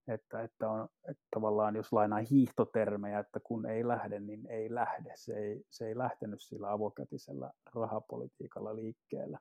että, 0.09 0.43
että, 0.43 0.71
on, 0.71 0.89
että 1.11 1.23
tavallaan 1.35 1.77
jos 1.77 1.93
lainaa 1.93 2.19
hiihtotermejä, 2.31 3.19
että 3.19 3.41
kun 3.41 3.67
ei 3.67 3.89
lähde, 3.89 4.21
niin 4.21 4.47
ei 4.47 4.75
lähde. 4.75 5.13
Se 5.15 5.35
ei, 5.35 5.63
se 5.71 5.89
ei 5.89 5.99
lähtenyt 5.99 6.43
sillä 6.43 6.73
avokätisellä 6.73 7.51
rahapolitiikalla 7.75 8.77
liikkeelle. 8.77 9.39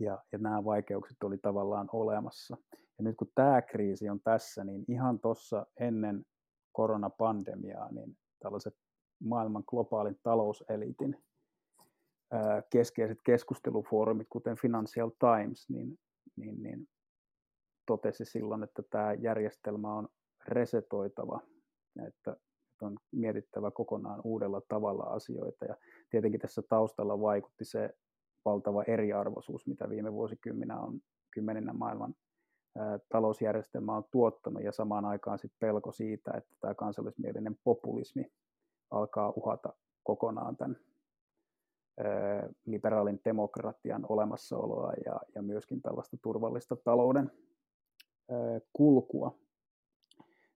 Ja, 0.00 0.24
ja 0.32 0.38
nämä 0.38 0.64
vaikeukset 0.64 1.22
oli 1.22 1.38
tavallaan 1.38 1.88
olemassa. 1.92 2.56
Ja 2.98 3.04
nyt 3.04 3.16
kun 3.16 3.32
tämä 3.34 3.62
kriisi 3.62 4.08
on 4.08 4.20
tässä, 4.20 4.64
niin 4.64 4.84
ihan 4.88 5.20
tuossa 5.20 5.66
ennen 5.80 6.24
koronapandemiaa, 6.72 7.92
niin 7.92 8.18
tällaiset 8.42 8.74
maailman 9.22 9.64
globaalin 9.66 10.20
talouselitin 10.22 11.24
keskeiset 12.70 13.18
keskustelufoorumit, 13.24 14.26
kuten 14.30 14.56
Financial 14.56 15.10
Times, 15.10 15.68
niin, 15.68 15.98
niin, 16.36 16.62
niin 16.62 16.88
totesi 17.86 18.24
silloin, 18.24 18.62
että 18.62 18.82
tämä 18.90 19.12
järjestelmä 19.12 19.94
on 19.94 20.08
resetoitava 20.48 21.40
että 22.06 22.36
on 22.82 22.98
mietittävä 23.12 23.70
kokonaan 23.70 24.20
uudella 24.24 24.62
tavalla 24.68 25.02
asioita. 25.04 25.64
Ja 25.64 25.76
tietenkin 26.10 26.40
tässä 26.40 26.62
taustalla 26.68 27.20
vaikutti 27.20 27.64
se 27.64 27.90
valtava 28.44 28.82
eriarvoisuus, 28.82 29.66
mitä 29.66 29.88
viime 29.88 30.12
vuosikymmenä 30.12 30.80
on 30.80 31.00
kymmeninä 31.30 31.72
maailman 31.72 32.14
talousjärjestelmä 33.08 33.96
on 33.96 34.04
tuottanut 34.10 34.62
ja 34.62 34.72
samaan 34.72 35.04
aikaan 35.04 35.38
sit 35.38 35.52
pelko 35.58 35.92
siitä, 35.92 36.30
että 36.36 36.54
tämä 36.60 36.74
kansallismielinen 36.74 37.56
populismi 37.64 38.32
alkaa 38.90 39.32
uhata 39.36 39.72
kokonaan 40.02 40.56
tämän 40.56 40.76
liberaalin 42.66 43.20
demokratian 43.24 44.06
olemassaoloa 44.08 44.92
ja, 45.04 45.20
ja 45.34 45.42
myöskin 45.42 45.82
tällaista 45.82 46.16
turvallista 46.22 46.76
talouden 46.76 47.30
kulkua, 48.72 49.34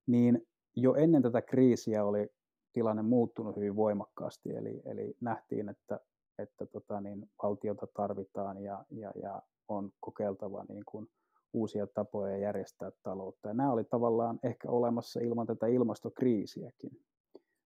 niin 0.06 0.46
jo 0.76 0.94
ennen 0.94 1.22
tätä 1.22 1.42
kriisiä 1.42 2.04
oli 2.04 2.28
tilanne 2.72 3.02
muuttunut 3.02 3.56
hyvin 3.56 3.76
voimakkaasti, 3.76 4.56
eli, 4.56 4.82
eli 4.84 5.16
nähtiin, 5.20 5.68
että, 5.68 6.00
että 6.38 6.66
tota, 6.66 7.00
niin 7.00 7.30
valtiota 7.42 7.86
tarvitaan 7.86 8.62
ja, 8.62 8.84
ja, 8.90 9.12
ja 9.22 9.42
on 9.68 9.92
kokeiltava 10.00 10.64
niin 10.68 10.84
kuin 10.86 11.08
uusia 11.52 11.86
tapoja 11.86 12.36
järjestää 12.36 12.90
taloutta. 13.02 13.48
Ja 13.48 13.54
nämä 13.54 13.72
oli 13.72 13.84
tavallaan 13.84 14.38
ehkä 14.42 14.70
olemassa 14.70 15.20
ilman 15.20 15.46
tätä 15.46 15.66
ilmastokriisiäkin, 15.66 16.90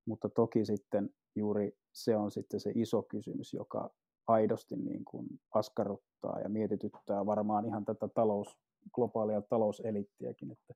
mutta 0.07 0.29
toki 0.29 0.65
sitten 0.65 1.11
juuri 1.35 1.77
se 1.93 2.17
on 2.17 2.31
sitten 2.31 2.61
se 2.61 2.73
iso 2.75 3.03
kysymys, 3.03 3.55
joka 3.55 3.91
aidosti 4.27 4.77
niin 4.77 5.05
kuin 5.05 5.27
askarruttaa 5.55 6.41
ja 6.41 6.49
mietityttää 6.49 7.27
varmaan 7.27 7.67
ihan 7.67 7.85
tätä 7.85 8.09
talous, 8.09 8.59
globaalia 8.93 9.43
talouselittiäkin, 9.43 10.51
että 10.51 10.75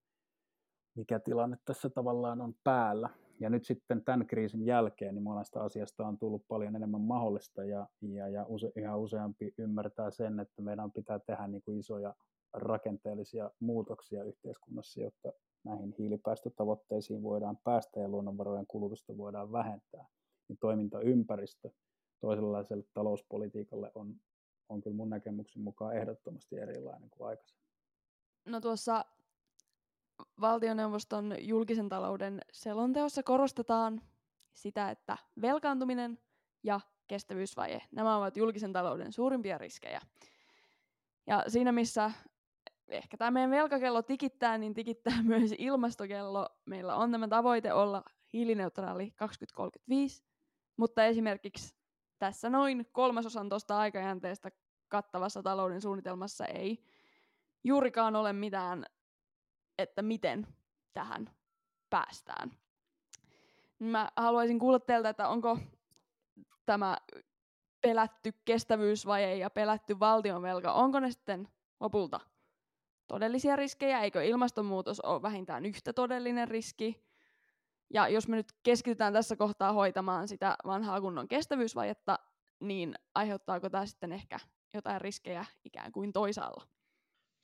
mikä 0.95 1.19
tilanne 1.19 1.57
tässä 1.65 1.91
tavallaan 1.91 2.41
on 2.41 2.55
päällä. 2.65 3.11
Ja 3.41 3.51
nyt 3.51 3.65
sitten 3.65 4.05
tämän 4.05 4.27
kriisin 4.27 4.67
jälkeen 4.67 5.15
niin 5.15 5.23
monesta 5.23 5.61
asiasta 5.61 6.07
on 6.07 6.19
tullut 6.19 6.49
paljon 6.49 6.77
enemmän 6.77 7.01
mahdollista 7.01 7.65
ja, 7.65 7.87
ja, 8.03 8.29
ja 8.29 8.47
use, 8.49 8.73
yhä 8.77 8.97
useampi 8.97 9.55
ymmärtää 9.59 10.11
sen, 10.11 10.41
että 10.41 10.63
meidän 10.63 10.93
pitää 10.93 11.19
tehdä 11.19 11.47
niin 11.47 11.63
kuin 11.63 11.79
isoja 11.79 12.15
rakenteellisia 12.53 13.51
muutoksia 13.61 14.25
yhteiskunnassa, 14.25 15.01
jotta 15.01 15.33
näihin 15.65 15.95
hiilipäästötavoitteisiin 15.99 17.23
voidaan 17.23 17.59
päästä 17.65 18.01
ja 18.01 18.09
luonnonvarojen 18.09 18.67
kulutusta 18.67 19.17
voidaan 19.17 19.53
vähentää. 19.53 20.07
Niin 20.49 20.59
toimintaympäristö 20.61 21.71
toisenlaiselle 22.21 22.85
talouspolitiikalle 22.95 23.93
on, 23.95 24.15
on 24.69 24.81
kyllä 24.81 24.97
mun 24.97 25.11
näkemyksen 25.11 25.63
mukaan 25.63 25.97
ehdottomasti 25.97 26.59
erilainen 26.59 27.11
kuin 27.11 27.29
aikaisemmin. 27.29 27.68
No 28.45 28.61
tuossa 28.61 29.05
valtioneuvoston 30.41 31.35
julkisen 31.39 31.89
talouden 31.89 32.41
selonteossa 32.53 33.23
korostetaan 33.23 34.03
sitä, 34.53 34.91
että 34.91 35.17
velkaantuminen 35.41 36.19
ja 36.63 36.81
kestävyysvaje, 37.07 37.83
nämä 37.93 38.17
ovat 38.17 38.37
julkisen 38.37 38.73
talouden 38.73 39.13
suurimpia 39.13 39.59
riskejä. 39.59 40.01
Ja 41.27 41.45
siinä 41.49 41.73
missä 41.73 42.11
ehkä 42.89 43.17
tämä 43.17 43.31
meidän 43.31 43.51
velkakello 43.51 44.03
tikittää, 44.03 44.59
niin 44.59 44.75
tikittää 44.75 45.23
myös 45.33 45.55
ilmastokello. 45.59 46.49
Meillä 46.65 46.95
on 46.95 47.13
tämä 47.13 47.29
tavoite 47.29 47.73
olla 47.73 48.03
hiilineutraali 48.33 49.11
2035, 49.11 50.25
mutta 50.77 51.05
esimerkiksi 51.05 51.75
tässä 52.19 52.51
noin 52.51 52.87
kolmasosan 52.93 53.49
tuosta 53.49 53.79
aikajänteestä 53.79 54.51
kattavassa 54.89 55.43
talouden 55.43 55.81
suunnitelmassa 55.81 56.47
ei 56.47 56.85
juurikaan 57.65 58.17
ole 58.17 58.33
mitään, 58.33 58.87
että 59.79 60.03
miten 60.03 60.47
tähän 60.95 61.31
päästään. 61.91 62.51
Mä 63.79 64.09
haluaisin 64.17 64.59
kuulla 64.59 64.81
teiltä, 64.81 65.09
että 65.09 65.29
onko 65.29 65.59
tämä 66.67 66.97
pelätty 67.81 68.33
kestävyysvaje 68.45 69.37
ja 69.37 69.51
pelätty 69.51 70.01
valtionvelka, 70.01 70.73
onko 70.73 71.01
ne 71.01 71.11
sitten 71.11 71.49
lopulta 71.81 72.21
todellisia 73.07 73.57
riskejä, 73.57 74.01
eikö 74.01 74.25
ilmastonmuutos 74.25 75.01
ole 75.01 75.23
vähintään 75.23 75.67
yhtä 75.67 75.93
todellinen 75.93 76.49
riski, 76.49 77.09
ja 77.91 78.09
jos 78.09 78.29
me 78.29 78.37
nyt 78.37 78.53
keskitytään 78.63 79.13
tässä 79.13 79.37
kohtaa 79.37 79.73
hoitamaan 79.73 80.29
sitä 80.29 80.57
vanhaa 80.67 81.01
kunnon 81.01 81.29
kestävyysvajetta, 81.29 82.19
niin 82.61 82.95
aiheuttaako 83.15 83.71
tämä 83.71 83.87
sitten 83.87 84.13
ehkä 84.13 84.39
jotain 84.75 85.01
riskejä 85.01 85.45
ikään 85.65 85.93
kuin 85.93 86.13
toisaalla? 86.13 86.78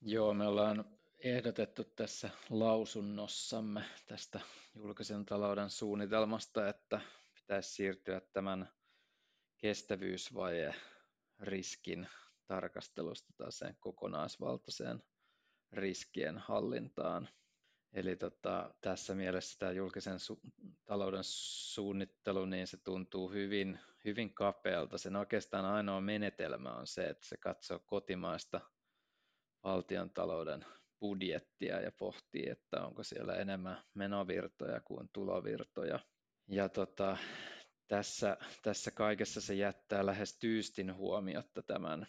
Joo, 0.06 0.34
me 0.34 0.46
ollaan 0.46 0.84
ehdotettu 1.18 1.84
tässä 1.84 2.30
lausunnossamme 2.50 3.84
tästä 4.06 4.40
julkisen 4.74 5.26
talouden 5.26 5.70
suunnitelmasta, 5.70 6.68
että 6.68 7.00
pitäisi 7.34 7.70
siirtyä 7.70 8.20
tämän 8.20 8.68
kestävyysvaje 9.56 10.74
riskin 11.40 12.08
tarkastelusta 12.46 13.32
taas 13.36 13.58
sen 13.58 13.76
kokonaisvaltaiseen 13.80 15.02
riskien 15.72 16.38
hallintaan. 16.38 17.28
Eli 17.92 18.16
tota, 18.16 18.74
tässä 18.80 19.14
mielessä 19.14 19.58
tämä 19.58 19.72
julkisen 19.72 20.16
su- 20.16 20.50
talouden 20.84 21.24
suunnittelu, 21.24 22.44
niin 22.44 22.66
se 22.66 22.76
tuntuu 22.76 23.30
hyvin, 23.30 23.80
hyvin 24.04 24.34
kapealta. 24.34 24.98
Sen 24.98 25.16
oikeastaan 25.16 25.64
ainoa 25.64 26.00
menetelmä 26.00 26.70
on 26.72 26.86
se, 26.86 27.04
että 27.04 27.26
se 27.26 27.36
katsoo 27.36 27.78
kotimaista 27.78 28.60
valtion 29.64 30.10
talouden 30.10 30.64
budjettia 31.00 31.80
ja 31.80 31.92
pohtii, 31.98 32.50
että 32.50 32.86
onko 32.86 33.02
siellä 33.02 33.34
enemmän 33.34 33.82
menovirtoja 33.94 34.80
kuin 34.80 35.08
tulovirtoja. 35.12 35.98
Ja 36.48 36.68
tota, 36.68 37.16
tässä, 37.88 38.36
tässä 38.62 38.90
kaikessa 38.90 39.40
se 39.40 39.54
jättää 39.54 40.06
lähes 40.06 40.38
tyystin 40.38 40.94
huomiotta 40.94 41.62
tämän, 41.62 42.06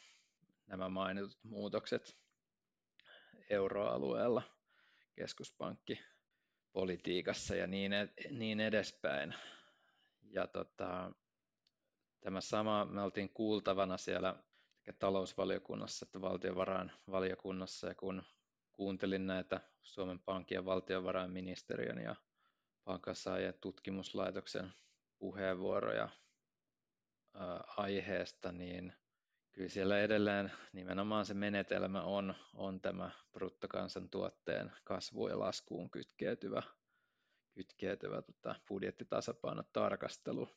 nämä 0.68 0.90
mainitut 0.90 1.38
muutokset 1.44 2.18
euroalueella 3.50 4.42
keskuspankkipolitiikassa 5.16 7.56
ja 7.56 7.68
niin, 7.68 7.92
niin 8.32 8.60
edespäin. 8.60 9.36
Ja 10.22 10.48
tota, 10.48 11.12
tämä 12.22 12.42
sama, 12.42 12.86
me 12.86 13.02
oltiin 13.02 13.30
kuultavana 13.34 13.98
siellä 13.98 14.44
sekä 14.86 14.98
talousvaliokunnassa 15.00 16.06
että 16.06 16.22
valtiovarainvaliokunnassa, 16.22 17.88
ja 17.88 17.96
kun 17.96 18.24
kuuntelin 18.72 19.28
näitä 19.28 19.62
Suomen 19.84 20.20
Pankin 20.20 20.56
ja 20.56 20.66
valtiovarainministeriön 20.66 21.98
ja 21.98 22.16
palkansaajien 22.84 23.54
tutkimuslaitoksen 23.62 24.74
puheenvuoroja 25.20 26.10
ää, 27.34 27.64
aiheesta, 27.78 28.52
niin 28.52 28.94
kyllä 29.52 29.70
siellä 29.70 30.00
edelleen 30.00 30.52
nimenomaan 30.74 31.26
se 31.26 31.34
menetelmä 31.34 32.02
on, 32.02 32.36
on 32.54 32.82
tämä 32.82 33.12
bruttokansantuotteen 33.32 34.72
kasvu- 34.84 35.28
ja 35.28 35.40
laskuun 35.40 35.90
kytkeytyvä, 35.90 36.64
kytkeytyvä 37.54 38.22
tota, 38.22 38.56
budjettitasapainotarkastelu 38.68 40.50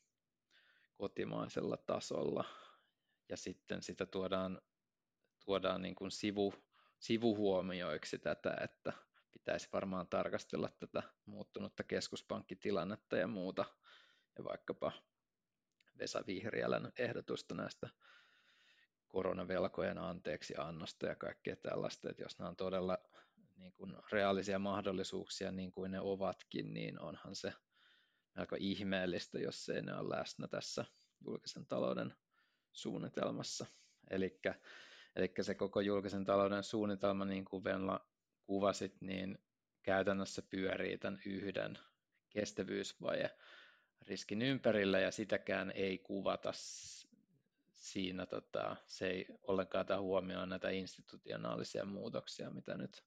kotimaisella 0.94 1.76
tasolla 1.76 2.44
ja 3.28 3.36
sitten 3.36 3.82
sitä 3.82 4.06
tuodaan, 4.06 4.60
tuodaan 5.44 5.82
niin 5.82 5.94
kuin 5.94 6.10
sivu, 6.10 6.54
sivuhuomioiksi 6.98 8.18
tätä, 8.18 8.56
että 8.64 8.92
pitäisi 9.32 9.68
varmaan 9.72 10.08
tarkastella 10.08 10.68
tätä 10.78 11.02
muuttunutta 11.26 11.84
keskuspankkitilannetta 11.84 13.16
ja 13.16 13.26
muuta, 13.26 13.64
ja 14.38 14.44
vaikkapa 14.44 14.92
Vesa 15.98 16.24
Vihriälän 16.26 16.92
ehdotusta 16.98 17.54
näistä 17.54 17.88
koronavelkojen 19.08 19.98
anteeksi 19.98 20.54
annosta 20.58 21.06
ja 21.06 21.16
kaikkea 21.16 21.56
tällaista, 21.56 22.10
että 22.10 22.22
jos 22.22 22.38
nämä 22.38 22.48
on 22.48 22.56
todella 22.56 22.98
niin 23.56 23.72
kuin 23.72 23.96
reaalisia 24.12 24.58
mahdollisuuksia 24.58 25.52
niin 25.52 25.72
kuin 25.72 25.90
ne 25.90 26.00
ovatkin, 26.00 26.74
niin 26.74 27.00
onhan 27.00 27.36
se 27.36 27.52
melko 28.34 28.56
ihmeellistä, 28.58 29.38
jos 29.38 29.68
ei 29.68 29.82
ne 29.82 29.94
ole 29.94 30.16
läsnä 30.16 30.48
tässä 30.48 30.84
julkisen 31.20 31.66
talouden 31.66 32.14
suunnitelmassa. 32.72 33.66
Eli 34.10 34.40
se 35.40 35.54
koko 35.54 35.80
julkisen 35.80 36.24
talouden 36.24 36.62
suunnitelma, 36.62 37.24
niin 37.24 37.44
kuin 37.44 37.64
Venla 37.64 38.06
kuvasit, 38.44 39.00
niin 39.00 39.38
käytännössä 39.82 40.42
pyörii 40.42 40.98
tämän 40.98 41.20
yhden 41.26 41.78
kestävyysvaje 42.30 43.30
riskin 44.06 44.42
ympärillä 44.42 45.00
ja 45.00 45.10
sitäkään 45.10 45.70
ei 45.70 45.98
kuvata 45.98 46.52
siinä, 47.72 48.26
tota, 48.26 48.76
se 48.86 49.06
ei 49.06 49.26
ollenkaan 49.42 49.86
tämä 49.86 50.00
huomioon 50.00 50.48
näitä 50.48 50.70
institutionaalisia 50.70 51.84
muutoksia, 51.84 52.50
mitä 52.50 52.76
nyt 52.76 53.04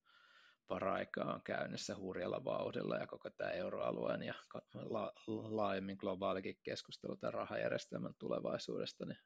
paraikaa 0.68 1.34
on 1.34 1.42
käynnissä 1.42 1.96
hurjalla 1.98 2.44
vauhdilla 2.44 2.96
ja 2.98 3.08
koko 3.08 3.30
tämä 3.30 3.50
euroalueen 3.50 4.24
ja 4.24 4.34
la- 4.74 5.14
laajemmin 5.50 5.98
globaalikin 6.00 6.60
keskustelu 6.64 7.18
tämän 7.18 7.34
rahajärjestelmän 7.34 8.14
tulevaisuudesta 8.20 9.06
niin 9.06 9.18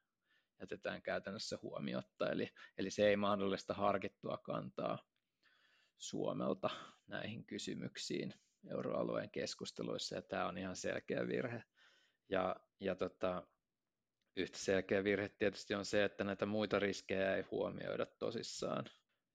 jätetään 0.60 1.02
käytännössä 1.02 1.60
huomiotta. 1.62 2.30
Eli, 2.30 2.50
eli 2.78 2.92
se 2.92 3.08
ei 3.08 3.16
mahdollista 3.16 3.74
harkittua 3.74 4.38
kantaa 4.38 5.00
Suomelta 5.98 6.70
näihin 7.08 7.46
kysymyksiin 7.46 8.34
euroalueen 8.70 9.30
keskusteluissa, 9.30 10.16
ja 10.16 10.22
tämä 10.22 10.48
on 10.48 10.58
ihan 10.58 10.76
selkeä 10.76 11.28
virhe. 11.28 11.64
Ja, 12.30 12.56
ja 12.80 12.96
tota, 12.96 13.48
yhtä 14.36 14.58
selkeä 14.58 15.04
virhe 15.04 15.30
tietysti 15.30 15.74
on 15.74 15.86
se, 15.86 16.04
että 16.04 16.24
näitä 16.24 16.46
muita 16.46 16.80
riskejä 16.80 17.36
ei 17.36 17.42
huomioida 17.52 18.06
tosissaan. 18.06 18.86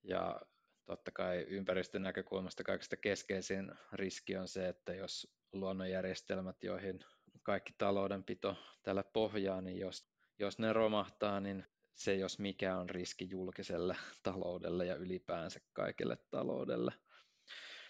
Ja 0.02 0.40
totta 0.86 1.10
kai 1.10 1.46
ympäristön 1.48 2.02
näkökulmasta 2.02 2.64
kaikista 2.64 2.96
keskeisin 2.96 3.72
riski 3.92 4.36
on 4.36 4.48
se, 4.48 4.68
että 4.68 4.94
jos 4.94 5.36
luonnonjärjestelmät, 5.52 6.62
joihin 6.62 7.00
kaikki 7.42 7.72
taloudenpito 7.78 8.56
tällä 8.82 9.04
pohjaa, 9.12 9.60
niin 9.60 9.78
jos, 9.78 10.09
jos 10.40 10.58
ne 10.58 10.72
romahtaa, 10.72 11.40
niin 11.40 11.66
se 11.94 12.14
jos 12.14 12.38
mikä 12.38 12.76
on 12.76 12.90
riski 12.90 13.30
julkiselle 13.30 13.96
taloudelle 14.22 14.86
ja 14.86 14.94
ylipäänsä 14.94 15.60
kaikille 15.72 16.16
taloudelle. 16.30 16.92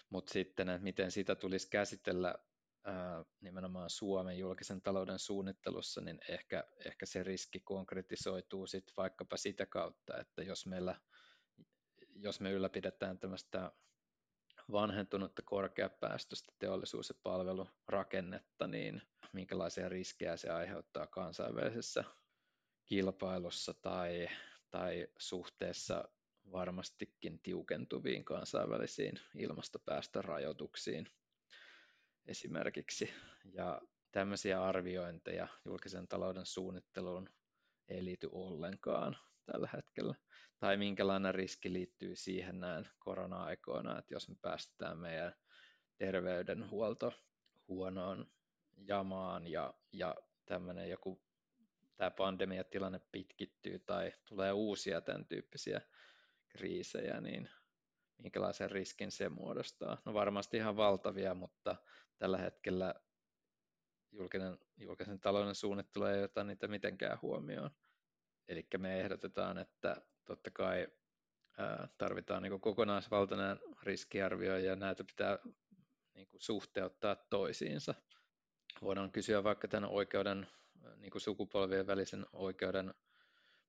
Mutta 0.09 0.33
sitten, 0.33 0.69
että 0.69 0.83
miten 0.83 1.11
sitä 1.11 1.35
tulisi 1.35 1.69
käsitellä 1.69 2.35
ää, 2.83 3.25
nimenomaan 3.41 3.89
Suomen 3.89 4.37
julkisen 4.37 4.81
talouden 4.81 5.19
suunnittelussa, 5.19 6.01
niin 6.01 6.19
ehkä, 6.29 6.63
ehkä 6.85 7.05
se 7.05 7.23
riski 7.23 7.59
konkretisoituu 7.59 8.67
sitten 8.67 8.93
vaikkapa 8.97 9.37
sitä 9.37 9.65
kautta, 9.65 10.17
että 10.17 10.43
jos 10.43 10.65
meillä 10.65 10.95
jos 12.15 12.39
me 12.39 12.51
ylläpidetään 12.51 13.19
tämmöistä 13.19 13.71
vanhentunutta 14.71 15.41
korkeapäästöistä 15.45 16.53
teollisuus- 16.59 17.09
ja 17.09 17.15
palvelurakennetta, 17.23 18.67
niin 18.67 19.01
minkälaisia 19.33 19.89
riskejä 19.89 20.37
se 20.37 20.49
aiheuttaa 20.49 21.07
kansainvälisessä 21.07 22.03
kilpailussa 22.91 23.73
tai, 23.73 24.27
tai 24.69 25.07
suhteessa 25.17 26.09
varmastikin 26.51 27.39
tiukentuviin 27.39 28.25
kansainvälisiin 28.25 29.19
ilmastopäästörajoituksiin 29.35 31.07
esimerkiksi. 32.25 33.13
Ja 33.53 33.81
tämmöisiä 34.11 34.63
arviointeja 34.63 35.47
julkisen 35.65 36.07
talouden 36.07 36.45
suunnitteluun 36.45 37.29
ei 37.87 38.05
liity 38.05 38.29
ollenkaan 38.31 39.17
tällä 39.45 39.69
hetkellä 39.73 40.15
tai 40.59 40.77
minkälainen 40.77 41.35
riski 41.35 41.73
liittyy 41.73 42.15
siihen 42.15 42.59
näin 42.59 42.87
korona-aikoina, 42.99 43.99
että 43.99 44.13
jos 44.13 44.29
me 44.29 44.35
päästetään 44.41 44.97
meidän 44.97 45.33
terveydenhuolto 45.97 47.13
huonoon 47.67 48.31
jamaan 48.77 49.47
ja, 49.47 49.73
ja 49.91 50.15
tämmöinen 50.45 50.89
joku 50.89 51.21
tämä 52.01 52.11
pandemiatilanne 52.11 53.01
pitkittyy 53.11 53.79
tai 53.79 54.13
tulee 54.25 54.51
uusia 54.51 55.01
tämän 55.01 55.25
tyyppisiä 55.25 55.81
kriisejä, 56.47 57.21
niin 57.21 57.49
minkälaisen 58.17 58.71
riskin 58.71 59.11
se 59.11 59.29
muodostaa. 59.29 59.97
No 60.05 60.13
varmasti 60.13 60.57
ihan 60.57 60.77
valtavia, 60.77 61.33
mutta 61.33 61.75
tällä 62.17 62.37
hetkellä 62.37 62.93
julkinen, 64.11 64.57
julkisen 64.77 65.19
talouden 65.19 65.55
suunnittelu 65.55 66.05
ei 66.05 66.23
ota 66.23 66.43
niitä 66.43 66.67
mitenkään 66.67 67.19
huomioon. 67.21 67.71
Eli 68.47 68.67
me 68.77 68.99
ehdotetaan, 68.99 69.57
että 69.57 69.95
totta 70.25 70.51
kai 70.51 70.87
tarvitaan 71.97 72.43
niin 72.43 72.61
kokonaisvaltainen 72.61 73.59
riskiarvio 73.83 74.57
ja 74.57 74.75
näitä 74.75 75.03
pitää 75.03 75.39
niin 76.13 76.27
suhteuttaa 76.37 77.15
toisiinsa. 77.15 77.95
Voidaan 78.81 79.11
kysyä 79.11 79.43
vaikka 79.43 79.67
tämän 79.67 79.89
oikeuden, 79.89 80.47
niin 80.97 81.11
kuin 81.11 81.21
sukupolvien 81.21 81.87
välisen 81.87 82.25
oikeuden 82.33 82.93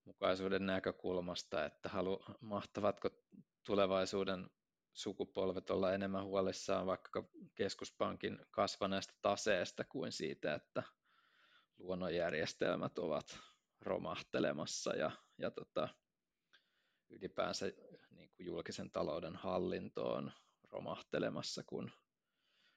mukaisuuden 0.04 0.66
näkökulmasta, 0.66 1.64
että 1.64 1.88
halu, 1.88 2.24
mahtavatko 2.40 3.10
tulevaisuuden 3.66 4.50
sukupolvet 4.92 5.70
olla 5.70 5.92
enemmän 5.92 6.24
huolissaan 6.24 6.86
vaikka 6.86 7.24
keskuspankin 7.54 8.38
kasvaneesta 8.50 9.14
taseesta 9.22 9.84
kuin 9.84 10.12
siitä, 10.12 10.54
että 10.54 10.82
luonnonjärjestelmät 11.78 12.98
ovat 12.98 13.38
romahtelemassa 13.80 14.96
ja, 14.96 15.10
ja 15.38 15.50
tota, 15.50 15.88
ylipäänsä 17.10 17.66
niin 18.10 18.30
kuin 18.30 18.46
julkisen 18.46 18.90
talouden 18.90 19.36
hallintoon 19.36 20.32
romahtelemassa, 20.70 21.62
kun 21.66 21.90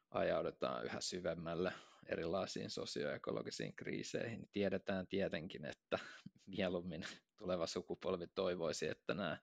ajaudutaan 0.09 0.85
yhä 0.85 1.01
syvemmälle 1.01 1.73
erilaisiin 2.05 2.69
sosioekologisiin 2.69 3.75
kriiseihin. 3.75 4.39
Niin 4.39 4.49
tiedetään 4.51 5.07
tietenkin, 5.07 5.65
että 5.65 5.99
mieluummin 6.57 7.05
tuleva 7.37 7.67
sukupolvi 7.67 8.27
toivoisi, 8.27 8.87
että 8.87 9.13
nämä 9.13 9.37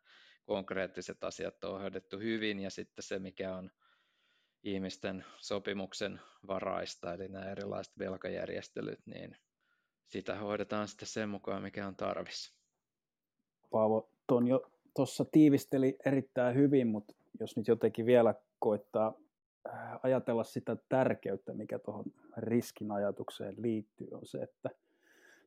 konkreettiset 0.45 1.25
asiat 1.25 1.65
on 1.65 1.81
hoidettu 1.81 2.19
hyvin 2.19 2.61
ja 2.61 2.71
sitten 2.71 3.03
se, 3.03 3.19
mikä 3.19 3.57
on 3.57 3.71
ihmisten 4.63 5.25
sopimuksen 5.37 6.21
varaista, 6.47 7.15
eli 7.15 7.29
nämä 7.29 7.51
erilaiset 7.51 7.99
velkajärjestelyt, 7.99 9.01
niin 9.07 9.37
sitä 10.09 10.37
hoidetaan 10.37 10.89
sitten 10.89 11.09
sen 11.09 11.29
mukaan, 11.29 11.63
mikä 11.63 11.87
on 11.87 11.97
tarvis. 11.97 12.55
Paavo, 13.71 14.11
tuon 14.27 14.49
jo 14.49 14.71
tuossa 14.97 15.25
tiivisteli 15.25 15.97
erittäin 16.07 16.57
hyvin, 16.57 16.87
mutta 16.87 17.15
jos 17.41 17.57
nyt 17.57 17.69
jotenkin 17.69 18.07
vielä 18.07 18.35
koittaa 18.59 19.15
ajatella 20.03 20.45
sitä 20.45 20.77
tärkeyttä, 20.89 21.55
mikä 21.55 21.79
tuohon 21.79 22.05
riskin 22.37 22.91
ajatukseen 22.91 23.55
liittyy, 23.59 24.09
on 24.13 24.27
se, 24.27 24.39
että, 24.39 24.71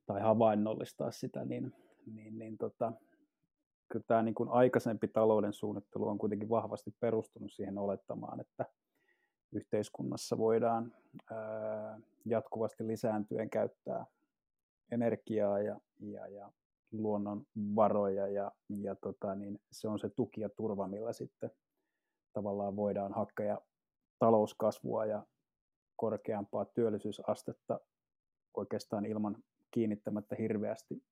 tai 0.05 0.21
havainnollistaa 0.21 1.11
sitä, 1.11 1.45
niin, 1.45 1.73
niin, 2.13 2.39
niin 2.39 2.57
tota, 2.57 2.93
kyllä 3.87 4.05
tämä 4.07 4.23
niin 4.23 4.35
kuin 4.35 4.49
aikaisempi 4.49 5.07
talouden 5.07 5.53
suunnittelu 5.53 6.07
on 6.07 6.17
kuitenkin 6.17 6.49
vahvasti 6.49 6.95
perustunut 6.99 7.51
siihen 7.51 7.77
olettamaan, 7.77 8.39
että 8.39 8.65
yhteiskunnassa 9.51 10.37
voidaan 10.37 10.93
ää, 11.31 11.99
jatkuvasti 12.25 12.87
lisääntyen 12.87 13.49
käyttää 13.49 14.05
energiaa 14.91 15.59
ja, 15.59 15.79
ja, 15.99 16.27
ja 16.27 16.51
luonnonvaroja 16.91 18.27
ja, 18.27 18.51
ja 18.69 18.95
tota, 18.95 19.35
niin 19.35 19.59
se 19.71 19.87
on 19.87 19.99
se 19.99 20.09
tuki 20.09 20.41
ja 20.41 20.49
turva, 20.49 20.87
millä 20.87 21.13
sitten 21.13 21.51
tavallaan 22.33 22.75
voidaan 22.75 23.13
hakea 23.13 23.57
talouskasvua 24.19 25.05
ja 25.05 25.25
korkeampaa 25.95 26.65
työllisyysastetta 26.65 27.79
oikeastaan 28.57 29.05
ilman 29.05 29.43
kiinnittämättä 29.71 30.35
hirveästi 30.35 31.03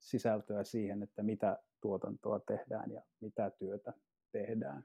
sisältöä 0.00 0.64
siihen, 0.64 1.02
että 1.02 1.22
mitä 1.22 1.58
tuotantoa 1.80 2.40
tehdään 2.40 2.90
ja 2.90 3.02
mitä 3.20 3.50
työtä 3.50 3.92
tehdään. 4.32 4.84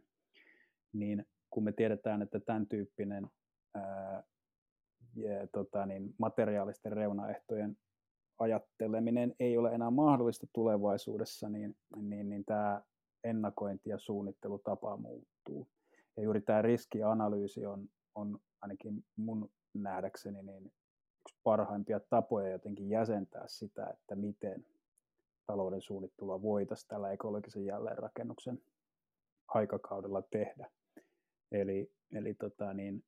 Niin 0.93 1.25
kun 1.49 1.63
me 1.63 1.71
tiedetään, 1.71 2.21
että 2.21 2.39
tämän 2.39 2.67
tyyppinen 2.67 3.27
ää, 3.75 4.23
ja, 5.15 5.47
tota, 5.47 5.85
niin, 5.85 6.15
materiaalisten 6.17 6.91
reunaehtojen 6.91 7.77
ajatteleminen 8.39 9.35
ei 9.39 9.57
ole 9.57 9.71
enää 9.71 9.91
mahdollista 9.91 10.47
tulevaisuudessa, 10.53 11.49
niin, 11.49 11.75
niin, 11.95 12.29
niin 12.29 12.45
tämä 12.45 12.81
ennakointi 13.23 13.89
ja 13.89 13.99
suunnittelutapa 13.99 14.97
muuttuu. 14.97 15.67
Ja 16.17 16.23
juuri 16.23 16.41
tämä 16.41 16.61
riskianalyysi 16.61 17.65
on, 17.65 17.89
on 18.15 18.39
ainakin 18.61 19.05
mun 19.15 19.49
nähdäkseni 19.73 20.43
niin 20.43 20.65
yksi 20.65 21.39
parhaimpia 21.43 21.99
tapoja 21.99 22.51
jotenkin 22.51 22.89
jäsentää 22.89 23.43
sitä, 23.47 23.87
että 23.87 24.15
miten 24.15 24.65
talouden 25.45 25.81
suunnittelua 25.81 26.41
voitaisiin 26.41 26.87
tällä 26.87 27.11
ekologisen 27.11 27.65
jälleenrakennuksen 27.65 28.61
aikakaudella 29.47 30.21
tehdä. 30.21 30.71
Eli, 31.51 31.91
eli 32.11 32.33
tota 32.33 32.73
niin, 32.73 33.03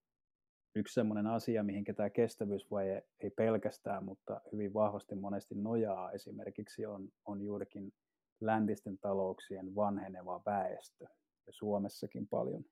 yksi 0.75 0.93
sellainen 0.93 1.27
asia, 1.27 1.63
mihin 1.63 1.85
tämä 1.85 2.09
kestävyysvaje 2.09 3.07
ei 3.19 3.29
pelkästään, 3.29 4.05
mutta 4.05 4.41
hyvin 4.51 4.73
vahvasti 4.73 5.15
monesti 5.15 5.55
nojaa 5.55 6.11
esimerkiksi 6.11 6.85
on, 6.85 7.09
on 7.25 7.41
juurikin 7.41 7.93
läntisten 8.41 8.97
talouksien 8.97 9.75
vanheneva 9.75 10.41
väestö. 10.45 11.05
Ja 11.47 11.53
Suomessakin 11.53 12.27
paljon 12.27 12.65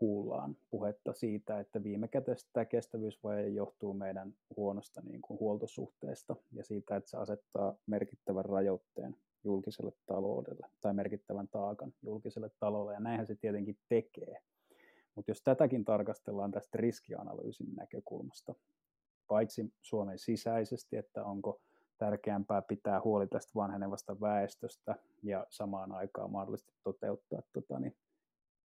kuullaan 0.00 0.56
puhetta 0.70 1.12
siitä, 1.12 1.60
että 1.60 1.82
viime 1.82 2.08
kädessä 2.08 2.48
tämä 2.52 2.64
kestävyysvaje 2.64 3.48
johtuu 3.48 3.94
meidän 3.94 4.34
huonosta 4.56 5.00
niin 5.00 5.22
kuin 5.22 5.40
huoltosuhteesta 5.40 6.36
ja 6.52 6.64
siitä, 6.64 6.96
että 6.96 7.10
se 7.10 7.16
asettaa 7.16 7.74
merkittävän 7.86 8.44
rajoitteen 8.44 9.16
julkiselle 9.44 9.92
taloudelle 10.06 10.66
tai 10.80 10.94
merkittävän 10.94 11.48
taakan 11.48 11.92
julkiselle 12.02 12.50
taloudelle. 12.60 12.94
Ja 12.94 13.00
näinhän 13.00 13.26
se 13.26 13.34
tietenkin 13.34 13.78
tekee. 13.88 14.42
Mutta 15.14 15.30
jos 15.30 15.42
tätäkin 15.42 15.84
tarkastellaan 15.84 16.50
tästä 16.50 16.78
riskianalyysin 16.78 17.74
näkökulmasta, 17.76 18.54
paitsi 19.28 19.72
Suomen 19.82 20.18
sisäisesti, 20.18 20.96
että 20.96 21.24
onko 21.24 21.60
tärkeämpää 21.98 22.62
pitää 22.62 23.00
huoli 23.04 23.26
tästä 23.26 23.52
vanhenevasta 23.54 24.20
väestöstä 24.20 24.96
ja 25.22 25.46
samaan 25.50 25.92
aikaan 25.92 26.32
mahdollisesti 26.32 26.72
toteuttaa 26.82 27.42
tota, 27.52 27.78
niin 27.78 27.96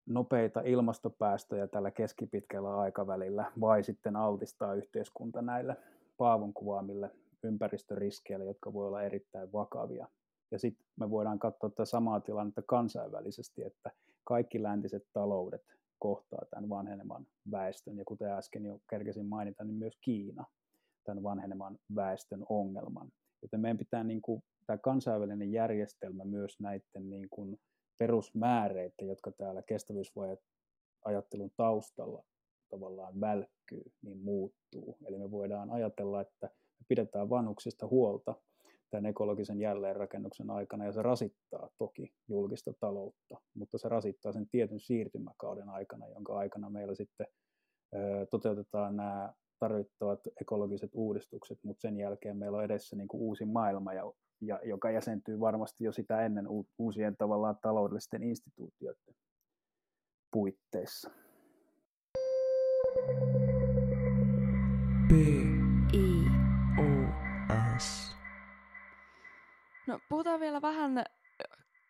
nopeita 0.06 0.62
ilmastopäästöjä 0.62 1.68
tällä 1.68 1.92
keskipitkällä 1.92 2.78
aikavälillä 2.78 3.52
vai 3.62 3.84
sitten 3.84 4.16
altistaa 4.16 4.74
yhteiskunta 4.74 5.42
näille 5.42 5.76
Paavon 6.18 6.54
kuvaamille 6.54 7.12
ympäristöriskeille, 7.44 8.46
jotka 8.46 8.74
voi 8.74 8.88
olla 8.88 9.04
erittäin 9.04 9.52
vakavia. 9.52 10.08
Ja 10.52 10.60
sitten 10.60 10.86
me 10.96 11.10
voidaan 11.10 11.40
katsoa 11.40 11.70
tätä 11.70 11.86
samaa 11.86 12.20
tilannetta 12.20 12.62
kansainvälisesti, 12.62 13.64
että 13.64 13.92
kaikki 14.24 14.64
läntiset 14.64 15.04
taloudet 15.14 15.62
kohtaa 16.00 16.46
tämän 16.50 16.70
vanheneman 16.70 17.28
väestön, 17.52 17.98
ja 17.98 18.06
kuten 18.06 18.32
äsken 18.32 18.66
jo 18.66 18.80
kerkesin 18.90 19.26
mainita, 19.26 19.64
niin 19.64 19.76
myös 19.76 19.98
Kiina 20.02 20.46
tämän 21.04 21.24
vanheneman 21.24 21.80
väestön 21.96 22.46
ongelman. 22.50 23.12
Joten 23.42 23.60
meidän 23.60 23.78
pitää 23.78 24.04
niin 24.04 24.22
kuin, 24.22 24.44
tämä 24.66 24.78
kansainvälinen 24.78 25.52
järjestelmä 25.52 26.26
myös 26.26 26.60
näiden 26.60 27.10
niin 27.10 27.28
kuin, 27.30 27.60
perusmääreitä, 27.98 29.06
jotka 29.06 29.32
täällä 29.32 29.62
kestävyysvajeajattelun 29.62 31.52
taustalla 31.58 32.24
tavallaan 32.70 33.22
välkkyy, 33.22 33.92
niin 34.02 34.18
muuttuu. 34.18 34.98
Eli 35.06 35.18
me 35.18 35.32
voidaan 35.32 35.72
ajatella, 35.72 36.22
että 36.22 36.48
me 36.80 36.86
pidetään 36.88 37.30
vanhuksista 37.30 37.88
huolta 37.88 38.36
tämän 38.90 39.06
ekologisen 39.06 39.60
jälleenrakennuksen 39.60 40.50
aikana, 40.50 40.86
ja 40.86 40.92
se 40.92 41.02
rasittaa 41.02 41.70
toki 41.78 42.14
julkista 42.28 42.74
taloutta, 42.80 43.42
mutta 43.54 43.78
se 43.78 43.90
rasittaa 43.90 44.32
sen 44.32 44.50
tietyn 44.50 44.80
siirtymäkauden 44.80 45.70
aikana, 45.70 46.08
jonka 46.08 46.38
aikana 46.38 46.70
meillä 46.70 46.96
sitten 46.96 47.28
toteutetaan 48.30 48.96
nämä 48.96 49.34
tarvittavat 49.64 50.20
ekologiset 50.42 50.92
uudistukset, 50.94 51.60
mutta 51.64 51.82
sen 51.82 51.98
jälkeen 51.98 52.38
meillä 52.38 52.58
on 52.58 52.64
edessä 52.64 52.96
niin 52.96 53.08
kuin 53.08 53.22
uusi 53.22 53.46
maailma, 53.46 53.94
ja, 53.94 54.12
ja, 54.42 54.60
joka 54.64 54.92
jäsentyy 54.92 55.40
varmasti 55.40 55.84
jo 55.84 55.92
sitä 55.92 56.26
ennen 56.26 56.46
uusien 56.78 57.18
tavallaan 57.18 57.58
taloudellisten 57.62 58.24
instituutioiden 58.24 59.16
puitteissa. 60.32 61.10
B 65.08 65.12
I 65.94 66.26
O 66.80 66.84
S. 67.78 68.16
No, 69.88 70.00
puhutaan 70.10 70.40
vielä 70.40 70.62
vähän 70.62 71.04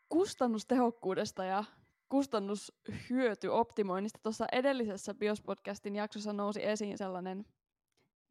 kustannustehokkuudesta 0.10 1.44
ja 1.44 1.64
kustannushyötyoptimoinnista. 2.10 4.20
Tuossa 4.24 4.46
edellisessä 4.52 5.14
Biospodcastin 5.14 5.96
jaksossa 5.96 6.34
nousi 6.34 6.66
esiin 6.66 6.98
sellainen 6.98 7.46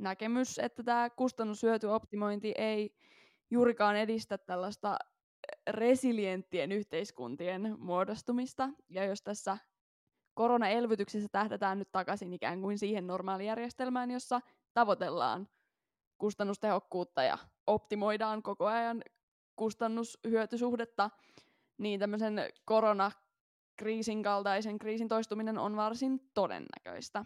näkemys, 0.03 0.59
että 0.59 0.83
tämä 0.83 1.11
kustannushyötyoptimointi 1.11 2.55
ei 2.59 2.97
juurikaan 3.51 3.97
edistä 3.97 4.39
tällaista 4.39 4.99
resilienttien 5.71 6.73
yhteiskuntien 6.73 7.77
muodostumista. 7.79 8.69
Ja 8.89 9.05
jos 9.05 9.23
tässä 9.23 9.59
koronaelvytyksessä 10.35 11.29
tähdätään 11.33 11.79
nyt 11.79 11.93
takaisin 11.93 12.33
ikään 12.33 12.61
kuin 12.61 12.79
siihen 12.79 13.07
normaalijärjestelmään, 13.07 14.11
jossa 14.11 14.41
tavoitellaan 14.75 15.49
kustannustehokkuutta 16.19 17.23
ja 17.23 17.39
optimoidaan 17.67 18.43
koko 18.43 18.67
ajan 18.67 19.03
kustannushyötysuhdetta, 19.57 21.11
niin 21.79 22.01
tämmöisen 22.01 22.41
koronakriisin 22.65 24.23
kaltaisen 24.23 24.79
kriisin 24.79 25.09
toistuminen 25.09 25.59
on 25.59 25.77
varsin 25.77 26.31
todennäköistä. 26.35 27.25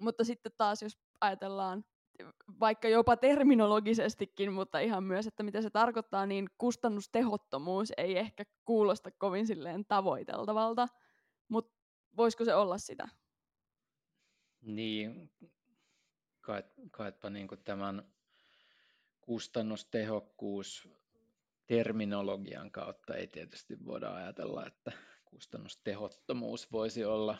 Mutta 0.00 0.24
sitten 0.24 0.52
taas, 0.56 0.82
jos 0.82 0.98
ajatellaan 1.20 1.84
vaikka 2.60 2.88
jopa 2.88 3.16
terminologisestikin, 3.16 4.52
mutta 4.52 4.78
ihan 4.78 5.04
myös, 5.04 5.26
että 5.26 5.42
mitä 5.42 5.62
se 5.62 5.70
tarkoittaa, 5.70 6.26
niin 6.26 6.48
kustannustehottomuus 6.58 7.92
ei 7.96 8.18
ehkä 8.18 8.44
kuulosta 8.64 9.10
kovin 9.10 9.46
silleen 9.46 9.84
tavoiteltavalta, 9.84 10.88
mutta 11.48 11.78
voisiko 12.16 12.44
se 12.44 12.54
olla 12.54 12.78
sitä? 12.78 13.08
Niin, 14.60 15.30
kait, 16.40 16.66
kaitpa 16.90 17.30
niin 17.30 17.48
tämän 17.64 18.12
kustannustehokkuus 19.20 20.88
terminologian 21.66 22.70
kautta 22.70 23.14
ei 23.14 23.26
tietysti 23.26 23.84
voida 23.84 24.14
ajatella, 24.14 24.66
että 24.66 24.92
kustannustehottomuus 25.24 26.72
voisi 26.72 27.04
olla 27.04 27.38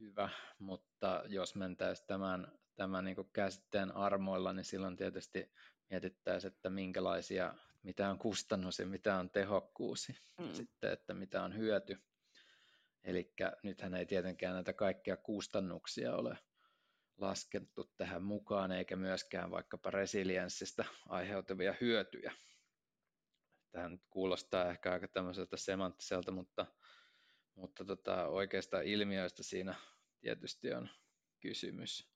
hyvä, 0.00 0.28
mutta 0.58 1.22
jos 1.28 1.54
mentäisiin 1.54 2.06
tämän, 2.06 2.59
tämän 2.80 3.04
niin 3.04 3.16
käsitteen 3.32 3.96
armoilla, 3.96 4.52
niin 4.52 4.64
silloin 4.64 4.96
tietysti 4.96 5.52
mietittäisiin, 5.90 6.52
että 6.52 6.70
minkälaisia, 6.70 7.54
mitä 7.82 8.10
on 8.10 8.18
kustannus 8.18 8.78
ja 8.78 8.86
mitä 8.86 9.16
on 9.16 9.30
tehokkuus, 9.30 10.08
mm. 10.38 10.52
sitten, 10.52 10.92
että 10.92 11.14
mitä 11.14 11.42
on 11.42 11.56
hyöty. 11.56 11.98
Eli 13.04 13.32
nythän 13.62 13.94
ei 13.94 14.06
tietenkään 14.06 14.54
näitä 14.54 14.72
kaikkia 14.72 15.16
kustannuksia 15.16 16.16
ole 16.16 16.38
laskettu 17.16 17.92
tähän 17.96 18.22
mukaan, 18.22 18.72
eikä 18.72 18.96
myöskään 18.96 19.50
vaikkapa 19.50 19.90
resilienssistä 19.90 20.84
aiheutuvia 21.08 21.74
hyötyjä. 21.80 22.32
Tähän 23.70 24.00
kuulostaa 24.10 24.70
ehkä 24.70 24.92
aika 24.92 25.08
tämmöiseltä 25.08 25.56
semanttiselta, 25.56 26.32
mutta 26.32 26.66
mutta 27.54 27.84
tota, 27.84 28.26
oikeasta 28.26 28.80
ilmiöistä 28.80 29.42
siinä 29.42 29.74
tietysti 30.20 30.72
on 30.72 30.88
kysymys. 31.40 32.09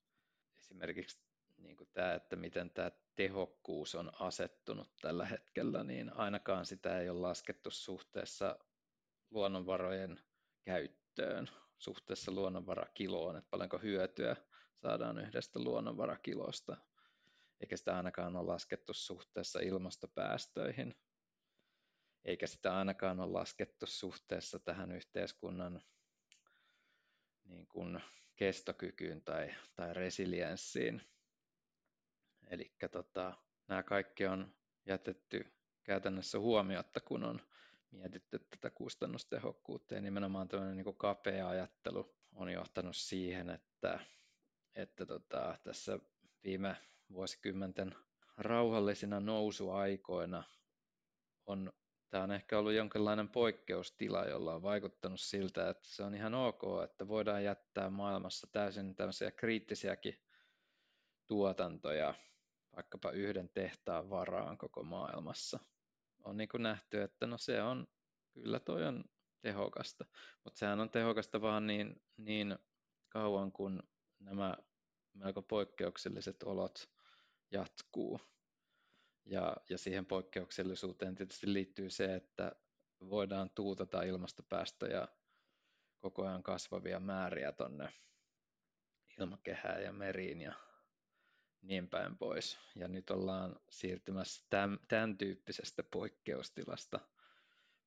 Esimerkiksi 0.65 1.19
niin 1.57 1.77
kuin 1.77 1.89
tämä, 1.93 2.13
että 2.13 2.35
miten 2.35 2.69
tämä 2.69 2.91
tehokkuus 3.15 3.95
on 3.95 4.11
asettunut 4.21 4.87
tällä 5.01 5.25
hetkellä, 5.25 5.83
niin 5.83 6.13
ainakaan 6.13 6.65
sitä 6.65 6.99
ei 6.99 7.09
ole 7.09 7.19
laskettu 7.19 7.71
suhteessa 7.71 8.59
luonnonvarojen 9.31 10.19
käyttöön, 10.63 11.49
suhteessa 11.77 12.31
luonnonvarakiloon, 12.31 13.37
että 13.37 13.49
paljonko 13.49 13.77
hyötyä 13.77 14.35
saadaan 14.75 15.17
yhdestä 15.17 15.59
luonnonvarakilosta, 15.59 16.77
eikä 17.59 17.77
sitä 17.77 17.97
ainakaan 17.97 18.35
ole 18.35 18.45
laskettu 18.45 18.93
suhteessa 18.93 19.59
ilmastopäästöihin, 19.59 20.95
eikä 22.25 22.47
sitä 22.47 22.77
ainakaan 22.77 23.19
ole 23.19 23.31
laskettu 23.31 23.85
suhteessa 23.85 24.59
tähän 24.59 24.91
yhteiskunnan 24.91 25.81
niin 27.43 27.67
kuin 27.67 28.01
kestokykyyn 28.35 29.21
tai, 29.21 29.55
tai 29.75 29.93
resilienssiin. 29.93 31.01
Eli 32.47 32.71
tota, 32.91 33.33
nämä 33.67 33.83
kaikki 33.83 34.25
on 34.25 34.53
jätetty 34.85 35.53
käytännössä 35.83 36.39
huomiotta, 36.39 36.99
kun 36.99 37.23
on 37.23 37.41
mietitty 37.91 38.39
tätä 38.39 38.69
kustannustehokkuutta 38.69 39.95
ja 39.95 40.01
nimenomaan 40.01 40.47
tämmöinen 40.47 40.77
niin 40.77 40.95
kapea 40.97 41.49
ajattelu 41.49 42.15
on 42.35 42.49
johtanut 42.49 42.95
siihen, 42.95 43.49
että, 43.49 43.99
että 44.75 45.05
tota, 45.05 45.57
tässä 45.63 45.99
viime 46.43 46.75
vuosikymmenten 47.11 47.95
rauhallisina 48.37 49.19
nousuaikoina 49.19 50.43
on 51.45 51.73
tämä 52.09 52.23
on 52.23 52.31
ehkä 52.31 52.59
ollut 52.59 52.73
jonkinlainen 52.73 53.29
poikkeustila, 53.29 54.25
jolla 54.25 54.55
on 54.55 54.61
vaikuttanut 54.61 55.19
siltä, 55.19 55.69
että 55.69 55.87
se 55.87 56.03
on 56.03 56.15
ihan 56.15 56.33
ok, 56.33 56.61
että 56.83 57.07
voidaan 57.07 57.43
jättää 57.43 57.89
maailmassa 57.89 58.47
täysin 58.51 58.95
tämmöisiä 58.95 59.31
kriittisiäkin 59.31 60.23
tuotantoja 61.27 62.13
vaikkapa 62.75 63.11
yhden 63.11 63.49
tehtaan 63.49 64.09
varaan 64.09 64.57
koko 64.57 64.83
maailmassa. 64.83 65.59
On 66.23 66.37
niin 66.37 66.49
kuin 66.49 66.63
nähty, 66.63 67.01
että 67.01 67.27
no 67.27 67.37
se 67.37 67.61
on, 67.61 67.87
kyllä 68.33 68.59
toi 68.59 68.83
on 68.83 69.03
tehokasta, 69.41 70.05
mutta 70.43 70.59
sehän 70.59 70.79
on 70.79 70.89
tehokasta 70.89 71.41
vaan 71.41 71.67
niin, 71.67 72.03
niin 72.17 72.57
kauan 73.09 73.51
kuin 73.51 73.83
nämä 74.19 74.57
melko 75.13 75.41
poikkeukselliset 75.41 76.43
olot 76.43 76.89
jatkuu. 77.51 78.21
Ja, 79.25 79.57
ja 79.69 79.77
siihen 79.77 80.05
poikkeuksellisuuteen 80.05 81.15
tietysti 81.15 81.53
liittyy 81.53 81.89
se, 81.89 82.15
että 82.15 82.55
voidaan 83.09 83.49
tuutata 83.49 84.03
ilmastopäästöjä 84.03 85.07
koko 85.99 86.27
ajan 86.27 86.43
kasvavia 86.43 86.99
määriä 86.99 87.51
tonne 87.51 87.93
ilmakehään 89.19 89.83
ja 89.83 89.93
meriin 89.93 90.41
ja 90.41 90.53
niin 91.61 91.89
päin 91.89 92.17
pois. 92.17 92.59
Ja 92.75 92.87
nyt 92.87 93.09
ollaan 93.09 93.59
siirtymässä 93.69 94.45
tämän, 94.49 94.79
tämän 94.87 95.17
tyyppisestä 95.17 95.83
poikkeustilasta 95.83 96.99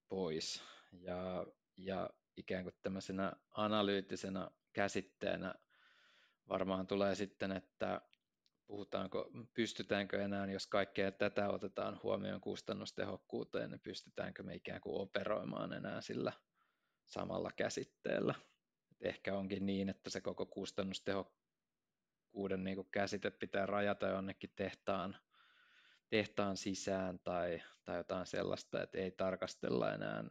pois. 0.07 0.63
Ja, 0.91 1.45
ja 1.77 2.09
ikään 2.37 2.63
kuin 2.63 2.75
tämmöisenä 2.81 3.33
analyyttisenä 3.51 4.51
käsitteenä 4.73 5.55
varmaan 6.49 6.87
tulee 6.87 7.15
sitten, 7.15 7.51
että 7.51 8.01
puhutaanko, 8.69 9.29
pystytäänkö 9.53 10.23
enää, 10.23 10.51
jos 10.51 10.67
kaikkea 10.67 11.11
tätä 11.11 11.49
otetaan 11.49 11.99
huomioon 12.03 12.41
kustannustehokkuuteen, 12.41 13.71
niin 13.71 13.79
pystytäänkö 13.79 14.43
me 14.43 14.55
ikään 14.55 14.81
kuin 14.81 15.01
operoimaan 15.01 15.73
enää 15.73 16.01
sillä 16.01 16.33
samalla 17.05 17.51
käsitteellä. 17.55 18.35
ehkä 19.01 19.35
onkin 19.35 19.65
niin, 19.65 19.89
että 19.89 20.09
se 20.09 20.21
koko 20.21 20.45
kustannustehokkuuden 20.45 22.63
niin 22.63 22.75
kuin 22.75 22.89
käsite 22.91 23.31
pitää 23.31 23.65
rajata 23.65 24.07
jonnekin 24.07 24.53
tehtaan, 24.55 25.17
tehtaan 26.09 26.57
sisään 26.57 27.19
tai, 27.19 27.61
tai 27.83 27.97
jotain 27.97 28.25
sellaista, 28.25 28.83
että 28.83 28.97
ei 28.97 29.11
tarkastella 29.11 29.93
enää 29.93 30.23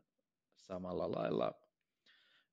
samalla 0.57 1.13
lailla 1.13 1.53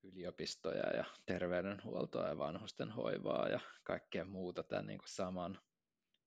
yliopistoja 0.03 0.97
ja 0.97 1.05
terveydenhuoltoa 1.25 2.27
ja 2.27 2.37
vanhusten 2.37 2.91
hoivaa 2.91 3.49
ja 3.49 3.59
kaikkea 3.83 4.25
muuta 4.25 4.63
tämän 4.63 4.87
niin 4.87 4.99
kuin 4.99 5.09
saman, 5.09 5.59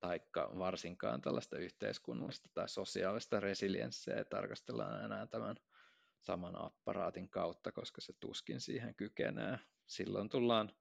taikka 0.00 0.50
varsinkaan 0.58 1.20
tällaista 1.20 1.58
yhteiskunnallista 1.58 2.48
tai 2.54 2.68
sosiaalista 2.68 3.40
resilienssiä 3.40 4.16
ei 4.16 4.24
tarkastella 4.24 5.04
enää 5.04 5.26
tämän 5.26 5.56
saman 6.20 6.64
apparaatin 6.64 7.28
kautta, 7.28 7.72
koska 7.72 8.00
se 8.00 8.12
tuskin 8.20 8.60
siihen 8.60 8.94
kykenee. 8.94 9.58
Silloin 9.86 10.28
tullaan, 10.28 10.72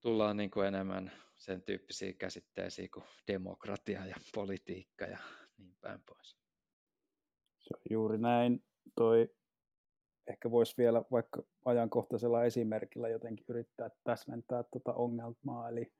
tullaan 0.00 0.36
niin 0.36 0.50
kuin 0.50 0.66
enemmän 0.66 1.12
sen 1.36 1.62
tyyppisiä 1.62 2.12
käsitteisiä 2.12 2.88
kuin 2.94 3.04
demokratia 3.26 4.06
ja 4.06 4.16
politiikka 4.34 5.04
ja 5.04 5.18
niin 5.58 5.76
päin 5.80 6.00
pois. 6.06 6.36
Se 7.58 7.74
on 7.74 7.80
juuri 7.90 8.18
näin. 8.18 8.64
Toi 8.94 9.34
ehkä 10.26 10.50
voisi 10.50 10.74
vielä 10.78 11.02
vaikka 11.10 11.42
ajankohtaisella 11.64 12.44
esimerkillä 12.44 13.08
jotenkin 13.08 13.46
yrittää 13.48 13.90
täsmentää 14.04 14.62
tuota 14.62 14.92
ongelmaa, 14.92 15.68
eli, 15.68 15.92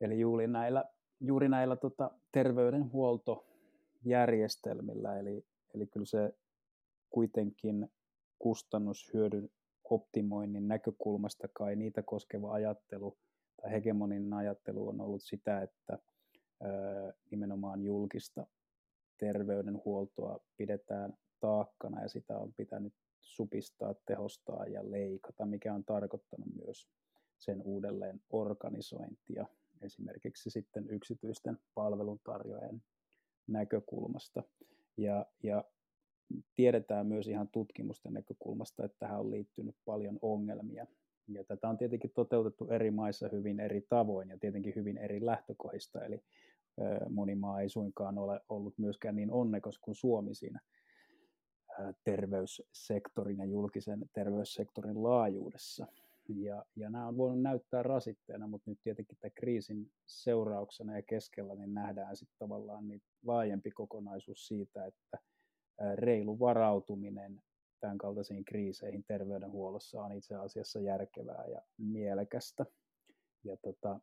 eli 0.00 0.20
juuri 0.20 0.46
näillä, 0.46 0.84
juuri 1.20 1.48
näillä 1.48 1.76
tota 1.76 2.10
terveydenhuoltojärjestelmillä, 2.32 5.18
eli, 5.18 5.46
eli 5.74 5.86
kyllä 5.86 6.06
se 6.06 6.34
kuitenkin 7.10 7.88
kustannushyödyn 8.38 9.50
optimoinnin 9.84 10.68
näkökulmasta 10.68 11.48
kai 11.52 11.76
niitä 11.76 12.02
koskeva 12.02 12.52
ajattelu 12.52 13.18
tai 13.62 13.70
hegemoninen 13.70 14.32
ajattelu 14.32 14.88
on 14.88 15.00
ollut 15.00 15.22
sitä, 15.22 15.62
että 15.62 15.98
nimenomaan 17.30 17.82
julkista 17.82 18.46
terveydenhuoltoa 19.18 20.40
pidetään 20.56 21.14
taakkana 21.40 22.02
ja 22.02 22.08
sitä 22.08 22.38
on 22.38 22.52
pitänyt 22.56 22.94
supistaa, 23.20 23.94
tehostaa 24.06 24.66
ja 24.66 24.90
leikata, 24.90 25.46
mikä 25.46 25.74
on 25.74 25.84
tarkoittanut 25.84 26.48
myös 26.64 26.88
sen 27.38 27.62
uudelleen 27.62 28.20
organisointia 28.30 29.46
esimerkiksi 29.84 30.50
sitten 30.50 30.90
yksityisten 30.90 31.58
palveluntarjoajien 31.74 32.82
näkökulmasta. 33.46 34.42
Ja, 34.96 35.26
ja 35.42 35.64
tiedetään 36.54 37.06
myös 37.06 37.28
ihan 37.28 37.48
tutkimusten 37.48 38.12
näkökulmasta, 38.12 38.84
että 38.84 38.96
tähän 38.98 39.20
on 39.20 39.30
liittynyt 39.30 39.76
paljon 39.84 40.18
ongelmia. 40.22 40.86
Ja 41.28 41.44
tätä 41.44 41.68
on 41.68 41.76
tietenkin 41.76 42.12
toteutettu 42.14 42.68
eri 42.68 42.90
maissa 42.90 43.28
hyvin 43.32 43.60
eri 43.60 43.80
tavoin 43.88 44.30
ja 44.30 44.38
tietenkin 44.38 44.74
hyvin 44.76 44.98
eri 44.98 45.26
lähtökohdista, 45.26 46.04
eli 46.04 46.22
moni 47.08 47.34
maa 47.34 47.60
ei 47.60 47.68
suinkaan 47.68 48.18
ole 48.18 48.40
ollut 48.48 48.78
myöskään 48.78 49.16
niin 49.16 49.30
onnekas 49.30 49.78
kuin 49.78 49.94
Suomi 49.94 50.34
siinä 50.34 50.60
terveyssektorin 52.04 53.38
ja 53.38 53.44
julkisen 53.44 54.04
terveyssektorin 54.12 55.02
laajuudessa. 55.02 55.86
Ja, 56.28 56.64
ja 56.76 56.90
nämä 56.90 57.08
on 57.08 57.16
voinut 57.16 57.42
näyttää 57.42 57.82
rasitteena, 57.82 58.46
mutta 58.46 58.70
nyt 58.70 58.78
tietenkin 58.82 59.18
tämän 59.20 59.32
kriisin 59.34 59.92
seurauksena 60.06 60.96
ja 60.96 61.02
keskellä 61.02 61.54
niin 61.54 61.74
nähdään 61.74 62.16
sitten 62.16 62.38
tavallaan 62.38 62.88
niin 62.88 63.02
laajempi 63.24 63.70
kokonaisuus 63.70 64.46
siitä, 64.46 64.86
että 64.86 65.18
reilu 65.94 66.38
varautuminen 66.38 67.42
tämän 67.80 67.98
kaltaisiin 67.98 68.44
kriiseihin 68.44 69.04
terveydenhuollossa 69.04 70.02
on 70.02 70.12
itse 70.12 70.34
asiassa 70.34 70.80
järkevää 70.80 71.44
ja 71.46 71.62
mielekästä. 71.78 72.66
Ja 73.44 73.56
tota, 73.56 74.00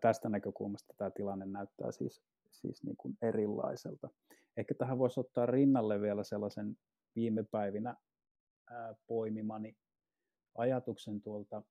tästä 0.00 0.28
näkökulmasta 0.28 0.94
tämä 0.96 1.10
tilanne 1.10 1.46
näyttää 1.46 1.92
siis, 1.92 2.22
siis 2.50 2.84
niin 2.84 2.96
kuin 2.96 3.18
erilaiselta. 3.22 4.10
Ehkä 4.56 4.74
tähän 4.74 4.98
voisi 4.98 5.20
ottaa 5.20 5.46
rinnalle 5.46 6.00
vielä 6.00 6.24
sellaisen 6.24 6.76
viime 7.14 7.44
päivinä 7.50 7.96
poimimani 9.06 9.76
ajatuksen 10.56 11.20
tuolta 11.20 11.62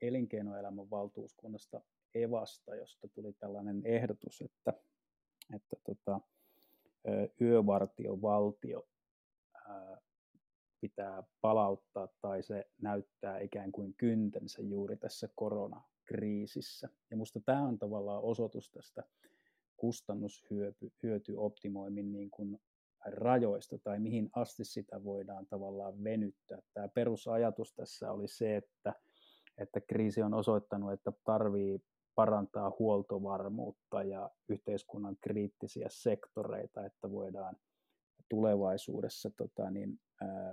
elinkeinoelämän 0.00 0.90
valtuuskunnasta 0.90 1.80
Evasta, 2.14 2.74
josta 2.74 3.08
tuli 3.08 3.32
tällainen 3.32 3.82
ehdotus, 3.84 4.42
että, 4.42 4.72
että 5.54 5.76
tota, 5.84 6.20
yövartiovaltio 7.40 8.88
pitää 10.80 11.22
palauttaa 11.40 12.08
tai 12.20 12.42
se 12.42 12.70
näyttää 12.80 13.38
ikään 13.38 13.72
kuin 13.72 13.94
kyntensä 13.94 14.62
juuri 14.62 14.96
tässä 14.96 15.28
koronakriisissä. 15.34 16.88
Ja 17.10 17.16
minusta 17.16 17.40
tämä 17.40 17.62
on 17.62 17.78
tavallaan 17.78 18.22
osoitus 18.22 18.70
tästä 18.70 19.02
kustannushyötyoptimoimin 19.76 22.12
niin 22.12 22.30
kuin 22.30 22.60
rajoista 23.06 23.78
tai 23.78 23.98
mihin 24.00 24.30
asti 24.36 24.64
sitä 24.64 25.04
voidaan 25.04 25.46
tavallaan 25.46 26.04
venyttää. 26.04 26.58
Tämä 26.74 26.88
perusajatus 26.88 27.74
tässä 27.74 28.12
oli 28.12 28.28
se, 28.28 28.56
että, 28.56 28.94
että 29.58 29.80
kriisi 29.80 30.22
on 30.22 30.34
osoittanut, 30.34 30.92
että 30.92 31.12
tarvii 31.24 31.80
parantaa 32.14 32.72
huoltovarmuutta 32.78 34.02
ja 34.02 34.30
yhteiskunnan 34.48 35.16
kriittisiä 35.20 35.86
sektoreita, 35.90 36.86
että 36.86 37.10
voidaan 37.10 37.56
tulevaisuudessa 38.28 39.30
tota, 39.30 39.70
niin, 39.70 40.00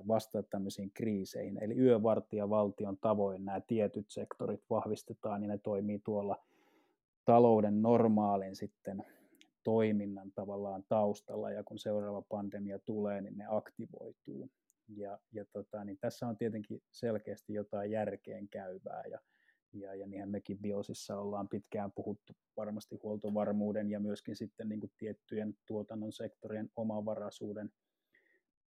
vastata 0.08 0.47
tämmöisiin 0.50 0.91
kriiseihin. 0.93 1.64
Eli 1.64 1.78
yövartija 1.78 2.50
valtion 2.50 2.97
tavoin 3.02 3.45
nämä 3.45 3.62
tietyt 3.62 4.06
sektorit 4.10 4.64
vahvistetaan 4.70 5.41
ja 5.43 5.47
ne 5.47 5.58
toimii 5.58 6.00
tuolla 6.00 6.36
talouden 7.26 7.82
normaalin 7.82 8.56
sitten 8.56 9.06
toiminnan 9.70 10.32
tavallaan 10.32 10.84
taustalla 10.89 11.51
ja 11.51 11.63
kun 11.63 11.80
seuraava 11.80 12.22
pandemia 12.22 12.80
tulee, 12.80 13.22
niin 13.22 13.38
ne 13.38 13.45
aktivoituu. 13.49 14.49
Ja, 14.95 15.20
ja 15.32 15.45
tota, 15.53 15.84
niin 15.84 15.97
tässä 16.01 16.28
on 16.28 16.38
tietenkin 16.38 16.82
selkeästi 16.91 17.53
jotain 17.53 17.91
järkeen 17.91 18.49
käyvää 18.49 19.03
ja, 19.11 19.20
ja, 19.74 19.95
ja 19.95 20.07
niinhän 20.07 20.30
mekin 20.30 20.59
Biosissa 20.59 21.20
ollaan 21.20 21.49
pitkään 21.49 21.91
puhuttu 21.91 22.34
varmasti 22.57 22.99
huoltovarmuuden 23.03 23.89
ja 23.89 23.99
myöskin 23.99 24.36
sitten 24.36 24.70
niin 24.70 24.80
kuin 24.80 24.91
tiettyjen 24.97 25.53
tuotannon 25.67 26.11
sektorien 26.11 26.70
omavaraisuuden 26.76 27.70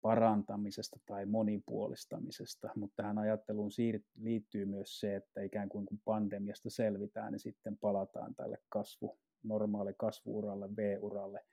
parantamisesta 0.00 1.00
tai 1.06 1.26
monipuolistamisesta, 1.26 2.70
mutta 2.76 2.96
tähän 2.96 3.18
ajatteluun 3.18 3.70
liittyy 4.14 4.64
myös 4.64 5.00
se, 5.00 5.16
että 5.16 5.42
ikään 5.42 5.68
kuin 5.68 5.86
kun 5.86 6.00
pandemiasta 6.04 6.70
selvitään, 6.70 7.32
niin 7.32 7.40
sitten 7.40 7.78
palataan 7.78 8.34
tälle 8.34 8.58
kasvu, 8.68 9.18
normaali 9.42 9.94
kasvuuralle, 9.98 10.68
B-uralle, 10.68 11.44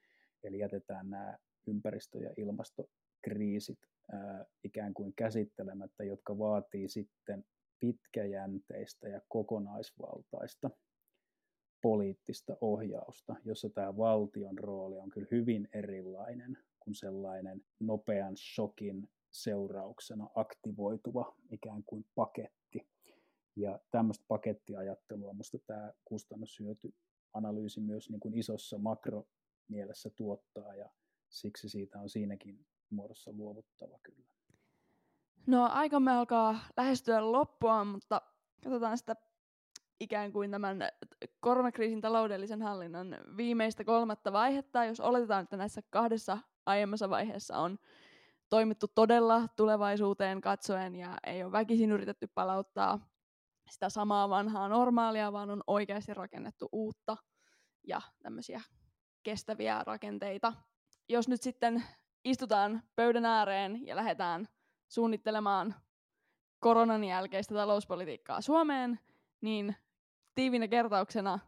eli 0.44 0.60
jätetään 0.60 1.10
nämä 1.10 1.38
ympäristö- 1.68 2.20
ja 2.20 2.34
ilmastokriisit 2.38 3.80
ää, 4.12 4.46
ikään 4.64 4.94
kuin 4.94 5.14
käsittelemättä, 5.16 6.04
jotka 6.04 6.38
vaatii 6.38 6.90
sitten 6.90 7.46
pitkäjänteistä 7.80 9.10
ja 9.10 9.22
kokonaisvaltaista 9.28 10.70
poliittista 11.82 12.58
ohjausta, 12.62 13.36
jossa 13.44 13.70
tämä 13.70 13.98
valtion 13.98 14.60
rooli 14.60 14.98
on 14.98 15.10
kyllä 15.10 15.28
hyvin 15.32 15.70
erilainen 15.74 16.58
kuin 16.80 16.96
sellainen 16.96 17.62
nopean 17.80 18.38
shokin 18.38 19.10
seurauksena 19.32 20.30
aktivoituva 20.36 21.36
ikään 21.52 21.84
kuin 21.84 22.06
paketti. 22.16 22.88
Ja 23.56 23.80
tämmöistä 23.92 24.26
pakettiajattelua 24.28 25.34
minusta 25.34 25.58
tämä 25.68 25.94
kustannushyötyanalyysi 27.36 27.82
myös 27.82 28.10
niin 28.10 28.20
kuin 28.20 28.34
isossa 28.34 28.78
makromielessä 28.78 30.10
tuottaa 30.10 30.76
ja 30.76 30.90
siksi 31.30 31.70
siitä 31.70 32.00
on 32.00 32.10
siinäkin 32.10 32.66
muodossa 32.90 33.32
luovuttava 33.32 34.00
kyllä. 34.04 34.26
No 35.48 35.70
aikamme 35.72 36.12
alkaa 36.12 36.60
lähestyä 36.78 37.32
loppua, 37.32 37.86
mutta 37.86 38.22
katsotaan 38.64 38.98
sitä 38.98 39.16
ikään 40.00 40.32
kuin 40.32 40.52
tämän 40.52 40.78
koronakriisin 41.40 42.02
taloudellisen 42.02 42.62
hallinnan 42.62 43.18
viimeistä 43.38 43.84
kolmatta 43.84 44.34
vaihetta, 44.34 44.86
jos 44.86 45.00
oletetaan, 45.00 45.44
että 45.44 45.58
näissä 45.58 45.82
kahdessa 45.90 46.38
aiemmassa 46.66 47.10
vaiheessa 47.10 47.58
on 47.58 47.78
toimittu 48.50 48.88
todella 48.88 49.48
tulevaisuuteen 49.56 50.42
katsoen 50.42 50.96
ja 50.96 51.18
ei 51.28 51.44
ole 51.44 51.52
väkisin 51.52 51.92
yritetty 51.92 52.28
palauttaa 52.28 53.15
sitä 53.70 53.90
samaa 53.90 54.30
vanhaa 54.30 54.70
normaalia, 54.70 55.34
vaan 55.34 55.50
on 55.50 55.64
oikeasti 55.68 56.14
rakennettu 56.14 56.70
uutta 56.72 57.18
ja 57.84 58.02
tämmöisiä 58.24 58.62
kestäviä 59.24 59.84
rakenteita. 59.86 60.54
Jos 61.10 61.28
nyt 61.28 61.42
sitten 61.42 61.84
istutaan 62.24 62.84
pöydän 62.96 63.26
ääreen 63.26 63.88
ja 63.88 63.96
lähdetään 63.96 64.48
suunnittelemaan 64.88 65.76
koronan 66.60 67.04
jälkeistä 67.04 67.56
talouspolitiikkaa 67.56 68.42
Suomeen, 68.42 69.00
niin 69.42 69.76
tiivinä 70.36 70.68
kertauksena, 70.68 71.40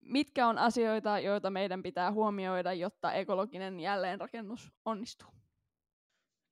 mitkä 0.00 0.46
on 0.46 0.58
asioita, 0.58 1.18
joita 1.18 1.50
meidän 1.50 1.82
pitää 1.82 2.12
huomioida, 2.12 2.72
jotta 2.72 3.12
ekologinen 3.12 3.80
jälleenrakennus 3.80 4.72
onnistuu? 4.84 5.28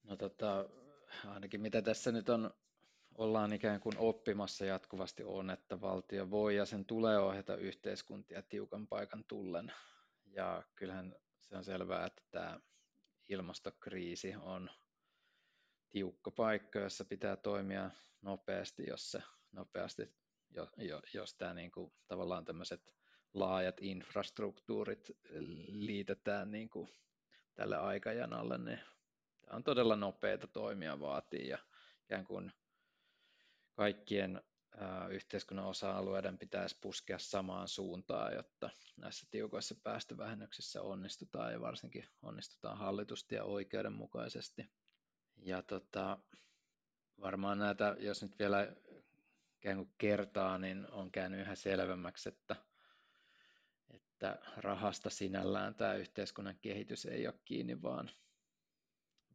No 0.02 0.16
tota, 0.16 0.68
ainakin 1.28 1.60
mitä 1.60 1.82
tässä 1.82 2.12
nyt 2.12 2.28
on, 2.28 2.50
ollaan 3.18 3.52
ikään 3.52 3.80
kuin 3.80 3.98
oppimassa 3.98 4.64
jatkuvasti 4.64 5.24
on, 5.24 5.50
että 5.50 5.80
valtio 5.80 6.30
voi 6.30 6.56
ja 6.56 6.66
sen 6.66 6.84
tulee 6.84 7.18
ohjata 7.18 7.56
yhteiskuntia 7.56 8.42
tiukan 8.42 8.86
paikan 8.86 9.24
tullen. 9.24 9.72
Ja 10.24 10.62
kyllähän 10.74 11.16
se 11.40 11.56
on 11.56 11.64
selvää, 11.64 12.06
että 12.06 12.22
tämä 12.30 12.60
ilmastokriisi 13.28 14.34
on 14.36 14.70
tiukka 15.90 16.30
paikka, 16.30 16.78
jossa 16.78 17.04
pitää 17.04 17.36
toimia 17.36 17.90
nopeasti, 18.22 18.86
jos 18.86 19.10
se 19.10 19.22
nopeasti, 19.52 20.14
jo, 20.50 20.68
jo, 20.76 21.02
jos 21.14 21.34
tämä 21.34 21.54
niin 21.54 21.70
kuin, 21.70 21.92
tavallaan 22.06 22.44
tämmöiset 22.44 22.94
laajat 23.34 23.76
infrastruktuurit 23.80 25.10
liitetään 25.68 26.50
niin 26.50 26.70
kuin 26.70 26.88
tälle 27.54 27.76
aikajanalle, 27.76 28.58
niin 28.58 28.80
tämä 29.40 29.56
on 29.56 29.64
todella 29.64 29.96
nopeita 29.96 30.46
toimia 30.46 31.00
vaatii 31.00 31.48
ja 31.48 31.58
ikään 32.04 32.24
kuin 32.24 32.52
kaikkien 33.78 34.42
yhteiskunnan 35.10 35.66
osa-alueiden 35.66 36.38
pitäisi 36.38 36.78
puskea 36.80 37.18
samaan 37.18 37.68
suuntaan, 37.68 38.34
jotta 38.34 38.70
näissä 38.96 39.26
tiukoissa 39.30 39.74
päästövähennyksissä 39.82 40.82
onnistutaan 40.82 41.52
ja 41.52 41.60
varsinkin 41.60 42.08
onnistutaan 42.22 42.78
hallitusti 42.78 43.34
ja 43.34 43.44
oikeudenmukaisesti. 43.44 44.66
Ja 45.36 45.62
tota, 45.62 46.18
varmaan 47.20 47.58
näitä, 47.58 47.96
jos 47.98 48.22
nyt 48.22 48.38
vielä 48.38 48.76
kuin 49.76 49.92
kertaa, 49.98 50.58
niin 50.58 50.90
on 50.90 51.10
käynyt 51.10 51.40
yhä 51.40 51.54
selvemmäksi, 51.54 52.28
että, 52.28 52.56
että 53.90 54.38
rahasta 54.56 55.10
sinällään 55.10 55.74
tämä 55.74 55.94
yhteiskunnan 55.94 56.58
kehitys 56.60 57.06
ei 57.06 57.26
ole 57.26 57.40
kiinni, 57.44 57.82
vaan, 57.82 58.10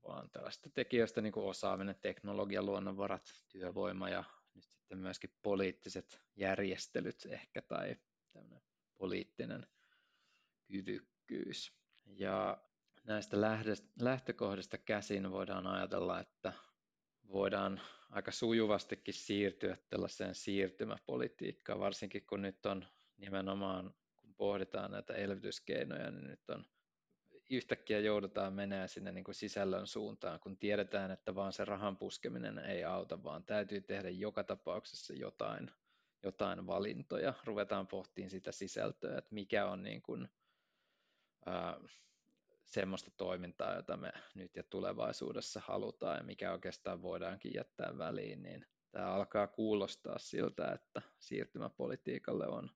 vaan 0.08 0.30
tällaista 0.30 0.70
tekijöistä 0.70 1.22
niin 1.22 1.34
kuin 1.34 1.46
osaaminen, 1.46 1.96
teknologia, 2.02 2.64
luonnonvarat, 2.64 3.34
työvoima 3.50 4.10
ja 4.10 4.24
nyt 4.56 4.66
sitten 4.66 4.98
myöskin 4.98 5.36
poliittiset 5.42 6.20
järjestelyt 6.36 7.26
ehkä 7.30 7.62
tai 7.62 7.96
poliittinen 8.98 9.68
kyvykkyys. 10.68 11.74
Ja 12.06 12.58
näistä 13.04 13.38
lähtökohdista 14.02 14.78
käsin 14.78 15.32
voidaan 15.32 15.68
ajatella, 15.68 16.20
että 16.20 16.54
voidaan 17.32 17.82
aika 18.10 18.32
sujuvastikin 18.32 19.14
siirtyä 19.14 19.78
tällaiseen 19.90 20.36
siirtymäpolitiikkaan, 20.36 21.80
varsinkin 21.80 22.26
kun 22.26 22.42
nyt 22.42 22.66
on 22.66 22.86
nimenomaan, 23.18 23.94
kun 24.16 24.36
pohditaan 24.36 24.92
näitä 24.92 25.14
elvytyskeinoja, 25.14 26.12
niin 26.12 26.28
nyt 26.28 26.50
on 26.50 26.66
yhtäkkiä 27.54 28.00
joudutaan 28.00 28.54
menemään 28.54 28.90
sinne 28.90 29.12
niin 29.12 29.24
kuin 29.24 29.36
sisällön 29.36 29.88
suuntaan, 29.88 30.40
kun 30.40 30.58
tiedetään, 30.58 31.12
että 31.12 31.36
vaan 31.36 31.54
se 31.54 31.66
rahan 31.66 31.98
puskeminen 31.98 32.60
ei 32.60 32.84
auta, 32.84 33.24
vaan 33.24 33.44
täytyy 33.44 33.82
tehdä 33.82 34.10
joka 34.10 34.44
tapauksessa 34.44 35.14
jotain, 35.14 35.72
jotain 36.24 36.68
valintoja. 36.68 37.34
Ruvetaan 37.44 37.88
pohtimaan 37.88 38.30
sitä 38.30 38.52
sisältöä, 38.52 39.18
että 39.18 39.34
mikä 39.36 39.66
on 39.66 39.84
niin 39.84 40.02
kuin, 40.02 40.30
ää, 41.46 41.80
semmoista 42.66 43.12
toimintaa, 43.18 43.76
jota 43.76 43.98
me 43.98 44.12
nyt 44.36 44.56
ja 44.56 44.64
tulevaisuudessa 44.64 45.62
halutaan 45.66 46.18
ja 46.18 46.24
mikä 46.24 46.52
oikeastaan 46.52 47.02
voidaankin 47.02 47.54
jättää 47.56 47.98
väliin, 47.98 48.44
niin 48.44 48.66
tämä 48.92 49.08
alkaa 49.08 49.48
kuulostaa 49.48 50.18
siltä, 50.20 50.72
että 50.72 51.02
siirtymäpolitiikalle 51.20 52.48
on, 52.48 52.70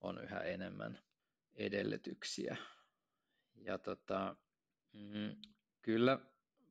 on 0.00 0.24
yhä 0.24 0.40
enemmän 0.40 0.98
edellytyksiä. 1.54 2.56
Ja 3.56 3.78
tota, 3.78 4.36
mm, 4.92 5.36
kyllä 5.82 6.18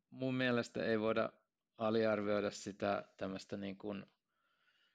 mun 0.10 0.36
mielestä 0.36 0.86
ei 0.86 1.00
voida 1.00 1.30
aliarvioida 1.78 2.52
sitä 2.52 3.04
tämmöistä 3.18 3.58
niin 3.58 3.78
kuin 3.78 4.06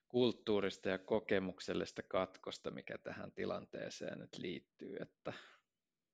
kulttuurista 0.08 0.88
ja 0.88 0.98
kokemuksellista 0.98 2.02
katkosta, 2.02 2.70
mikä 2.70 2.98
tähän 2.98 3.32
tilanteeseen 3.32 4.18
nyt 4.18 4.38
liittyy, 4.38 4.96
että 5.00 5.32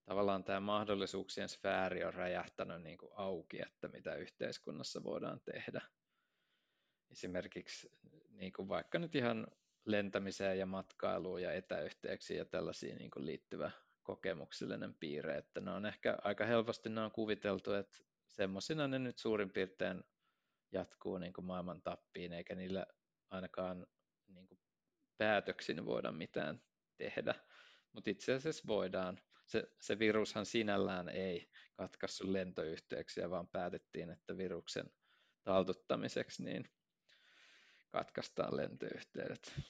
tavallaan 0.04 0.44
tämä 0.44 0.60
mahdollisuuksien 0.60 1.48
sfääri 1.48 2.04
on 2.04 2.14
räjähtänyt 2.14 2.82
niin 2.82 2.98
kuin 2.98 3.12
auki, 3.14 3.62
että 3.62 3.88
mitä 3.88 4.14
yhteiskunnassa 4.14 5.04
voidaan 5.04 5.40
tehdä. 5.40 5.80
Esimerkiksi 7.10 7.92
niin 8.30 8.52
kuin 8.52 8.68
vaikka 8.68 8.98
nyt 8.98 9.14
ihan 9.14 9.46
lentämiseen 9.84 10.58
ja 10.58 10.66
matkailuun 10.66 11.42
ja 11.42 11.52
etäyhteyksiin 11.52 12.38
ja 12.38 12.44
tällaisiin 12.44 12.96
niin 12.96 13.10
kuin 13.10 13.26
liittyvä 13.26 13.70
kokemuksellinen 14.06 14.94
piirre, 14.94 15.38
että 15.38 15.60
ne 15.60 15.70
on 15.70 15.86
ehkä 15.86 16.18
aika 16.22 16.44
helposti 16.44 16.88
ne 16.88 17.00
on 17.00 17.10
kuviteltu, 17.10 17.72
että 17.72 17.98
semmoisina 18.28 18.88
ne 18.88 18.98
nyt 18.98 19.18
suurin 19.18 19.50
piirtein 19.50 20.04
jatkuu 20.72 21.18
niin 21.18 21.32
kuin 21.32 21.44
maailman 21.44 21.82
tappiin, 21.82 22.32
eikä 22.32 22.54
niillä 22.54 22.86
ainakaan 23.30 23.86
niin 24.26 24.48
kuin 24.48 24.60
päätöksin 25.18 25.86
voida 25.86 26.12
mitään 26.12 26.62
tehdä. 26.96 27.34
Mutta 27.92 28.10
itse 28.10 28.34
asiassa 28.34 28.64
voidaan. 28.66 29.20
Se, 29.46 29.64
se 29.80 29.98
virushan 29.98 30.46
sinällään 30.46 31.08
ei 31.08 31.50
katkaisu 31.74 32.32
lentoyhteyksiä, 32.32 33.30
vaan 33.30 33.48
päätettiin, 33.48 34.10
että 34.10 34.36
viruksen 34.36 34.90
taltuttamiseksi 35.44 36.44
niin 36.44 36.64
katkaistaan 37.88 38.56
lentoyhteydet. 38.56 39.60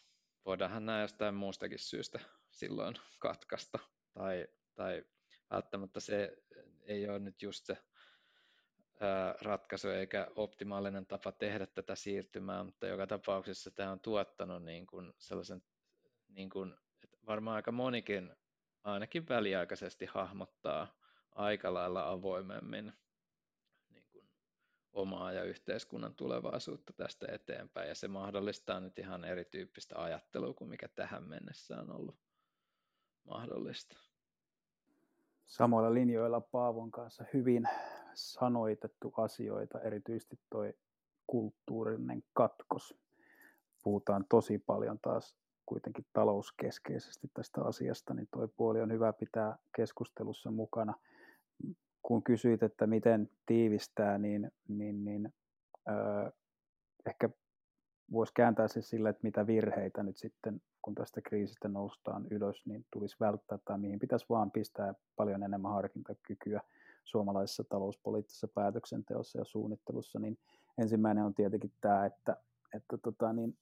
Voidaanhan 0.44 0.86
nämä 0.86 1.00
jostain 1.00 1.34
muustakin 1.34 1.78
syystä 1.78 2.20
silloin 2.50 2.94
katkaista 3.18 3.78
tai, 4.16 4.46
tai 4.74 5.04
välttämättä 5.50 6.00
se 6.00 6.36
ei 6.82 7.08
ole 7.08 7.18
nyt 7.18 7.42
just 7.42 7.66
se 7.66 7.76
ratkaisu 9.40 9.88
eikä 9.88 10.28
optimaalinen 10.36 11.06
tapa 11.06 11.32
tehdä 11.32 11.66
tätä 11.66 11.94
siirtymää, 11.94 12.64
mutta 12.64 12.86
joka 12.86 13.06
tapauksessa 13.06 13.70
tämä 13.70 13.92
on 13.92 14.00
tuottanut 14.00 14.62
niin 14.62 14.86
kuin 14.86 15.12
sellaisen, 15.18 15.62
niin 16.28 16.50
kuin, 16.50 16.74
että 17.04 17.16
varmaan 17.26 17.56
aika 17.56 17.72
monikin 17.72 18.36
ainakin 18.84 19.28
väliaikaisesti 19.28 20.06
hahmottaa 20.06 20.98
aika 21.30 21.74
lailla 21.74 22.10
avoimemmin 22.10 22.92
niin 23.88 24.04
kuin 24.12 24.28
omaa 24.92 25.32
ja 25.32 25.44
yhteiskunnan 25.44 26.14
tulevaisuutta 26.14 26.92
tästä 26.92 27.26
eteenpäin, 27.32 27.88
ja 27.88 27.94
se 27.94 28.08
mahdollistaa 28.08 28.80
nyt 28.80 28.98
ihan 28.98 29.24
erityyppistä 29.24 30.02
ajattelua 30.02 30.54
kuin 30.54 30.70
mikä 30.70 30.88
tähän 30.88 31.28
mennessä 31.28 31.80
on 31.80 31.90
ollut 31.90 32.18
mahdollista. 33.24 34.05
Samoilla 35.46 35.94
linjoilla 35.94 36.40
Paavon 36.40 36.90
kanssa 36.90 37.24
hyvin 37.34 37.68
sanoitettu 38.14 39.14
asioita, 39.16 39.80
erityisesti 39.80 40.38
tuo 40.50 40.64
kulttuurinen 41.26 42.22
katkos. 42.32 42.94
Puhutaan 43.82 44.24
tosi 44.28 44.58
paljon 44.58 44.98
taas 45.02 45.36
kuitenkin 45.66 46.06
talouskeskeisesti 46.12 47.30
tästä 47.34 47.62
asiasta, 47.64 48.14
niin 48.14 48.28
tuo 48.30 48.48
puoli 48.48 48.80
on 48.80 48.92
hyvä 48.92 49.12
pitää 49.12 49.58
keskustelussa 49.76 50.50
mukana. 50.50 50.94
Kun 52.02 52.22
kysyit, 52.22 52.62
että 52.62 52.86
miten 52.86 53.30
tiivistää, 53.46 54.18
niin, 54.18 54.50
niin, 54.68 55.04
niin 55.04 55.34
öö, 55.88 56.30
ehkä 57.06 57.28
voisi 58.12 58.32
kääntää 58.34 58.68
se 58.68 58.82
sillä, 58.82 59.08
että 59.10 59.22
mitä 59.22 59.46
virheitä 59.46 60.02
nyt 60.02 60.16
sitten, 60.16 60.62
kun 60.86 60.94
tästä 60.94 61.20
kriisistä 61.20 61.68
noustaan 61.68 62.26
ylös, 62.30 62.66
niin 62.66 62.86
tulisi 62.92 63.16
välttää 63.20 63.58
tai 63.64 63.78
mihin 63.78 63.98
pitäisi 63.98 64.26
vaan 64.28 64.50
pistää 64.50 64.94
paljon 65.16 65.42
enemmän 65.42 65.72
harkintakykyä 65.72 66.60
suomalaisessa 67.04 67.64
talouspoliittisessa 67.64 68.48
päätöksenteossa 68.48 69.38
ja 69.38 69.44
suunnittelussa, 69.44 70.18
niin 70.18 70.38
ensimmäinen 70.78 71.24
on 71.24 71.34
tietenkin 71.34 71.72
tämä, 71.80 72.06
että, 72.06 72.36
että 72.74 72.98
tota, 72.98 73.32
niin 73.32 73.58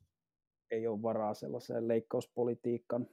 ei 0.70 0.87
ole 0.87 1.03
varaa 1.03 1.35
sellaiseen 1.35 1.89
leikkauspolitiikan 1.89 3.07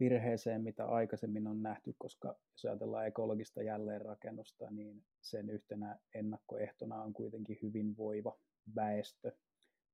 virheeseen, 0.00 0.62
mitä 0.62 0.86
aikaisemmin 0.86 1.46
on 1.46 1.62
nähty, 1.62 1.94
koska 1.98 2.36
jos 2.52 2.64
ajatellaan 2.64 3.06
ekologista 3.06 3.62
jälleenrakennusta, 3.62 4.70
niin 4.70 5.04
sen 5.20 5.50
yhtenä 5.50 5.98
ennakkoehtona 6.14 7.02
on 7.02 7.12
kuitenkin 7.12 7.58
hyvinvoiva 7.62 8.38
väestö, 8.76 9.32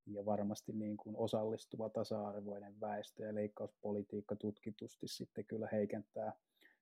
ja 0.05 0.25
varmasti 0.25 0.73
niin 0.73 0.97
kuin 0.97 1.15
osallistuva 1.15 1.89
tasa-arvoinen 1.89 2.79
väestö 2.81 3.25
ja 3.25 3.35
leikkauspolitiikka 3.35 4.35
tutkitusti 4.35 5.07
sitten 5.07 5.45
kyllä 5.45 5.69
heikentää 5.71 6.33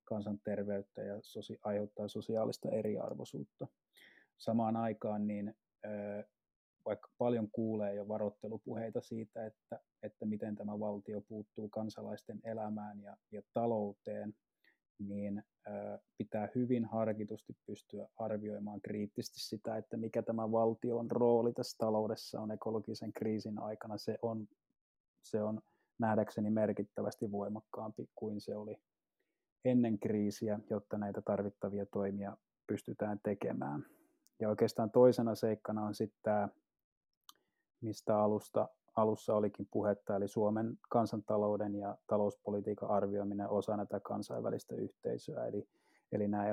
kansanterveyttä 0.06 1.02
ja 1.02 1.22
sosi- 1.22 1.60
aiheuttaa 1.64 2.08
sosiaalista 2.08 2.70
eriarvoisuutta. 2.70 3.68
Samaan 4.38 4.76
aikaan 4.76 5.28
niin 5.28 5.56
vaikka 6.86 7.10
paljon 7.18 7.52
kuulee 7.52 7.94
jo 7.94 8.08
varottelupuheita 8.08 9.02
siitä, 9.02 9.46
että, 9.46 9.80
että 10.04 10.26
miten 10.26 10.56
tämä 10.56 10.80
valtio 10.80 11.22
puuttuu 11.22 11.70
kansalaisten 11.70 12.40
elämään 12.44 13.02
ja, 13.02 13.18
ja 13.32 13.42
talouteen, 13.54 14.36
niin 15.00 15.44
pitää 16.18 16.50
hyvin 16.56 16.86
harkitusti 16.86 17.58
pystyä 17.66 18.08
arvioimaan 18.18 18.82
kriittisesti 18.82 19.40
sitä, 19.40 19.78
että 19.78 19.98
mikä 19.98 20.24
tämä 20.24 20.52
valtion 20.52 21.12
rooli 21.12 21.54
tässä 21.54 21.76
taloudessa 21.78 22.42
on 22.42 22.52
ekologisen 22.52 23.14
kriisin 23.14 23.60
aikana. 23.60 23.98
Se 23.98 24.20
on, 24.22 24.48
se 25.24 25.44
on 25.44 25.62
nähdäkseni 26.00 26.50
merkittävästi 26.50 27.32
voimakkaampi 27.32 28.10
kuin 28.16 28.42
se 28.42 28.56
oli 28.56 28.82
ennen 29.66 30.00
kriisiä, 30.00 30.60
jotta 30.70 30.98
näitä 30.98 31.22
tarvittavia 31.22 31.86
toimia 31.86 32.38
pystytään 32.68 33.20
tekemään. 33.24 33.86
Ja 34.40 34.50
oikeastaan 34.50 34.92
toisena 34.92 35.36
seikkana 35.36 35.86
on 35.86 35.96
sitten 35.96 36.20
tämä 36.24 36.50
mistä 37.82 38.20
alusta, 38.20 38.70
alussa 38.98 39.36
olikin 39.36 39.68
puhetta, 39.72 40.16
eli 40.16 40.28
Suomen 40.28 40.78
kansantalouden 40.90 41.76
ja 41.76 41.98
talouspolitiikan 42.08 42.90
arvioiminen 42.90 43.50
osana 43.50 43.86
tätä 43.86 44.00
kansainvälistä 44.00 44.76
yhteisöä. 44.76 45.46
Eli, 45.46 45.68
eli 46.12 46.28
nämä 46.28 46.46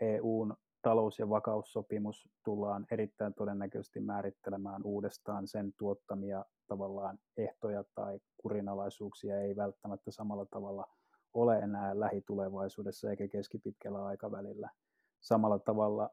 EUn 0.00 0.54
talous- 0.82 1.18
ja 1.18 1.28
vakaussopimus 1.28 2.28
tullaan 2.44 2.86
erittäin 2.90 3.34
todennäköisesti 3.34 4.00
määrittelemään 4.00 4.82
uudestaan 4.84 5.46
sen 5.46 5.72
tuottamia 5.78 6.44
tavallaan 6.66 7.18
ehtoja 7.36 7.84
tai 7.94 8.20
kurinalaisuuksia 8.36 9.40
ei 9.40 9.56
välttämättä 9.56 10.10
samalla 10.10 10.46
tavalla 10.46 10.86
ole 11.34 11.58
enää 11.58 12.00
lähitulevaisuudessa 12.00 13.10
eikä 13.10 13.28
keskipitkällä 13.28 14.04
aikavälillä. 14.04 14.70
Samalla 15.20 15.58
tavalla 15.58 16.10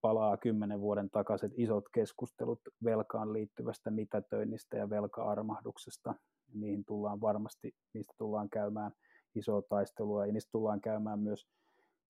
palaa 0.00 0.36
kymmenen 0.36 0.80
vuoden 0.80 1.10
takaiset 1.10 1.52
isot 1.56 1.84
keskustelut 1.94 2.60
velkaan 2.84 3.32
liittyvästä 3.32 3.90
mitätöinnistä 3.90 4.76
ja 4.76 4.90
velka-armahduksesta. 4.90 6.14
Niihin 6.54 6.84
tullaan 6.84 7.20
varmasti, 7.20 7.74
niistä 7.94 8.14
tullaan 8.18 8.50
käymään 8.50 8.92
isoa 9.34 9.62
taistelua 9.62 10.26
ja 10.26 10.32
niistä 10.32 10.52
tullaan 10.52 10.80
käymään 10.80 11.18
myös 11.18 11.46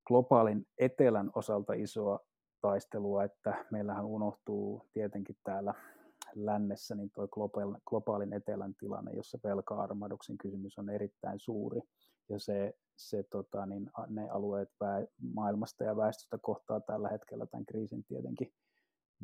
globaalin 0.07 0.67
etelän 0.79 1.31
osalta 1.35 1.73
isoa 1.73 2.21
taistelua, 2.61 3.25
että 3.25 3.65
meillähän 3.71 4.05
unohtuu 4.05 4.87
tietenkin 4.93 5.37
täällä 5.45 5.75
lännessä 6.35 6.95
niin 6.95 7.11
tuo 7.11 7.29
globaalin 7.89 8.33
etelän 8.33 8.75
tilanne, 8.75 9.13
jossa 9.13 9.39
velka-armahduksen 9.45 10.39
kysymys 10.39 10.79
on 10.79 10.91
erittäin 10.91 11.41
suuri 11.41 11.81
ja 12.29 12.39
se, 12.39 12.75
se 12.97 13.23
tota, 13.23 13.67
niin 13.67 13.91
ne 14.09 14.29
alueet 14.29 14.69
vä- 14.85 15.07
maailmasta 15.35 15.85
ja 15.85 15.97
väestöstä 15.97 16.39
kohtaa 16.39 16.81
tällä 16.81 17.09
hetkellä 17.09 17.47
tämän 17.47 17.67
kriisin 17.67 18.05
tietenkin 18.05 18.53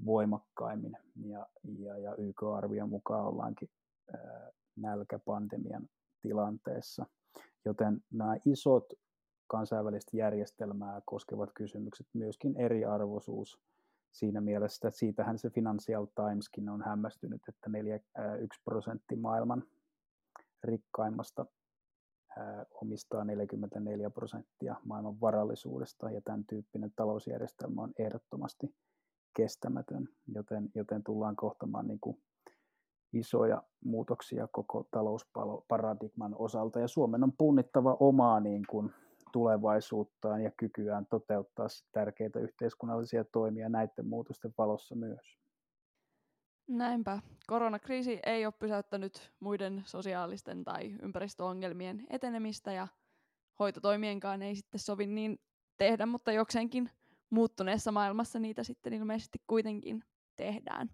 voimakkaimmin 0.07 0.97
ja, 1.25 1.47
ja, 1.79 1.99
ja 1.99 2.15
YK-arvion 2.15 2.89
mukaan 2.89 3.27
ollaankin 3.27 3.69
ää, 4.15 4.51
nälkäpandemian 4.77 5.89
tilanteessa. 6.23 7.07
Joten 7.65 8.01
nämä 8.11 8.37
isot 8.45 8.93
kansainvälistä 9.47 10.17
järjestelmää 10.17 11.01
koskevat 11.05 11.51
kysymykset, 11.55 12.07
myöskin 12.13 12.57
eriarvoisuus 12.57 13.61
siinä 14.13 14.41
mielessä, 14.41 14.89
että 14.89 14.99
siitähän 14.99 15.39
se 15.39 15.51
Financial 15.51 16.07
Timeskin 16.07 16.69
on 16.69 16.83
hämmästynyt, 16.83 17.43
että 17.49 17.71
4, 17.71 18.01
1 18.41 18.61
prosentti 18.65 19.17
maailman 19.17 19.65
rikkaimmasta 20.65 21.47
omistaa 22.83 23.25
44 23.25 24.11
prosenttia 24.11 24.77
maailman 24.85 25.21
varallisuudesta 25.21 26.11
ja 26.11 26.21
tämän 26.25 26.45
tyyppinen 26.45 26.93
talousjärjestelmä 26.97 27.83
on 27.83 27.93
ehdottomasti 27.99 28.75
kestämätön, 29.37 30.09
joten, 30.35 30.71
joten 30.75 31.05
tullaan 31.05 31.37
kohtamaan 31.37 31.87
niin 31.87 32.01
kuin 32.01 32.23
isoja 33.13 33.63
muutoksia 33.85 34.49
koko 34.53 34.89
talousparadigman 34.91 36.35
osalta 36.39 36.81
ja 36.81 36.89
Suomen 36.89 37.25
on 37.25 37.33
punnittava 37.39 37.97
omaa 38.01 38.41
niin 38.41 38.65
kuin 38.71 38.93
tulevaisuuttaan 39.33 40.43
ja 40.43 40.51
kykyään 40.57 41.07
toteuttaa 41.07 41.67
tärkeitä 41.93 42.41
yhteiskunnallisia 42.41 43.25
toimia 43.25 43.69
näiden 43.69 44.07
muutosten 44.07 44.55
valossa 44.59 44.97
myös. 44.97 45.39
Näinpä. 46.69 47.23
Koronakriisi 47.47 48.21
ei 48.27 48.47
ole 48.47 48.55
pysäyttänyt 48.59 49.33
muiden 49.41 49.83
sosiaalisten 49.87 50.65
tai 50.65 50.97
ympäristöongelmien 51.03 52.07
etenemistä 52.11 52.73
ja 52.73 52.89
hoitotoimienkaan 53.59 54.43
ei 54.43 54.57
sitten 54.57 54.81
sovi 54.81 55.07
niin 55.07 55.39
tehdä, 55.79 56.07
mutta 56.07 56.33
jokseenkin 56.33 56.91
muuttuneessa 57.31 57.93
maailmassa 57.93 58.39
niitä 58.39 58.65
sitten 58.65 58.93
ilmeisesti 58.93 59.39
kuitenkin 59.47 60.05
tehdään. 60.37 60.91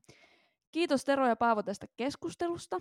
Kiitos 0.72 1.05
Tero 1.05 1.29
ja 1.29 1.37
Paavo 1.37 1.62
tästä 1.62 1.87
keskustelusta. 1.97 2.81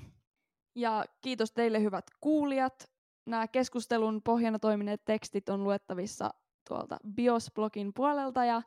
Ja 0.76 1.06
kiitos 1.22 1.52
teille 1.52 1.82
hyvät 1.82 2.06
kuulijat. 2.22 2.92
Nämä 3.26 3.48
keskustelun 3.48 4.22
pohjana 4.24 4.60
toimineet 4.60 5.06
tekstit 5.06 5.50
on 5.50 5.64
luettavissa 5.64 6.34
tuolta 6.70 6.98
Bios-blogin 7.08 7.92
puolelta 7.96 8.46
ja 8.46 8.62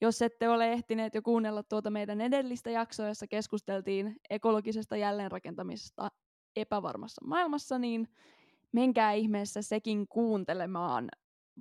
jos 0.00 0.22
ette 0.22 0.48
ole 0.48 0.72
ehtineet 0.72 1.14
jo 1.14 1.22
kuunnella 1.22 1.62
tuota 1.62 1.90
meidän 1.90 2.20
edellistä 2.20 2.70
jaksoa, 2.70 3.08
jossa 3.08 3.26
keskusteltiin 3.26 4.16
ekologisesta 4.30 4.96
jälleenrakentamisesta 4.96 6.10
epävarmassa 6.56 7.24
maailmassa, 7.24 7.78
niin 7.78 8.08
menkää 8.72 9.12
ihmeessä 9.12 9.62
sekin 9.62 10.08
kuuntelemaan. 10.08 11.08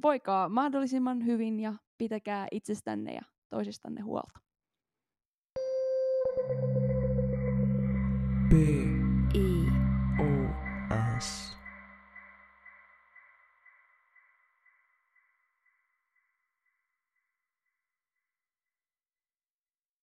Voikaa 0.04 0.50
mahdollisimman 0.50 1.26
hyvin 1.26 1.60
ja 1.60 1.74
pitäkää 1.98 2.48
itsestänne 2.52 3.14
ja 3.14 3.22
toisistanne 3.50 4.02
huolta. 4.02 4.40
thank 6.48 6.76
you 6.76 6.85